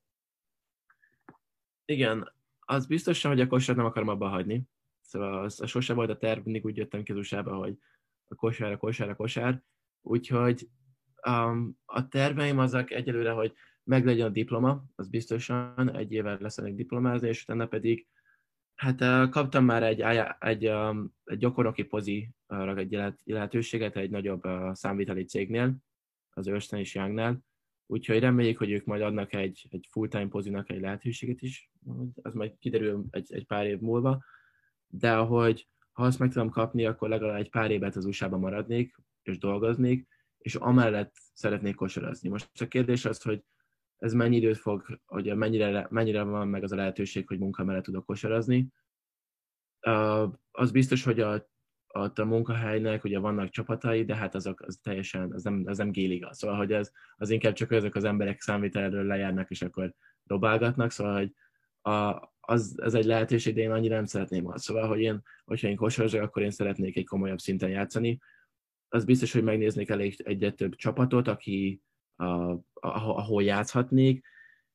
Igen, 1.85 2.33
az 2.59 2.87
biztos 2.87 3.23
hogy 3.23 3.41
a 3.41 3.47
kosár 3.47 3.75
nem 3.75 3.85
akarom 3.85 4.07
abba 4.07 4.27
hagyni. 4.27 4.63
Szóval 5.01 5.43
az, 5.43 5.61
az 5.61 5.69
sose 5.69 5.93
volt 5.93 6.09
a 6.09 6.17
terv, 6.17 6.43
mindig 6.43 6.65
úgy 6.65 6.77
jöttem 6.77 7.03
ki 7.03 7.13
hogy 7.13 7.77
a 8.27 8.35
kosár, 8.35 8.71
a 8.71 8.77
kosár, 8.77 9.09
a 9.09 9.15
kosár. 9.15 9.61
Úgyhogy 10.01 10.67
A 11.85 12.07
terveim 12.09 12.59
azok 12.59 12.91
egyelőre, 12.91 13.31
hogy 13.31 13.53
meglegyen 13.83 14.27
a 14.27 14.29
diploma, 14.29 14.83
az 14.95 15.07
biztosan 15.07 15.95
egy 15.95 16.11
évvel 16.11 16.37
lesz 16.41 16.61
diplomázni, 16.61 17.27
és 17.27 17.41
utána 17.41 17.65
pedig 17.65 18.07
Hát 18.79 19.29
kaptam 19.29 19.65
már 19.65 19.83
egy, 19.83 20.01
egy, 20.39 20.71
egy 21.25 21.37
gyakornoki 21.37 21.83
pozi 21.83 22.29
egy 22.75 22.99
lehetőséget 23.23 23.95
egy 23.95 24.09
nagyobb 24.09 24.41
számviteli 24.73 25.23
cégnél, 25.23 25.75
az 26.29 26.47
Örsten 26.47 26.79
és 26.79 26.95
Youngnál, 26.95 27.43
úgyhogy 27.85 28.19
reméljük, 28.19 28.57
hogy 28.57 28.71
ők 28.71 28.85
majd 28.85 29.01
adnak 29.01 29.33
egy, 29.33 29.67
egy 29.69 29.87
full-time 29.91 30.27
pozinak 30.27 30.69
egy 30.69 30.79
lehetőséget 30.79 31.41
is, 31.41 31.71
az 32.21 32.33
majd 32.33 32.57
kiderül 32.57 33.05
egy, 33.09 33.33
egy 33.33 33.45
pár 33.45 33.65
év 33.65 33.79
múlva, 33.79 34.23
de 34.87 35.15
hogy 35.15 35.67
ha 35.91 36.03
azt 36.03 36.19
meg 36.19 36.31
tudom 36.31 36.49
kapni, 36.49 36.85
akkor 36.85 37.09
legalább 37.09 37.39
egy 37.39 37.49
pár 37.49 37.71
évet 37.71 37.95
az 37.95 38.05
usa 38.05 38.37
maradnék, 38.37 38.95
és 39.23 39.37
dolgoznék, 39.37 40.07
és 40.49 40.55
amellett 40.55 41.15
szeretnék 41.33 41.75
kosarazni. 41.75 42.29
Most 42.29 42.61
a 42.61 42.67
kérdés 42.67 43.05
az, 43.05 43.21
hogy 43.21 43.43
ez 43.97 44.13
mennyi 44.13 44.35
időt 44.35 44.57
fog, 44.57 44.99
hogy 45.05 45.35
mennyire, 45.35 45.87
mennyire 45.89 46.23
van 46.23 46.47
meg 46.47 46.63
az 46.63 46.71
a 46.71 46.75
lehetőség, 46.75 47.27
hogy 47.27 47.39
munka 47.39 47.63
mellett 47.63 47.83
tudok 47.83 48.05
kosarazni. 48.05 48.67
Az 50.51 50.71
biztos, 50.71 51.03
hogy 51.03 51.19
a, 51.19 51.33
a, 51.87 52.21
a 52.21 52.25
munkahelynek 52.25 53.03
ugye 53.03 53.19
vannak 53.19 53.49
csapatai, 53.49 54.05
de 54.05 54.15
hát 54.15 54.35
azok 54.35 54.61
az 54.61 54.79
teljesen, 54.83 55.31
az 55.33 55.43
nem, 55.43 55.63
az 55.65 55.77
nem 55.77 55.91
géliga. 55.91 56.33
Szóval, 56.33 56.57
hogy 56.57 56.71
ez, 56.71 56.91
az 57.15 57.29
inkább 57.29 57.53
csak 57.53 57.71
azok 57.71 57.95
az 57.95 58.03
emberek 58.03 58.41
számvitelről 58.41 59.05
lejárnak, 59.05 59.49
és 59.49 59.61
akkor 59.61 59.93
dobálgatnak, 60.23 60.91
szóval, 60.91 61.17
hogy 61.17 61.33
a, 61.93 62.29
az, 62.39 62.79
ez 62.81 62.93
egy 62.93 63.05
lehetőség, 63.05 63.55
de 63.55 63.61
én 63.61 63.71
annyira 63.71 63.95
nem 63.95 64.05
szeretném 64.05 64.47
azt. 64.47 64.63
Szóval, 64.63 64.87
hogy 64.87 64.99
én, 64.99 65.21
hogyha 65.45 65.67
én 65.67 65.75
kosarazsak, 65.75 66.21
akkor 66.21 66.41
én 66.41 66.51
szeretnék 66.51 66.97
egy 66.97 67.05
komolyabb 67.05 67.39
szinten 67.39 67.69
játszani. 67.69 68.19
Az 68.89 69.05
biztos, 69.05 69.31
hogy 69.31 69.43
megnéznék 69.43 69.89
elég 69.89 70.21
egyet 70.23 70.55
több 70.55 70.75
csapatot, 70.75 71.27
aki, 71.27 71.81
a, 72.15 72.55
ahol 72.73 73.43
játszhatnék, 73.43 74.25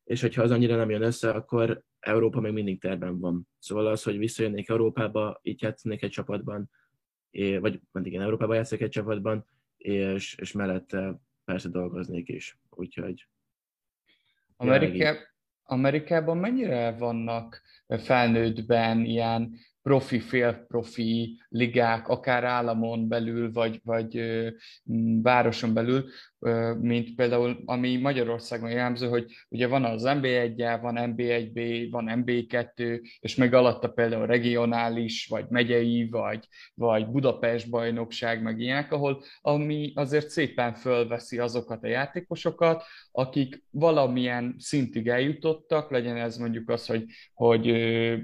és 0.05 0.21
hogyha 0.21 0.43
az 0.43 0.51
annyira 0.51 0.77
nem 0.77 0.91
jön 0.91 1.03
össze, 1.03 1.31
akkor 1.31 1.85
Európa 2.01 2.41
még 2.41 2.53
mindig 2.53 2.81
terben 2.81 3.19
van. 3.19 3.49
Szóval 3.59 3.87
az, 3.87 4.03
hogy 4.03 4.19
visszajönnék 4.19 4.69
Európába, 4.69 5.39
itt 5.43 5.61
játszanék 5.61 6.03
egy 6.03 6.11
csapatban, 6.11 6.71
vagy 7.61 7.81
igen, 8.03 8.23
Európába 8.23 8.55
játszik 8.55 8.81
egy 8.81 8.91
csapatban, 8.91 9.47
és, 9.77 10.35
és 10.35 10.53
mellette 10.53 11.21
persze 11.45 11.69
dolgoznék 11.69 12.29
is. 12.29 12.59
Úgyhogy... 12.71 13.29
Ameriká, 14.57 15.17
Amerikában 15.63 16.37
mennyire 16.37 16.97
vannak 16.97 17.63
felnőttben 17.87 19.05
ilyen 19.05 19.55
profi, 19.85 20.21
félprofi 20.21 21.41
ligák, 21.49 22.09
akár 22.09 22.45
államon 22.45 23.09
belül, 23.09 23.53
vagy, 23.53 23.81
vagy 23.83 24.23
városon 25.23 25.75
belül, 25.75 26.05
mint 26.81 27.15
például, 27.15 27.63
ami 27.65 27.97
Magyarországon 27.97 28.71
jellemző, 28.71 29.09
hogy 29.09 29.33
ugye 29.49 29.67
van 29.67 29.85
az 29.85 30.03
NB1 30.07 30.79
van 30.81 30.95
NB1B, 30.99 31.89
van 31.91 32.11
NB2, 32.11 33.01
és 33.21 33.35
meg 33.35 33.55
alatta 33.55 33.89
például 33.89 34.27
regionális, 34.27 35.27
vagy 35.27 35.45
megyei, 35.49 36.09
vagy, 36.09 36.49
vagy 36.75 37.07
Budapest 37.07 37.71
bajnokság, 37.71 38.43
meg 38.43 38.61
ilyenek, 38.61 38.93
ahol 38.93 39.23
ami 39.41 39.93
azért 39.95 40.29
szépen 40.29 40.75
fölveszi 40.75 41.39
azokat 41.39 41.85
a 41.85 41.89
játékosokat, 41.89 42.83
akik 43.13 43.65
valamilyen 43.71 44.55
szintig 44.59 45.09
eljutottak, 45.09 45.91
legyen 45.91 46.17
ez 46.17 46.37
mondjuk 46.37 46.71
az, 46.71 46.87
hogy, 46.87 47.05
hogy 47.35 47.71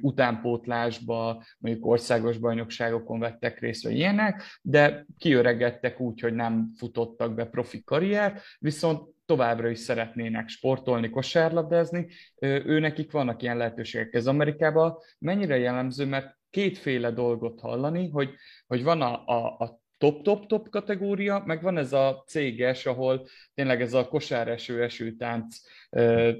utánpótlásba, 0.00 1.42
mondjuk 1.58 1.86
országos 1.86 2.38
bajnokságokon 2.38 3.18
vettek 3.18 3.60
részt, 3.60 3.84
vagy 3.84 3.96
ilyenek, 3.96 4.42
de 4.62 5.06
kiöregedtek 5.18 6.00
úgy, 6.00 6.20
hogy 6.20 6.34
nem 6.34 6.70
futottak 6.76 7.34
be 7.34 7.44
profi 7.44 7.82
karrier, 7.84 8.40
viszont 8.58 9.08
továbbra 9.26 9.68
is 9.68 9.78
szeretnének 9.78 10.48
sportolni, 10.48 11.10
kosárlabdázni, 11.10 12.06
ő 12.40 12.78
nekik 12.78 13.12
vannak 13.12 13.42
ilyen 13.42 13.56
lehetőségek. 13.56 14.14
Ez 14.14 14.26
Amerikában 14.26 14.96
mennyire 15.18 15.58
jellemző, 15.58 16.04
mert 16.04 16.38
kétféle 16.50 17.10
dolgot 17.10 17.60
hallani, 17.60 18.08
hogy, 18.08 18.34
hogy 18.66 18.82
van 18.82 19.02
a, 19.02 19.26
a, 19.26 19.56
a 19.58 19.79
top-top-top 20.00 20.68
kategória, 20.68 21.42
meg 21.46 21.62
van 21.62 21.76
ez 21.76 21.92
a 21.92 22.24
céges, 22.26 22.86
ahol 22.86 23.26
tényleg 23.54 23.80
ez 23.80 23.94
a 23.94 24.08
kosáreső 24.08 24.82
esőtánc 24.82 25.56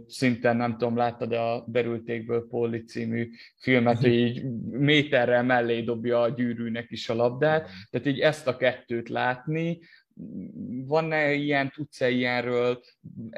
szinten, 0.07 0.57
nem 0.57 0.73
tudom, 0.73 0.97
láttad 0.97 1.33
a 1.33 1.65
Berültékből 1.67 2.47
Póli 2.49 2.85
című 2.85 3.31
filmet, 3.59 3.99
hogy 3.99 4.13
így 4.13 4.45
méterrel 4.71 5.43
mellé 5.43 5.81
dobja 5.81 6.21
a 6.21 6.29
gyűrűnek 6.29 6.91
is 6.91 7.09
a 7.09 7.15
labdát, 7.15 7.69
tehát 7.91 8.07
így 8.07 8.19
ezt 8.19 8.47
a 8.47 8.57
kettőt 8.57 9.09
látni, 9.09 9.79
van-e 10.87 11.33
ilyen, 11.33 11.71
tudsz-e 11.75 12.11
ilyenről, 12.11 12.81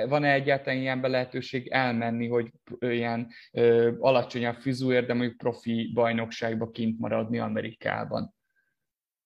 van-e 0.08 0.32
egyáltalán 0.32 0.80
ilyen 0.80 1.00
lehetőség 1.00 1.68
elmenni, 1.68 2.28
hogy 2.28 2.50
ilyen 2.80 3.28
ö, 3.52 3.92
alacsonyabb 3.98 4.56
fizúért, 4.60 5.06
de 5.06 5.14
mondjuk 5.14 5.36
profi 5.36 5.90
bajnokságba 5.94 6.70
kint 6.70 6.98
maradni 6.98 7.38
Amerikában? 7.38 8.34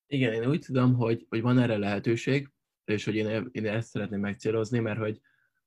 Igen, 0.07 0.33
én 0.33 0.49
úgy 0.49 0.59
tudom, 0.59 0.95
hogy, 0.95 1.25
hogy 1.29 1.41
van 1.41 1.59
erre 1.59 1.77
lehetőség, 1.77 2.49
és 2.85 3.05
hogy 3.05 3.15
én, 3.15 3.49
én 3.51 3.65
ezt 3.65 3.89
szeretném 3.89 4.19
megcélozni, 4.19 4.79
mert 4.79 4.99
hogy 4.99 5.21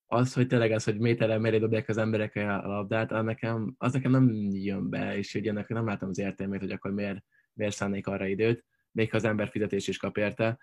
az, 0.06 0.32
hogy 0.32 0.46
tényleg 0.46 0.70
az, 0.70 0.84
hogy 0.84 0.98
méteren 0.98 1.40
meré 1.40 1.58
dobják 1.58 1.88
az 1.88 1.96
emberek 1.96 2.36
a 2.36 2.66
labdát, 2.66 3.12
az 3.12 3.24
nekem, 3.24 3.74
az 3.78 3.92
nekem 3.92 4.10
nem 4.10 4.30
jön 4.52 4.90
be, 4.90 5.16
és 5.16 5.32
hogy 5.32 5.48
ennek 5.48 5.68
nem 5.68 5.86
látom 5.86 6.08
az 6.08 6.18
értelmét, 6.18 6.60
hogy 6.60 6.70
akkor 6.70 6.90
miért, 6.90 7.24
miért 7.52 7.74
szánnék 7.74 8.06
arra 8.06 8.26
időt, 8.26 8.64
még 8.92 9.10
ha 9.10 9.16
az 9.16 9.24
ember 9.24 9.48
fizetés 9.48 9.88
is 9.88 9.96
kap 9.96 10.16
érte. 10.16 10.58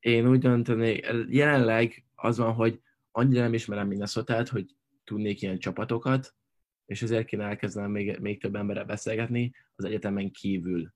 Én 0.00 0.28
úgy 0.28 0.38
döntenék, 0.38 1.06
jelenleg 1.28 2.04
az 2.14 2.38
van, 2.38 2.52
hogy 2.52 2.80
annyira 3.10 3.40
nem 3.40 3.54
ismerem 3.54 3.88
minnesota 3.88 4.44
hogy 4.50 4.76
tudnék 5.04 5.42
ilyen 5.42 5.58
csapatokat, 5.58 6.34
és 6.86 7.02
ezért 7.02 7.26
kéne 7.26 7.44
elkezdenem 7.44 7.90
még, 7.90 8.18
még 8.18 8.40
több 8.40 8.56
emberrel 8.56 8.84
beszélgetni 8.84 9.54
az 9.74 9.84
egyetemen 9.84 10.30
kívül 10.30 10.92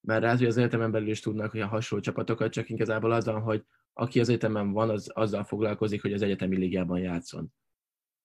mert 0.00 0.22
rá, 0.22 0.36
hogy 0.36 0.46
az 0.46 0.56
egyetemen 0.56 0.90
belül 0.90 1.08
is 1.08 1.20
tudnak 1.20 1.54
olyan 1.54 1.68
hasonló 1.68 2.04
csapatokat, 2.04 2.52
csak 2.52 2.68
igazából 2.68 3.12
az 3.12 3.24
van, 3.24 3.40
hogy 3.40 3.64
aki 3.92 4.20
az 4.20 4.28
egyetemen 4.28 4.72
van, 4.72 4.90
az 4.90 5.10
azzal 5.14 5.44
foglalkozik, 5.44 6.02
hogy 6.02 6.12
az 6.12 6.22
egyetemi 6.22 6.56
ligában 6.56 6.98
játszon. 6.98 7.52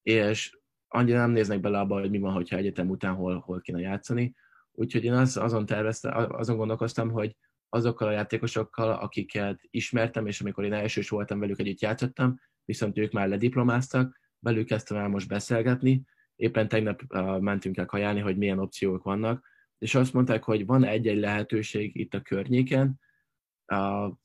És 0.01 0.57
annyira 0.87 1.17
nem 1.17 1.31
néznek 1.31 1.59
bele 1.59 1.79
abba, 1.79 1.99
hogy 1.99 2.09
mi 2.09 2.19
van, 2.19 2.33
hogyha 2.33 2.57
egyetem 2.57 2.89
után 2.89 3.13
hol, 3.13 3.39
hol 3.39 3.61
kéne 3.61 3.79
játszani. 3.79 4.35
Úgyhogy 4.71 5.03
én 5.03 5.13
az, 5.13 5.37
azon 5.37 5.65
terveztem, 5.65 6.11
azon 6.31 6.57
gondolkoztam, 6.57 7.11
hogy 7.11 7.35
azokkal 7.69 8.07
a 8.07 8.11
játékosokkal, 8.11 8.91
akiket 8.91 9.59
ismertem, 9.69 10.25
és 10.25 10.41
amikor 10.41 10.63
én 10.63 10.73
elsős 10.73 11.09
voltam 11.09 11.39
velük 11.39 11.59
együtt 11.59 11.81
játszottam, 11.81 12.39
viszont 12.65 12.97
ők 12.97 13.11
már 13.11 13.27
lediplomáztak, 13.27 14.19
velük 14.39 14.67
kezdtem 14.67 14.97
el 14.97 15.07
most 15.07 15.27
beszélgetni. 15.27 16.03
Éppen 16.35 16.67
tegnap 16.67 17.01
mentünk 17.39 17.77
el 17.77 17.85
kajálni, 17.85 18.19
hogy 18.19 18.37
milyen 18.37 18.59
opciók 18.59 19.03
vannak, 19.03 19.45
és 19.83 19.95
azt 19.95 20.13
mondták, 20.13 20.43
hogy 20.43 20.65
van 20.65 20.83
egy-egy 20.83 21.19
lehetőség 21.19 21.95
itt 21.95 22.13
a 22.13 22.21
környéken, 22.21 22.99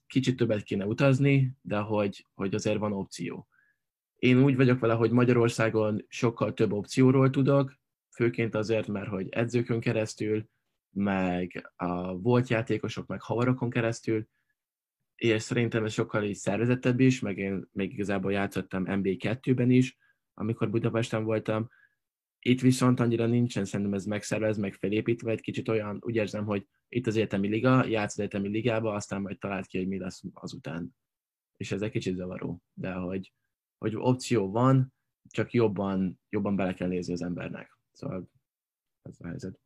kicsit 0.06 0.36
többet 0.36 0.62
kéne 0.62 0.86
utazni, 0.86 1.56
de 1.60 1.78
hogy, 1.78 2.26
hogy 2.34 2.54
azért 2.54 2.78
van 2.78 2.92
opció. 2.92 3.48
Én 4.16 4.42
úgy 4.42 4.56
vagyok 4.56 4.78
vele, 4.78 4.94
hogy 4.94 5.10
Magyarországon 5.10 6.04
sokkal 6.08 6.52
több 6.54 6.72
opcióról 6.72 7.30
tudok, 7.30 7.74
főként 8.14 8.54
azért, 8.54 8.86
mert 8.86 9.08
hogy 9.08 9.28
edzőkön 9.28 9.80
keresztül, 9.80 10.48
meg 10.90 11.72
a 11.76 12.18
volt 12.18 12.48
játékosok, 12.48 13.06
meg 13.06 13.22
havarokon 13.22 13.70
keresztül, 13.70 14.28
és 15.14 15.42
szerintem 15.42 15.84
ez 15.84 15.92
sokkal 15.92 16.24
így 16.24 16.34
szervezettebb 16.34 17.00
is, 17.00 17.20
meg 17.20 17.38
én 17.38 17.68
még 17.72 17.92
igazából 17.92 18.32
játszottam 18.32 18.84
MB2-ben 18.86 19.70
is, 19.70 19.98
amikor 20.34 20.70
Budapesten 20.70 21.24
voltam, 21.24 21.68
itt 22.48 22.60
viszont 22.60 23.00
annyira 23.00 23.26
nincsen 23.26 23.64
szerintem 23.64 23.94
ez 23.94 24.04
megszervez, 24.04 24.56
meg 24.56 24.74
felépítve, 24.74 25.30
egy 25.30 25.40
kicsit 25.40 25.68
olyan, 25.68 25.98
úgy 26.00 26.14
érzem, 26.14 26.44
hogy 26.44 26.66
itt 26.88 27.06
az 27.06 27.16
egyetemi 27.16 27.48
liga, 27.48 27.86
játsz 27.86 28.12
az 28.12 28.18
egyetemi 28.18 28.48
ligába, 28.48 28.92
aztán 28.92 29.20
majd 29.20 29.38
talált 29.38 29.66
ki, 29.66 29.78
hogy 29.78 29.88
mi 29.88 29.98
lesz 29.98 30.22
azután. 30.32 30.96
És 31.56 31.72
ez 31.72 31.82
egy 31.82 31.90
kicsit 31.90 32.16
zavaró, 32.16 32.62
de 32.74 32.92
hogy, 32.92 33.32
hogy 33.78 33.96
opció 33.96 34.50
van, 34.50 34.94
csak 35.30 35.52
jobban, 35.52 36.20
jobban 36.28 36.56
bele 36.56 36.74
kell 36.74 36.88
nézni 36.88 37.12
az 37.12 37.22
embernek. 37.22 37.78
Szóval 37.92 38.30
ez 39.02 39.16
a 39.20 39.26
helyzet. 39.26 39.60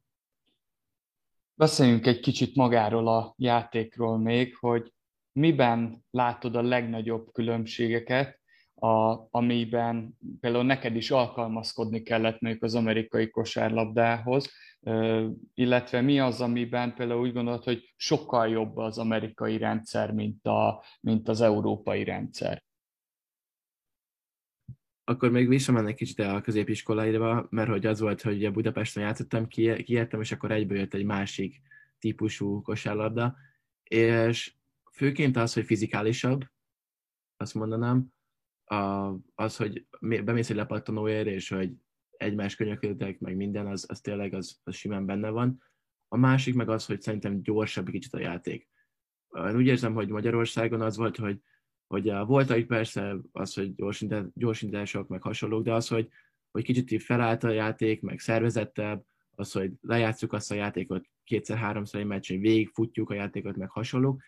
Beszéljünk 1.55 2.07
egy 2.07 2.21
kicsit 2.21 2.57
magáról 2.57 3.09
a 3.09 3.35
játékról 3.37 4.19
még, 4.19 4.57
hogy 4.57 4.95
miben 5.33 6.05
látod 6.11 6.57
a 6.57 6.63
legnagyobb 6.63 7.33
különbségeket 7.33 8.42
a, 8.83 9.29
amiben 9.31 10.19
például 10.41 10.65
neked 10.65 10.97
is 10.97 11.11
alkalmazkodni 11.11 12.03
kellett 12.03 12.41
mondjuk 12.41 12.63
az 12.63 12.75
amerikai 12.75 13.31
kosárlabdához, 13.31 14.51
illetve 15.55 16.01
mi 16.01 16.21
az, 16.21 16.41
amiben 16.41 16.95
például 16.95 17.21
úgy 17.21 17.33
gondolod, 17.33 17.65
hogy 17.65 17.93
sokkal 17.97 18.49
jobb 18.49 18.77
az 18.77 18.99
amerikai 18.99 19.59
rendszer, 19.59 20.13
mint, 20.13 20.47
a, 20.47 20.85
mint 21.01 21.29
az 21.29 21.41
európai 21.41 22.05
rendszer? 22.05 22.65
Akkor 25.05 25.31
még 25.31 25.49
visszamennek 25.49 25.95
kicsit 25.95 26.19
a 26.19 26.41
középiskolaidba, 26.41 27.47
mert 27.51 27.69
hogy 27.69 27.87
az 27.87 28.01
volt, 28.01 28.23
hogy 28.23 28.35
ugye 28.35 28.51
Budapesten 28.51 29.03
játszottam, 29.03 29.47
kiértem, 29.47 30.21
és 30.21 30.33
akkor 30.33 30.51
egyből 30.51 30.79
jött 30.79 30.95
egy 30.95 31.05
másik 31.05 31.63
típusú 31.99 32.63
kosárlabda, 32.63 33.37
és 33.83 34.55
főként 34.93 35.37
az, 35.37 35.53
hogy 35.55 35.65
fizikálisabb, 35.65 36.45
azt 37.37 37.55
mondanám, 37.55 38.13
a, 38.73 39.17
az, 39.35 39.57
hogy 39.57 39.87
bemész 40.01 40.51
egy 40.51 40.57
lepattanóért, 40.57 41.27
és 41.27 41.49
hogy 41.49 41.73
egymás 42.17 42.57
könyöködtek, 42.57 43.19
meg 43.19 43.37
minden, 43.37 43.67
az, 43.67 43.87
az 43.89 44.01
tényleg 44.01 44.35
az, 44.35 44.61
az 44.65 44.75
simán 44.75 45.07
benne 45.07 45.29
van. 45.29 45.63
a 46.09 46.17
másik 46.17 46.55
meg 46.55 46.69
az, 46.69 46.87
hogy 46.87 47.01
szerintem 47.01 47.43
gyorsabb 47.43 47.91
kicsit 47.91 48.15
a 48.15 48.19
játék. 48.19 48.69
Én 49.37 49.57
úgy 49.57 49.67
érzem, 49.67 49.95
hogy 49.95 50.09
Magyarországon 50.09 50.81
az 50.81 50.97
volt, 50.97 51.17
hogy, 51.17 51.41
hogy 51.87 52.13
volt 52.27 52.57
itt 52.57 52.67
persze 52.67 53.17
az, 53.33 53.55
hogy 53.55 53.75
gyors, 53.75 54.05
gyors 54.35 54.63
indítások, 54.63 55.09
meg 55.09 55.23
hasonlók, 55.23 55.63
de 55.63 55.73
az, 55.73 55.89
hogy, 55.89 56.09
hogy 56.51 56.65
kicsit 56.65 56.91
így 56.91 57.03
felállt 57.03 57.45
a 57.45 57.51
játék, 57.51 58.03
meg 58.03 58.19
szervezettebb, 58.19 59.05
az, 59.35 59.53
hogy 59.53 59.73
lejátszuk 59.81 60.33
azt 60.33 60.51
a 60.51 60.55
játékot 60.55 61.09
kétszer-háromszor 61.25 62.01
egy 62.01 62.07
meccsen, 62.07 62.41
végigfutjuk 62.41 63.11
a 63.11 63.15
játékot, 63.15 63.57
meg 63.57 63.71
hasonlók. 63.71 64.23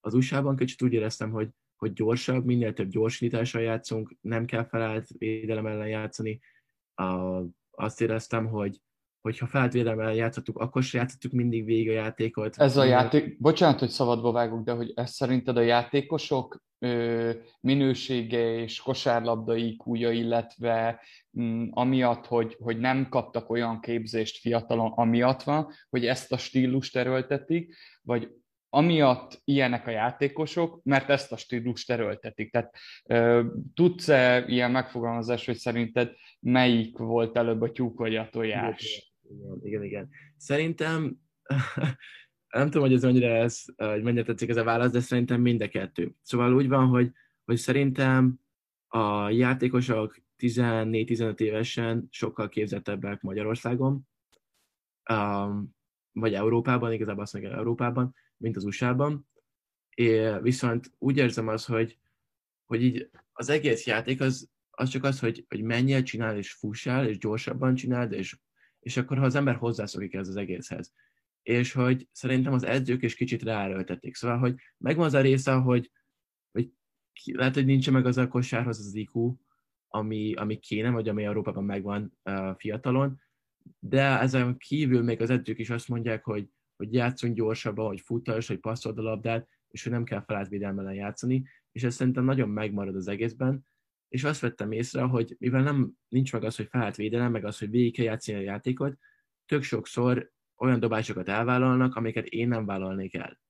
Az 0.00 0.14
USA-ban 0.14 0.56
kicsit 0.56 0.82
úgy 0.82 0.92
éreztem, 0.92 1.30
hogy, 1.30 1.48
hogy 1.84 1.92
gyorsabb, 1.92 2.44
minél 2.44 2.72
több 2.72 2.88
gyorsítással 2.88 3.62
játszunk, 3.62 4.16
nem 4.20 4.44
kell 4.44 4.64
felállt 4.64 5.08
védelem 5.18 5.66
ellen 5.66 5.88
játszani. 5.88 6.40
A, 6.94 7.40
azt 7.70 8.00
éreztem, 8.00 8.46
hogy, 8.46 8.80
hogyha 9.20 9.46
felállt 9.46 9.72
védelemmel 9.72 10.14
játszottuk, 10.14 10.58
akkor 10.58 10.82
se 10.82 10.98
játszottuk 10.98 11.32
mindig 11.32 11.64
végig 11.64 11.88
a 11.88 11.92
játékot. 11.92 12.56
Ez 12.56 12.76
a 12.76 12.84
játék, 12.84 13.40
bocsánat, 13.40 13.78
hogy 13.78 13.88
szabadba 13.88 14.32
vágok, 14.32 14.64
de 14.64 14.72
hogy 14.72 14.92
ez 14.94 15.10
szerinted 15.10 15.56
a 15.56 15.60
játékosok 15.60 16.62
ö, 16.78 17.30
minősége 17.60 18.54
és 18.54 18.80
kosárlabda 18.80 19.56
iq 19.56 19.94
illetve 19.94 21.00
mm, 21.40 21.66
amiatt, 21.70 22.26
hogy, 22.26 22.56
hogy 22.60 22.78
nem 22.78 23.08
kaptak 23.08 23.50
olyan 23.50 23.80
képzést 23.80 24.38
fiatalon, 24.38 24.92
amiatt 24.92 25.42
van, 25.42 25.72
hogy 25.90 26.06
ezt 26.06 26.32
a 26.32 26.38
stílust 26.38 26.96
erőltetik, 26.96 27.74
vagy 28.02 28.28
amiatt 28.74 29.40
ilyenek 29.44 29.86
a 29.86 29.90
játékosok, 29.90 30.80
mert 30.82 31.10
ezt 31.10 31.32
a 31.32 31.36
stílust 31.36 31.90
erőltetik. 31.90 32.50
Tehát 32.50 32.74
tudsz-e 33.74 34.44
ilyen 34.46 34.70
megfogalmazás, 34.70 35.46
hogy 35.46 35.56
szerinted 35.56 36.12
melyik 36.40 36.98
volt 36.98 37.36
előbb 37.36 37.60
a 37.60 37.72
tyúk 37.72 37.98
vagy 37.98 38.16
a 38.16 38.28
tojás? 38.30 39.12
Igen, 39.22 39.58
igen, 39.62 39.82
igen. 39.84 40.08
Szerintem, 40.36 41.16
nem 42.58 42.70
tudom, 42.70 42.82
hogy 42.82 42.92
ez 42.92 43.02
mennyire, 43.02 43.34
ez, 43.34 43.64
hogy 43.76 44.02
mennyire 44.02 44.22
tetszik 44.22 44.48
ez 44.48 44.56
a 44.56 44.64
válasz, 44.64 44.90
de 44.90 45.00
szerintem 45.00 45.40
mind 45.40 45.60
a 45.62 45.68
kettő. 45.68 46.14
Szóval 46.22 46.54
úgy 46.54 46.68
van, 46.68 46.86
hogy, 46.86 47.10
hogy 47.44 47.56
szerintem 47.56 48.40
a 48.88 49.30
játékosok 49.30 50.16
14-15 50.38 51.40
évesen 51.40 52.06
sokkal 52.10 52.48
képzettebbek 52.48 53.20
Magyarországon, 53.20 54.08
um, 55.10 55.74
vagy 56.12 56.34
Európában, 56.34 56.92
igazából 56.92 57.22
azt 57.22 57.32
mondja 57.32 57.56
Európában, 57.56 58.14
mint 58.36 58.56
az 58.56 58.64
USA-ban. 58.64 59.28
É, 59.94 60.38
viszont 60.42 60.90
úgy 60.98 61.16
érzem 61.16 61.48
az, 61.48 61.64
hogy, 61.64 61.98
hogy 62.64 62.82
így 62.82 63.10
az 63.32 63.48
egész 63.48 63.86
játék 63.86 64.20
az, 64.20 64.50
az 64.70 64.88
csak 64.88 65.04
az, 65.04 65.20
hogy, 65.20 65.44
hogy 65.48 65.62
menjél, 65.62 66.02
csinál, 66.02 66.36
és 66.36 66.52
fussál, 66.52 67.06
és 67.06 67.18
gyorsabban 67.18 67.74
csináld, 67.74 68.12
és 68.12 68.36
és 68.84 68.96
akkor 68.96 69.18
ha 69.18 69.24
az 69.24 69.34
ember 69.34 69.56
hozzászokik 69.56 70.14
ez 70.14 70.28
az 70.28 70.36
egészhez. 70.36 70.92
És 71.42 71.72
hogy 71.72 72.08
szerintem 72.12 72.52
az 72.52 72.64
edzők 72.64 73.02
is 73.02 73.14
kicsit 73.14 73.42
ráerőltették. 73.42 74.14
Szóval, 74.14 74.38
hogy 74.38 74.54
megvan 74.78 75.06
az 75.06 75.14
a 75.14 75.20
része, 75.20 75.52
hogy, 75.52 75.90
hogy 76.52 76.70
lehet, 77.24 77.54
hogy 77.54 77.64
nincs 77.64 77.90
meg 77.90 78.06
az 78.06 78.18
a 78.18 78.28
kosárhoz 78.28 78.78
az 78.78 78.94
IQ, 78.94 79.36
ami, 79.88 80.34
ami 80.34 80.58
kéne, 80.58 80.90
vagy 80.90 81.08
ami 81.08 81.24
Európában 81.24 81.64
megvan 81.64 82.18
uh, 82.24 82.56
fiatalon, 82.56 83.20
de 83.78 84.18
ezen 84.20 84.56
kívül 84.58 85.02
még 85.02 85.20
az 85.20 85.30
edzők 85.30 85.58
is 85.58 85.70
azt 85.70 85.88
mondják, 85.88 86.24
hogy, 86.24 86.48
hogy 86.76 86.94
játszunk 86.94 87.34
gyorsabban, 87.34 87.86
hogy 87.86 88.00
futas, 88.00 88.46
hogy 88.46 88.58
passzold 88.58 88.98
a 88.98 89.02
labdát, 89.02 89.48
és 89.68 89.82
hogy 89.82 89.92
nem 89.92 90.04
kell 90.04 90.24
felállt 90.24 90.94
játszani, 90.94 91.44
és 91.72 91.82
ez 91.82 91.94
szerintem 91.94 92.24
nagyon 92.24 92.48
megmarad 92.48 92.96
az 92.96 93.08
egészben, 93.08 93.66
és 94.08 94.24
azt 94.24 94.40
vettem 94.40 94.72
észre, 94.72 95.02
hogy 95.02 95.36
mivel 95.38 95.62
nem 95.62 95.92
nincs 96.08 96.32
meg 96.32 96.44
az, 96.44 96.56
hogy 96.56 96.66
felállt 96.70 96.96
védelem, 96.96 97.30
meg 97.30 97.44
az, 97.44 97.58
hogy 97.58 97.70
végig 97.70 97.94
kell 97.94 98.04
játszani 98.04 98.38
a 98.38 98.40
játékot, 98.40 98.98
tök 99.46 99.62
sokszor 99.62 100.32
olyan 100.56 100.80
dobásokat 100.80 101.28
elvállalnak, 101.28 101.96
amiket 101.96 102.26
én 102.26 102.48
nem 102.48 102.66
vállalnék 102.66 103.14
el. 103.14 103.40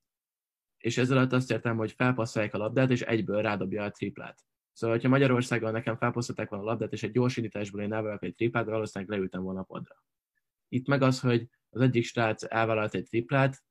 És 0.77 0.97
ezzel 0.97 1.17
alatt 1.17 1.31
azt 1.31 1.51
értem, 1.51 1.77
hogy 1.77 1.91
felpasszolják 1.91 2.53
a 2.53 2.57
labdát, 2.57 2.91
és 2.91 3.01
egyből 3.01 3.41
rádobja 3.41 3.83
a 3.83 3.91
triplát. 3.91 4.45
Szóval, 4.73 4.99
ha 4.99 5.07
Magyarországon 5.07 5.71
nekem 5.71 5.97
felpasszolták 5.97 6.49
volna 6.49 6.65
a 6.65 6.67
labdát, 6.67 6.93
és 6.93 7.03
egy 7.03 7.11
gyors 7.11 7.37
indításból 7.37 7.81
én 7.81 7.93
elvállalok 7.93 8.23
egy 8.23 8.35
triplát, 8.35 8.65
valószínűleg 8.65 9.13
leültem 9.13 9.41
volna 9.41 9.59
a 9.59 9.63
podra. 9.63 10.03
Itt 10.67 10.87
meg 10.87 11.01
az, 11.01 11.19
hogy 11.19 11.49
az 11.75 11.81
egyik 11.81 12.03
srác 12.03 12.43
elvállalt 12.43 12.93
egy 12.93 13.03
triplát, 13.03 13.63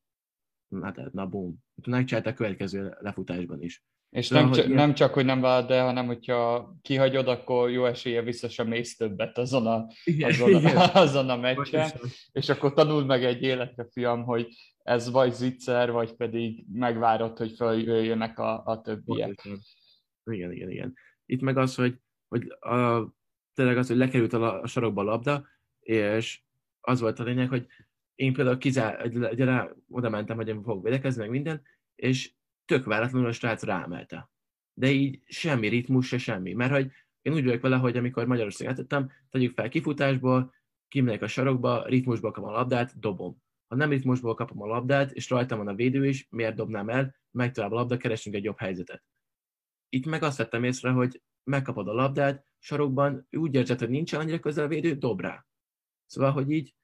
hát 0.81 1.11
na 1.11 1.25
bum. 1.25 1.63
Megcsinálta 1.87 2.29
a 2.29 2.33
következő 2.33 2.97
lefutásban 2.99 3.61
is. 3.61 3.83
És 4.09 4.29
nem, 4.29 4.51
csak, 4.51 4.67
nem 4.67 4.93
csak, 4.93 5.13
hogy 5.13 5.25
nem 5.25 5.41
vállal, 5.41 5.67
de, 5.67 5.81
hanem 5.81 6.05
hogyha 6.05 6.75
kihagyod, 6.81 7.27
akkor 7.27 7.69
jó 7.69 7.85
esélye 7.85 8.21
vissza 8.21 8.49
sem 8.49 8.67
mész 8.67 8.97
többet 8.97 9.37
azon 9.37 9.67
a, 9.67 9.87
azon, 10.21 10.65
a, 10.65 10.93
azon 11.03 11.29
a 11.29 11.37
meccsen, 11.37 11.91
és 12.31 12.49
akkor 12.49 12.73
tanul 12.73 13.05
meg 13.05 13.23
egy 13.23 13.41
életre, 13.41 13.87
fiam, 13.91 14.23
hogy 14.23 14.47
ez 14.83 15.11
vagy 15.11 15.33
zicser, 15.33 15.91
vagy 15.91 16.13
pedig 16.13 16.65
megvárod, 16.71 17.37
hogy 17.37 17.55
feljöjjönek 17.55 18.39
a, 18.39 18.65
a 18.65 18.81
többiek. 18.81 19.47
Igen, 20.23 20.51
igen, 20.51 20.69
igen. 20.69 20.93
Itt 21.25 21.41
meg 21.41 21.57
az, 21.57 21.75
hogy, 21.75 21.99
hogy 22.27 22.49
a, 22.59 23.07
tényleg 23.53 23.77
az, 23.77 23.87
hogy 23.87 23.97
lekerült 23.97 24.33
a, 24.33 24.61
a 24.61 24.67
sarokba 24.67 25.01
a 25.01 25.05
labda, 25.05 25.47
és 25.79 26.41
az 26.81 26.99
volt 26.99 27.19
a 27.19 27.23
lényeg, 27.23 27.49
hogy 27.49 27.67
én 28.15 28.33
például 28.33 28.57
kizár, 28.57 29.11
rá, 29.37 29.69
oda 29.89 30.09
mentem, 30.09 30.35
hogy 30.35 30.47
én 30.47 30.63
fogok 30.63 30.83
védekezni, 30.83 31.21
meg 31.21 31.29
minden, 31.29 31.61
és 31.95 32.33
tök 32.65 32.85
váratlanul 32.85 33.27
a 33.27 33.31
srác 33.31 33.63
ráemelte. 33.63 34.29
De 34.73 34.91
így 34.91 35.21
semmi 35.25 35.67
ritmus, 35.67 36.07
se 36.07 36.17
semmi. 36.17 36.53
Mert 36.53 36.71
hogy 36.71 36.91
én 37.21 37.33
úgy 37.33 37.43
vagyok 37.43 37.61
vele, 37.61 37.75
hogy 37.75 37.97
amikor 37.97 38.25
Magyarországon 38.25 38.73
átadtam, 38.73 39.11
tegyük 39.29 39.53
fel 39.53 39.69
kifutásból, 39.69 40.53
kimegyek 40.87 41.21
a 41.21 41.27
sarokba, 41.27 41.85
ritmusból 41.85 42.31
kapom 42.31 42.49
a 42.49 42.53
labdát, 42.53 42.99
dobom. 42.99 43.43
Ha 43.67 43.75
nem 43.75 43.89
ritmusból 43.89 44.33
kapom 44.33 44.61
a 44.61 44.65
labdát, 44.65 45.11
és 45.11 45.29
rajtam 45.29 45.57
van 45.57 45.67
a 45.67 45.75
védő 45.75 46.07
is, 46.07 46.27
miért 46.29 46.55
dobnám 46.55 46.89
el, 46.89 47.15
meg 47.31 47.51
tovább 47.51 47.71
a 47.71 47.75
labda, 47.75 47.97
keresünk 47.97 48.35
egy 48.35 48.43
jobb 48.43 48.57
helyzetet. 48.57 49.03
Itt 49.89 50.05
meg 50.05 50.23
azt 50.23 50.37
vettem 50.37 50.63
észre, 50.63 50.89
hogy 50.89 51.21
megkapod 51.43 51.87
a 51.87 51.93
labdát, 51.93 52.45
sarokban 52.59 53.27
úgy 53.31 53.53
érzed, 53.55 53.79
hogy 53.79 53.89
nincsen 53.89 54.19
annyira 54.19 54.39
közel 54.39 54.65
a 54.65 54.67
védő, 54.67 54.93
dob 54.93 55.21
rá. 55.21 55.45
Szóval, 56.05 56.31
hogy 56.31 56.51
így 56.51 56.75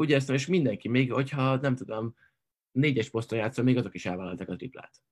úgy 0.00 0.10
érzem, 0.10 0.34
és 0.34 0.46
mindenki, 0.46 0.88
még 0.88 1.12
hogyha 1.12 1.56
nem 1.56 1.76
tudom, 1.76 2.14
négyes 2.72 3.10
poszton 3.10 3.38
játszol, 3.38 3.64
még 3.64 3.76
azok 3.76 3.94
is 3.94 4.06
elvállalták 4.06 4.48
a 4.48 4.56
triplát. 4.56 5.02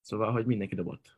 Szóval, 0.00 0.32
hogy 0.32 0.46
mindenki 0.46 0.74
dobott. 0.74 1.16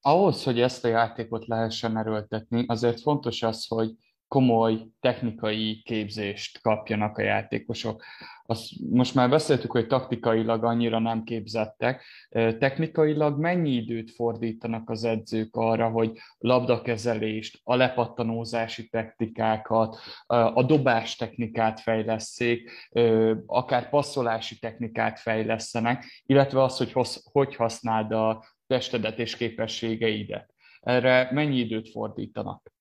Ahhoz, 0.00 0.44
hogy 0.44 0.60
ezt 0.60 0.84
a 0.84 0.88
játékot 0.88 1.46
lehessen 1.46 1.96
erőltetni, 1.96 2.64
azért 2.66 3.00
fontos 3.00 3.42
az, 3.42 3.66
hogy 3.66 3.96
komoly 4.34 4.86
technikai 5.00 5.82
képzést 5.84 6.60
kapjanak 6.60 7.18
a 7.18 7.22
játékosok. 7.22 8.04
Azt 8.46 8.70
most 8.90 9.14
már 9.14 9.30
beszéltük, 9.30 9.70
hogy 9.70 9.86
taktikailag 9.86 10.64
annyira 10.64 10.98
nem 10.98 11.22
képzettek. 11.22 12.04
Technikailag 12.30 13.38
mennyi 13.38 13.70
időt 13.70 14.10
fordítanak 14.10 14.90
az 14.90 15.04
edzők 15.04 15.56
arra, 15.56 15.88
hogy 15.88 16.18
labdakezelést, 16.38 17.60
a 17.62 17.74
lepattanózási 17.74 18.88
technikákat, 18.88 19.96
a 20.26 20.62
dobás 20.62 21.16
technikát 21.16 21.80
fejleszék, 21.80 22.70
akár 23.46 23.88
passzolási 23.88 24.58
technikát 24.58 25.20
fejlesztenek, 25.20 26.22
illetve 26.26 26.62
az, 26.62 26.76
hogy 26.76 26.92
hogy 27.32 27.56
használd 27.56 28.12
a 28.12 28.44
testedet 28.66 29.18
és 29.18 29.36
képességeidet. 29.36 30.54
Erre 30.80 31.28
mennyi 31.32 31.58
időt 31.58 31.90
fordítanak? 31.90 32.73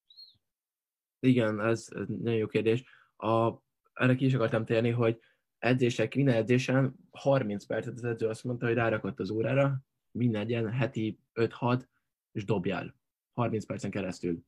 Igen, 1.24 1.62
ez, 1.62 1.88
ez 1.96 2.08
nagyon 2.08 2.40
jó 2.40 2.48
kérdés. 2.48 2.84
A, 3.18 3.54
erre 3.94 4.16
ki 4.16 4.26
is 4.26 4.34
akartam 4.34 4.66
térni, 4.66 4.90
hogy 4.90 5.20
edzések, 5.58 6.16
minden 6.16 6.36
edzésen 6.36 6.96
30 7.12 7.66
percet 7.66 7.94
az 7.94 8.04
edző 8.04 8.28
azt 8.28 8.44
mondta, 8.44 8.66
hogy 8.66 8.76
rárakott 8.76 9.20
az 9.20 9.30
órára, 9.30 9.80
minden 10.12 10.50
ilyen 10.50 10.72
heti 10.72 11.20
5-6, 11.34 11.84
és 12.32 12.46
dobjál 12.46 12.96
30 13.34 13.66
percen 13.66 13.92
keresztül 13.92 14.44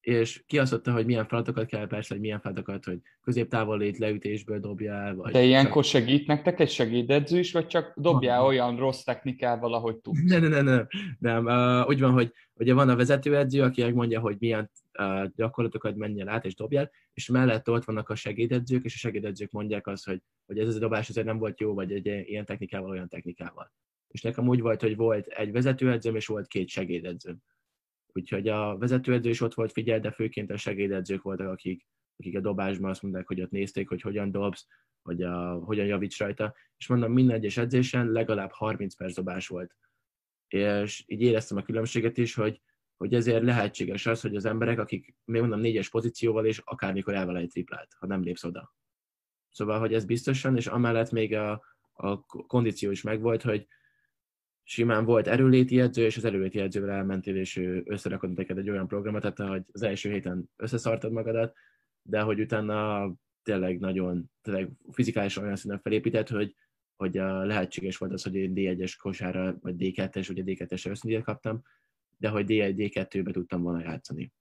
és 0.00 0.44
kiasztotta, 0.46 0.92
hogy 0.92 1.06
milyen 1.06 1.26
feladatokat 1.26 1.66
kell, 1.66 1.86
persze, 1.86 2.14
hogy 2.14 2.22
milyen 2.22 2.40
feladatokat, 2.40 2.84
hogy 2.84 2.98
középtávol 3.22 3.78
lét 3.78 3.98
leütésből 3.98 4.60
dobjál. 4.60 5.14
Vagy 5.14 5.32
De 5.32 5.42
ilyenkor 5.42 5.84
segít 5.84 6.26
nektek 6.26 6.60
egy 6.60 6.70
segédedző 6.70 7.38
is, 7.38 7.52
vagy 7.52 7.66
csak 7.66 7.92
dobjál 7.96 8.44
olyan 8.44 8.76
rossz 8.76 9.02
technikával, 9.02 9.74
ahogy 9.74 9.96
tudsz? 9.96 10.22
Nem, 10.30 10.42
nem, 10.42 10.64
nem, 10.64 10.86
nem. 11.18 11.44
Uh, 11.44 11.88
úgy 11.88 12.00
van, 12.00 12.12
hogy 12.12 12.32
ugye 12.54 12.74
van 12.74 12.88
a 12.88 12.96
vezetőedző, 12.96 13.62
aki 13.62 13.82
megmondja, 13.82 14.20
hogy 14.20 14.36
milyen 14.38 14.70
gyakorlatokat 15.34 15.96
menjen 15.96 16.28
át 16.28 16.44
és 16.44 16.54
dobjál, 16.54 16.90
és 17.12 17.28
mellett 17.28 17.70
ott 17.70 17.84
vannak 17.84 18.08
a 18.08 18.14
segédedzők, 18.14 18.84
és 18.84 18.94
a 18.94 18.98
segédedzők 18.98 19.50
mondják 19.50 19.86
azt, 19.86 20.04
hogy, 20.04 20.22
hogy 20.46 20.58
ez 20.58 20.76
a 20.76 20.78
dobás 20.78 21.08
azért 21.08 21.26
nem 21.26 21.38
volt 21.38 21.60
jó, 21.60 21.74
vagy 21.74 21.92
egy 21.92 22.06
ilyen 22.06 22.44
technikával, 22.44 22.90
olyan 22.90 23.08
technikával. 23.08 23.72
És 24.08 24.22
nekem 24.22 24.48
úgy 24.48 24.60
volt, 24.60 24.80
hogy 24.80 24.96
volt 24.96 25.26
egy 25.26 25.52
vezetőedzőm, 25.52 26.16
és 26.16 26.26
volt 26.26 26.46
két 26.46 26.68
segédedzőm 26.68 27.42
Úgyhogy 28.12 28.48
a 28.48 28.78
vezetőedző 28.78 29.30
is 29.30 29.40
ott 29.40 29.54
volt 29.54 29.72
figyel, 29.72 30.00
de 30.00 30.10
főként 30.10 30.50
a 30.50 30.56
segédedzők 30.56 31.22
voltak, 31.22 31.48
akik, 31.48 31.86
akik 32.16 32.36
a 32.36 32.40
dobásban 32.40 32.90
azt 32.90 33.02
mondták, 33.02 33.26
hogy 33.26 33.40
ott 33.40 33.50
nézték, 33.50 33.88
hogy 33.88 34.00
hogyan 34.00 34.30
dobsz, 34.30 34.66
hogy 35.02 35.22
a, 35.22 35.52
hogyan 35.52 35.86
javíts 35.86 36.18
rajta. 36.18 36.54
És 36.76 36.86
mondom, 36.86 37.12
minden 37.12 37.36
egyes 37.36 37.56
edzésen 37.56 38.10
legalább 38.10 38.50
30 38.50 38.94
perc 38.94 39.14
dobás 39.14 39.48
volt. 39.48 39.76
És 40.48 41.04
így 41.06 41.22
éreztem 41.22 41.56
a 41.56 41.62
különbséget 41.62 42.18
is, 42.18 42.34
hogy, 42.34 42.60
hogy 43.00 43.14
ezért 43.14 43.42
lehetséges 43.42 44.06
az, 44.06 44.20
hogy 44.20 44.36
az 44.36 44.44
emberek, 44.44 44.78
akik 44.78 45.14
még 45.24 45.40
mondom 45.40 45.60
négyes 45.60 45.88
pozícióval 45.88 46.46
és 46.46 46.58
akármikor 46.64 47.14
elvel 47.14 47.36
egy 47.36 47.48
triplát, 47.48 47.96
ha 47.98 48.06
nem 48.06 48.22
lépsz 48.22 48.44
oda. 48.44 48.74
Szóval, 49.50 49.78
hogy 49.78 49.94
ez 49.94 50.04
biztosan, 50.04 50.56
és 50.56 50.66
amellett 50.66 51.10
még 51.10 51.34
a, 51.34 51.62
a 51.92 52.24
kondíció 52.24 52.90
is 52.90 53.02
megvolt, 53.02 53.42
hogy 53.42 53.66
simán 54.62 55.04
volt 55.04 55.26
erőléti 55.26 55.80
edző, 55.80 56.04
és 56.04 56.16
az 56.16 56.24
erőléti 56.24 56.60
edzővel 56.60 56.90
elmentél, 56.90 57.36
és 57.36 57.56
ő 57.56 57.84
neked 58.20 58.58
egy 58.58 58.70
olyan 58.70 58.88
programot, 58.88 59.20
tehát 59.20 59.52
hogy 59.52 59.62
az 59.72 59.82
első 59.82 60.10
héten 60.10 60.50
összeszartad 60.56 61.12
magadat, 61.12 61.54
de 62.02 62.20
hogy 62.20 62.40
utána 62.40 63.10
tényleg 63.42 63.78
nagyon, 63.78 64.30
tényleg 64.42 64.70
fizikálisan 64.90 65.44
olyan 65.44 65.56
szinten 65.56 65.80
felépített, 65.80 66.28
hogy, 66.28 66.54
hogy 66.96 67.14
lehetséges 67.42 67.96
volt 67.96 68.12
az, 68.12 68.22
hogy 68.22 68.34
én 68.34 68.52
D1-es 68.54 68.94
kosára, 68.98 69.58
vagy 69.60 69.74
D2-es, 69.78 70.30
ugye 70.30 70.42
D2-es 70.46 70.90
ösztöndíjat 70.90 71.24
kaptam, 71.24 71.62
de 72.20 72.28
hogy 72.28 72.44
D1, 72.48 72.74
D2-be 72.76 73.30
tudtam 73.30 73.62
volna 73.62 73.80
játszani. 73.82 74.32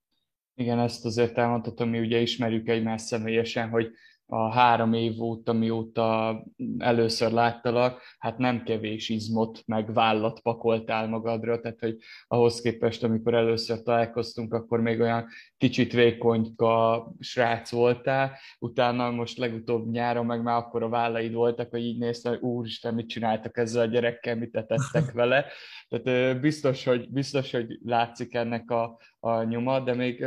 Igen, 0.56 0.80
ezt 0.80 1.06
azért 1.06 1.38
elmondhatom, 1.38 1.90
mi 1.90 2.00
ugye 2.00 2.20
ismerjük 2.20 2.68
egymást 2.68 3.06
személyesen, 3.06 3.70
hogy 3.70 3.92
a 4.32 4.52
három 4.52 4.94
év 4.94 5.22
óta, 5.22 5.54
mióta 5.54 6.44
először 6.78 7.32
láttalak, 7.32 8.02
hát 8.20 8.38
nem 8.38 8.64
kevés 8.64 9.10
izmot, 9.10 9.62
meg 9.66 9.94
vállat 9.94 10.40
pakoltál 10.40 11.08
magadra, 11.08 11.60
tehát 11.60 11.80
hogy 11.80 11.98
ahhoz 12.28 12.62
képest, 12.62 13.04
amikor 13.04 13.34
először 13.34 13.82
találkoztunk, 13.82 14.54
akkor 14.54 14.82
még 14.82 15.00
olyan 15.00 15.26
kicsit 15.58 15.94
vékonyka 15.94 17.06
srác 17.20 17.72
voltál, 17.72 18.38
utána 18.60 19.12
most 19.12 19.38
legutóbb 19.38 19.92
nyáron 19.92 20.26
meg 20.26 20.42
már 20.42 20.58
akkor 20.58 20.84
a 20.84 20.90
vállaid 20.90 21.34
voltak, 21.34 21.70
hogy 21.70 21.84
így 21.84 21.98
néztem, 21.98 22.32
hogy 22.32 22.42
úristen, 22.42 22.94
mit 22.94 23.10
csináltak 23.10 23.58
ezzel 23.58 23.82
a 23.82 23.86
gyerekkel, 23.86 24.36
mit 24.36 24.52
tettek 24.52 25.12
vele. 25.20 25.46
Tehát 25.88 26.40
biztos, 26.40 26.84
hogy, 26.84 27.10
biztos, 27.12 27.52
hogy 27.52 27.80
látszik 27.84 28.34
ennek 28.34 28.72
a, 28.72 28.98
a 29.20 29.44
nyoma, 29.44 29.80
de 29.80 29.94
még 29.94 30.26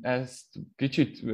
ezt 0.00 0.46
kicsit 0.76 1.28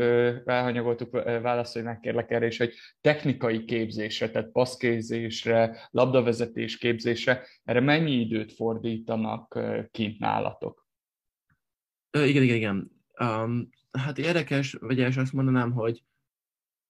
elhanyagoltuk, 0.45 1.11
válaszolj 1.23 1.85
meg 1.85 2.01
kérlek 2.01 2.31
erre 2.31 2.47
is, 2.47 2.59
hogy 2.59 2.75
technikai 3.01 3.65
képzésre, 3.65 4.31
tehát 4.31 4.51
passzkézésre, 4.51 5.89
labdavezetés 5.91 6.79
képzésre, 6.79 7.47
erre 7.65 7.81
mennyi 7.81 8.13
időt 8.13 8.53
fordítanak 8.53 9.59
kint 9.91 10.19
nálatok? 10.19 10.87
igen, 12.11 12.43
igen, 12.43 12.57
igen. 12.57 12.91
Um, 13.21 13.69
hát 13.93 14.19
érdekes, 14.19 14.73
vagy 14.73 15.01
első 15.01 15.21
azt 15.21 15.33
mondanám, 15.33 15.73
hogy, 15.73 16.05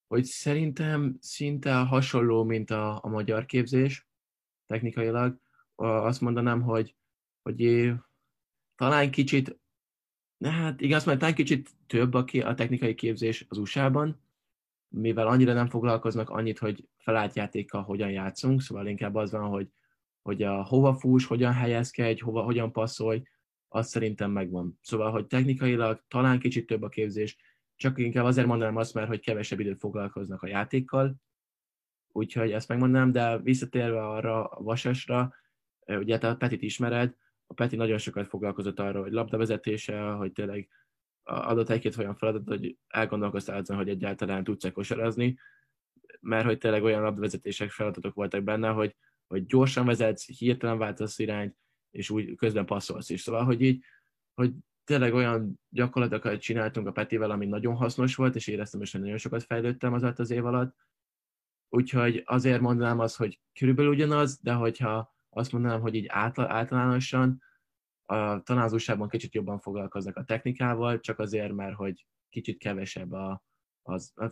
hogy 0.07 0.25
szerintem 0.25 1.17
szinte 1.21 1.75
hasonló, 1.75 2.45
mint 2.45 2.71
a, 2.71 3.05
a 3.05 3.09
magyar 3.09 3.45
képzés 3.45 4.09
technikailag. 4.67 5.39
Azt 5.75 6.21
mondanám, 6.21 6.63
hogy, 6.63 6.97
hogy 7.43 7.93
talán 8.75 9.11
kicsit 9.11 9.60
Hát 10.45 10.81
igaz, 10.81 11.05
mert 11.05 11.19
talán 11.19 11.35
kicsit 11.35 11.71
több 11.87 12.15
a, 12.15 12.25
a 12.45 12.55
technikai 12.55 12.95
képzés 12.95 13.47
az 13.49 13.59
USA-ban, 13.59 14.21
mivel 14.89 15.27
annyira 15.27 15.53
nem 15.53 15.69
foglalkoznak 15.69 16.31
annyit, 16.31 16.59
hogy 16.59 16.89
felátjátékkal 16.97 17.83
hogyan 17.83 18.11
játszunk, 18.11 18.63
szóval 18.63 18.87
inkább 18.87 19.15
az 19.15 19.31
van, 19.31 19.49
hogy, 19.49 19.69
hogy 20.23 20.43
a 20.43 20.65
hova 20.65 20.95
fús, 20.95 21.27
hogyan 21.27 21.53
helyezkedj, 21.53 22.21
hova, 22.21 22.43
hogyan 22.43 22.73
passzolj, 22.73 23.23
az 23.69 23.89
szerintem 23.89 24.31
megvan. 24.31 24.79
Szóval, 24.83 25.11
hogy 25.11 25.27
technikailag 25.27 26.05
talán 26.09 26.39
kicsit 26.39 26.67
több 26.67 26.83
a 26.83 26.89
képzés, 26.89 27.37
csak 27.77 27.99
inkább 27.99 28.25
azért 28.25 28.47
mondanám 28.47 28.77
azt, 28.77 28.95
mert 28.95 29.09
hogy 29.09 29.21
kevesebb 29.21 29.61
időt 29.61 29.79
foglalkoznak 29.79 30.43
a 30.43 30.47
játékkal, 30.47 31.15
úgyhogy 32.13 32.53
ezt 32.53 32.69
megmondanám, 32.69 33.13
de 33.13 33.39
visszatérve 33.39 34.07
arra 34.07 34.45
a 34.45 34.63
vasasra, 34.63 35.35
ugye 35.87 36.19
te 36.19 36.29
a 36.29 36.37
Petit 36.37 36.63
ismered, 36.63 37.15
a 37.51 37.55
Peti 37.55 37.77
nagyon 37.77 37.99
sokat 37.99 38.27
foglalkozott 38.27 38.79
arról, 38.79 39.03
hogy 39.03 39.13
labdavezetése, 39.13 40.01
hogy 40.01 40.33
tényleg 40.33 40.69
adott 41.23 41.69
egy-két 41.69 41.97
olyan 41.97 42.15
feladat, 42.15 42.49
hogy 42.49 42.77
elgondolkoztál 42.87 43.59
azon, 43.59 43.77
hogy 43.77 43.89
egyáltalán 43.89 44.45
tudsz-e 44.45 44.71
kosarazni, 44.71 45.39
mert 46.21 46.45
hogy 46.45 46.59
tényleg 46.59 46.83
olyan 46.83 47.03
labdavezetések 47.03 47.71
feladatok 47.71 48.15
voltak 48.15 48.43
benne, 48.43 48.69
hogy, 48.69 48.97
hogy 49.27 49.47
gyorsan 49.47 49.87
vezetsz, 49.87 50.39
hirtelen 50.39 50.79
váltasz 50.79 51.19
irányt, 51.19 51.57
és 51.91 52.11
úgy 52.11 52.35
közben 52.35 52.67
passzolsz 52.67 53.11
is. 53.11 53.21
Szóval, 53.21 53.45
hogy 53.45 53.61
így, 53.61 53.85
hogy 54.35 54.53
tényleg 54.85 55.15
olyan 55.15 55.61
gyakorlatokat 55.69 56.41
csináltunk 56.41 56.87
a 56.87 56.93
Petivel, 56.93 57.31
ami 57.31 57.47
nagyon 57.47 57.75
hasznos 57.75 58.15
volt, 58.15 58.35
és 58.35 58.47
éreztem 58.47 58.83
is, 58.83 58.93
hogy 58.93 59.01
nagyon 59.01 59.19
sokat 59.19 59.43
fejlődtem 59.43 59.93
az 59.93 60.03
az 60.03 60.31
év 60.31 60.45
alatt. 60.45 60.77
Úgyhogy 61.69 62.23
azért 62.25 62.61
mondanám 62.61 62.99
azt, 62.99 63.17
hogy 63.17 63.41
körülbelül 63.59 63.93
ugyanaz, 63.93 64.41
de 64.41 64.53
hogyha 64.53 65.19
azt 65.31 65.53
mondanám, 65.53 65.81
hogy 65.81 65.95
így 65.95 66.07
általánosan 66.09 67.43
a 68.05 68.43
tanázóságban 68.43 69.09
kicsit 69.09 69.35
jobban 69.35 69.59
foglalkoznak 69.59 70.17
a 70.17 70.25
technikával, 70.25 71.01
csak 71.01 71.19
azért, 71.19 71.53
mert 71.53 71.75
hogy 71.75 72.07
kicsit 72.29 72.59
kevesebb 72.59 73.13
a, 73.13 73.43
az, 73.83 74.13
a 74.15 74.29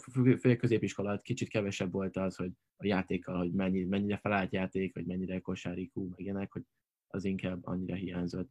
középiskola 0.59 1.09
alatt 1.09 1.22
kicsit 1.22 1.49
kevesebb 1.49 1.92
volt 1.92 2.16
az, 2.16 2.36
hogy 2.36 2.51
a 2.76 2.86
játékkal, 2.86 3.38
hogy 3.38 3.53
mennyi, 3.53 3.84
mennyire 3.84 4.18
felállt 4.18 4.53
játék, 4.53 4.94
vagy 4.94 5.07
mennyire 5.07 5.40
kosárikú, 5.40 6.09
meg 6.09 6.20
ilyenek, 6.20 6.53
hogy 6.53 6.62
az 7.07 7.24
inkább 7.24 7.66
annyira 7.66 7.94
hiányzott. 7.94 8.51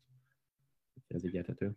Ez 1.07 1.25
így 1.25 1.33
érthető. 1.33 1.73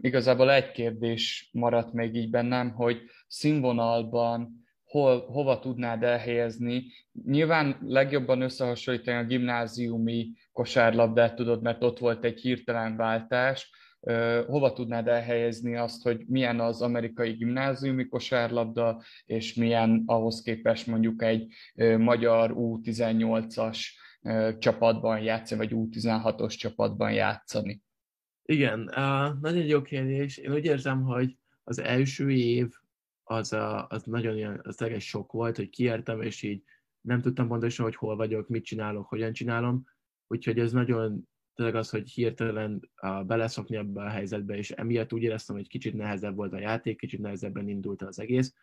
Igazából 0.00 0.50
egy 0.50 0.70
kérdés 0.70 1.50
maradt 1.52 1.92
még 1.92 2.14
így 2.14 2.30
bennem, 2.30 2.70
hogy 2.70 3.02
színvonalban 3.26 4.61
hol, 4.92 5.26
hova 5.26 5.58
tudnád 5.58 6.02
elhelyezni. 6.02 6.84
Nyilván 7.24 7.76
legjobban 7.86 8.40
összehasonlítani 8.40 9.16
a 9.16 9.26
gimnáziumi 9.26 10.32
kosárlabdát 10.52 11.34
tudod, 11.34 11.62
mert 11.62 11.84
ott 11.84 11.98
volt 11.98 12.24
egy 12.24 12.40
hirtelen 12.40 12.96
váltás. 12.96 13.70
Hova 14.46 14.72
tudnád 14.72 15.08
elhelyezni 15.08 15.76
azt, 15.76 16.02
hogy 16.02 16.24
milyen 16.26 16.60
az 16.60 16.82
amerikai 16.82 17.32
gimnáziumi 17.32 18.08
kosárlabda, 18.08 19.02
és 19.24 19.54
milyen 19.54 20.02
ahhoz 20.06 20.42
képest 20.42 20.86
mondjuk 20.86 21.22
egy 21.22 21.46
magyar 21.98 22.52
U18-as 22.56 23.78
csapatban 24.58 25.20
játszani, 25.20 25.66
vagy 25.66 25.70
U16-os 25.74 26.56
csapatban 26.56 27.12
játszani? 27.12 27.82
Igen, 28.44 28.90
nagyon 29.40 29.64
jó 29.64 29.82
kérdés. 29.82 30.36
Én 30.36 30.52
úgy 30.52 30.64
érzem, 30.64 31.02
hogy 31.02 31.36
az 31.64 31.78
első 31.78 32.30
év 32.30 32.68
az, 33.24 33.52
a, 33.52 33.86
az 33.86 34.02
nagyon 34.02 34.36
ilyen, 34.36 34.60
az 34.62 34.82
egy 34.82 35.00
sok 35.00 35.32
volt, 35.32 35.56
hogy 35.56 35.68
kiértem, 35.68 36.22
és 36.22 36.42
így 36.42 36.62
nem 37.00 37.20
tudtam 37.20 37.48
pontosan, 37.48 37.84
hogy 37.84 37.96
hol 37.96 38.16
vagyok, 38.16 38.48
mit 38.48 38.64
csinálok, 38.64 39.06
hogyan 39.08 39.32
csinálom, 39.32 39.84
úgyhogy 40.26 40.58
ez 40.58 40.72
nagyon 40.72 41.28
tényleg 41.54 41.74
az, 41.74 41.90
hogy 41.90 42.10
hirtelen 42.10 42.90
uh, 43.02 43.24
beleszokni 43.24 43.76
ebbe 43.76 44.02
a 44.02 44.08
helyzetbe, 44.08 44.56
és 44.56 44.70
emiatt 44.70 45.12
úgy 45.12 45.22
éreztem, 45.22 45.56
hogy 45.56 45.68
kicsit 45.68 45.94
nehezebb 45.94 46.34
volt 46.34 46.52
a 46.52 46.58
játék, 46.58 46.98
kicsit 46.98 47.20
nehezebben 47.20 47.68
indult 47.68 48.02
az 48.02 48.18
egész. 48.18 48.54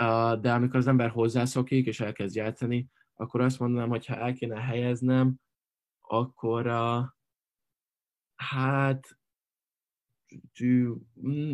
Uh, 0.00 0.40
de 0.40 0.52
amikor 0.52 0.76
az 0.76 0.86
ember 0.86 1.10
hozzászokik, 1.10 1.86
és 1.86 2.00
elkezd 2.00 2.36
játszani, 2.36 2.88
akkor 3.14 3.40
azt 3.40 3.58
mondanám, 3.58 3.88
hogy 3.88 4.06
ha 4.06 4.16
el 4.16 4.32
kéne 4.32 4.60
helyeznem, 4.60 5.34
akkor 6.00 6.66
uh, 6.66 7.04
hát 8.34 9.17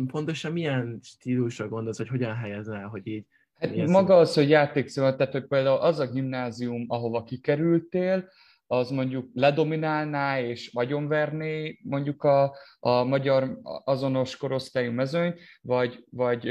pontosan 0.07 0.51
milyen 0.51 0.99
stílusra 1.03 1.67
gondolsz, 1.67 1.97
hogy 1.97 2.07
hogyan 2.07 2.35
helyezel, 2.35 2.87
hogy 2.87 3.07
így... 3.07 3.25
Hát 3.55 3.87
maga 3.87 4.17
az, 4.17 4.33
hogy 4.33 4.49
játékszóval, 4.49 5.15
tehát 5.15 5.33
hogy 5.33 5.47
például 5.47 5.77
az 5.77 5.99
a 5.99 6.11
gimnázium, 6.11 6.85
ahova 6.87 7.23
kikerültél, 7.23 8.29
az 8.67 8.89
mondjuk 8.89 9.29
ledominálná 9.33 10.39
és 10.39 10.69
vagyonverné 10.73 11.79
mondjuk 11.83 12.23
a, 12.23 12.55
a 12.79 13.03
magyar 13.03 13.59
azonos 13.83 14.37
korosztályú 14.37 14.91
mezőny, 14.91 15.33
vagy, 15.61 16.03
vagy, 16.09 16.49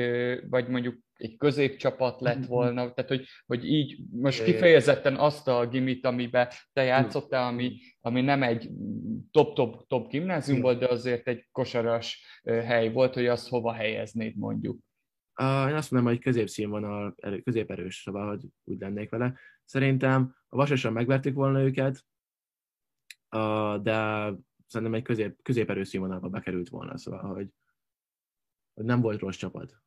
vagy 0.49 0.69
mondjuk 0.69 1.04
egy 1.17 1.37
középcsapat 1.37 2.21
lett 2.21 2.39
mhm. 2.39 2.49
volna, 2.49 2.93
tehát 2.93 3.11
hogy, 3.11 3.27
hogy 3.47 3.65
így 3.65 3.99
most 4.11 4.45
kifejezetten 4.45 5.17
azt 5.17 5.49
a 5.49 5.69
gimit, 5.69 6.07
amiben 6.07 6.49
te 6.73 6.83
játszottál, 6.83 7.47
ami, 7.49 7.79
ami 8.01 8.21
nem 8.21 8.43
egy 8.43 8.71
top-top 9.31 9.87
top 9.87 10.09
gimnázium 10.09 10.61
volt, 10.61 10.79
de 10.79 10.89
azért 10.89 11.29
egy 11.29 11.49
kosaras 11.53 12.41
hely 12.43 12.93
volt, 12.93 13.15
hogy 13.15 13.27
azt 13.27 13.49
hova 13.49 13.73
helyeznéd 13.73 14.37
mondjuk. 14.37 14.79
Uh, 15.41 15.69
én 15.69 15.75
azt 15.75 15.91
mondom, 15.91 16.11
hogy 16.11 16.21
középszínvonal, 16.21 17.15
középerős, 17.43 17.97
szóval, 17.97 18.29
hogy 18.29 18.47
úgy 18.65 18.81
lennék 18.81 19.11
vele. 19.11 19.39
Szerintem 19.65 20.37
a 20.49 20.57
Vasasan 20.57 20.93
megverték 20.93 21.35
volna 21.35 21.61
őket, 21.61 22.05
uh, 23.37 23.83
de 23.83 24.31
szerintem 24.67 24.95
egy 24.95 25.03
közép, 25.03 25.43
középerős 25.43 25.89
színvonalba 25.89 26.29
bekerült 26.29 26.69
volna, 26.69 26.99
szóval, 26.99 27.35
hogy, 27.35 27.49
hogy 28.75 28.85
nem 28.85 29.01
volt 29.01 29.21
rossz 29.21 29.37
csapat. 29.37 29.84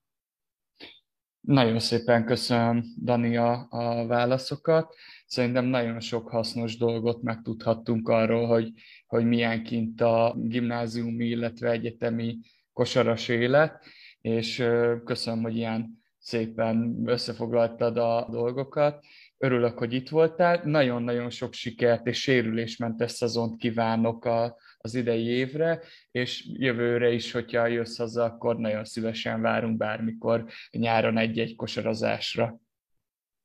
Nagyon 1.48 1.80
szépen 1.80 2.26
köszönöm, 2.26 2.84
Dani, 3.04 3.38
a, 3.38 3.68
a 3.70 4.06
válaszokat. 4.08 4.96
Szerintem 5.26 5.66
nagyon 5.66 6.00
sok 6.00 6.30
hasznos 6.30 6.78
dolgot 6.78 7.22
megtudhattunk 7.22 8.10
arról, 8.10 8.48
hogy, 8.48 8.72
hogy 9.06 9.26
milyen 9.26 9.64
kint 9.64 10.02
a 10.02 10.36
gimnáziumi, 10.38 11.26
illetve 11.26 11.70
egyetemi 11.70 12.38
kosaras 12.74 13.28
élet, 13.28 13.86
és 14.22 14.64
köszönöm, 15.04 15.42
hogy 15.42 15.56
ilyen 15.56 16.04
szépen 16.18 17.02
összefoglaltad 17.06 17.98
a 17.98 18.28
dolgokat. 18.32 19.06
Örülök, 19.38 19.78
hogy 19.78 19.94
itt 19.94 20.10
voltál. 20.10 20.62
Nagyon-nagyon 20.66 21.30
sok 21.30 21.54
sikert 21.54 22.08
és 22.08 22.22
sérülésmentes 22.22 23.12
szezont 23.12 23.58
kívánok 23.58 24.26
a, 24.26 24.58
az 24.78 24.96
idei 24.96 25.26
évre, 25.26 25.82
és 26.12 26.46
jövőre 26.54 27.12
is, 27.12 27.32
hogyha 27.32 27.68
jössz 27.68 27.98
haza, 27.98 28.24
akkor 28.24 28.58
nagyon 28.58 28.86
szívesen 28.86 29.42
várunk 29.42 29.78
bármikor 29.78 30.46
nyáron 30.72 31.18
egy-egy 31.18 31.56
kosarazásra. 31.56 32.60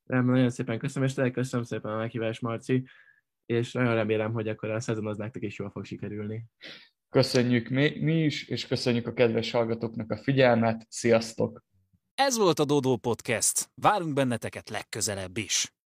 Rendben, 0.06 0.34
nagyon 0.34 0.50
szépen 0.50 0.78
köszönöm, 0.78 1.08
és 1.08 1.14
tényleg 1.14 1.32
köszönöm 1.32 1.64
szépen 1.64 1.92
a 1.92 1.96
meghívást, 1.96 2.40
Marci, 2.40 2.84
és 3.46 3.72
nagyon 3.72 3.94
remélem, 3.94 4.32
hogy 4.32 4.48
akkor 4.48 4.70
a 4.70 4.80
szezon 4.80 5.06
az 5.06 5.16
nektek 5.16 5.42
is 5.42 5.58
jól 5.58 5.70
fog 5.70 5.84
sikerülni. 5.84 6.44
Köszönjük 7.08 7.68
mi, 7.68 7.98
mi 8.00 8.24
is, 8.24 8.48
és 8.48 8.66
köszönjük 8.66 9.06
a 9.06 9.12
kedves 9.12 9.50
hallgatóknak 9.50 10.10
a 10.10 10.22
figyelmet. 10.22 10.86
Sziasztok! 10.88 11.64
Ez 12.14 12.38
volt 12.38 12.58
a 12.58 12.64
Dodó 12.64 12.96
Podcast. 12.96 13.70
Várunk 13.74 14.14
benneteket 14.14 14.70
legközelebb 14.70 15.36
is. 15.36 15.72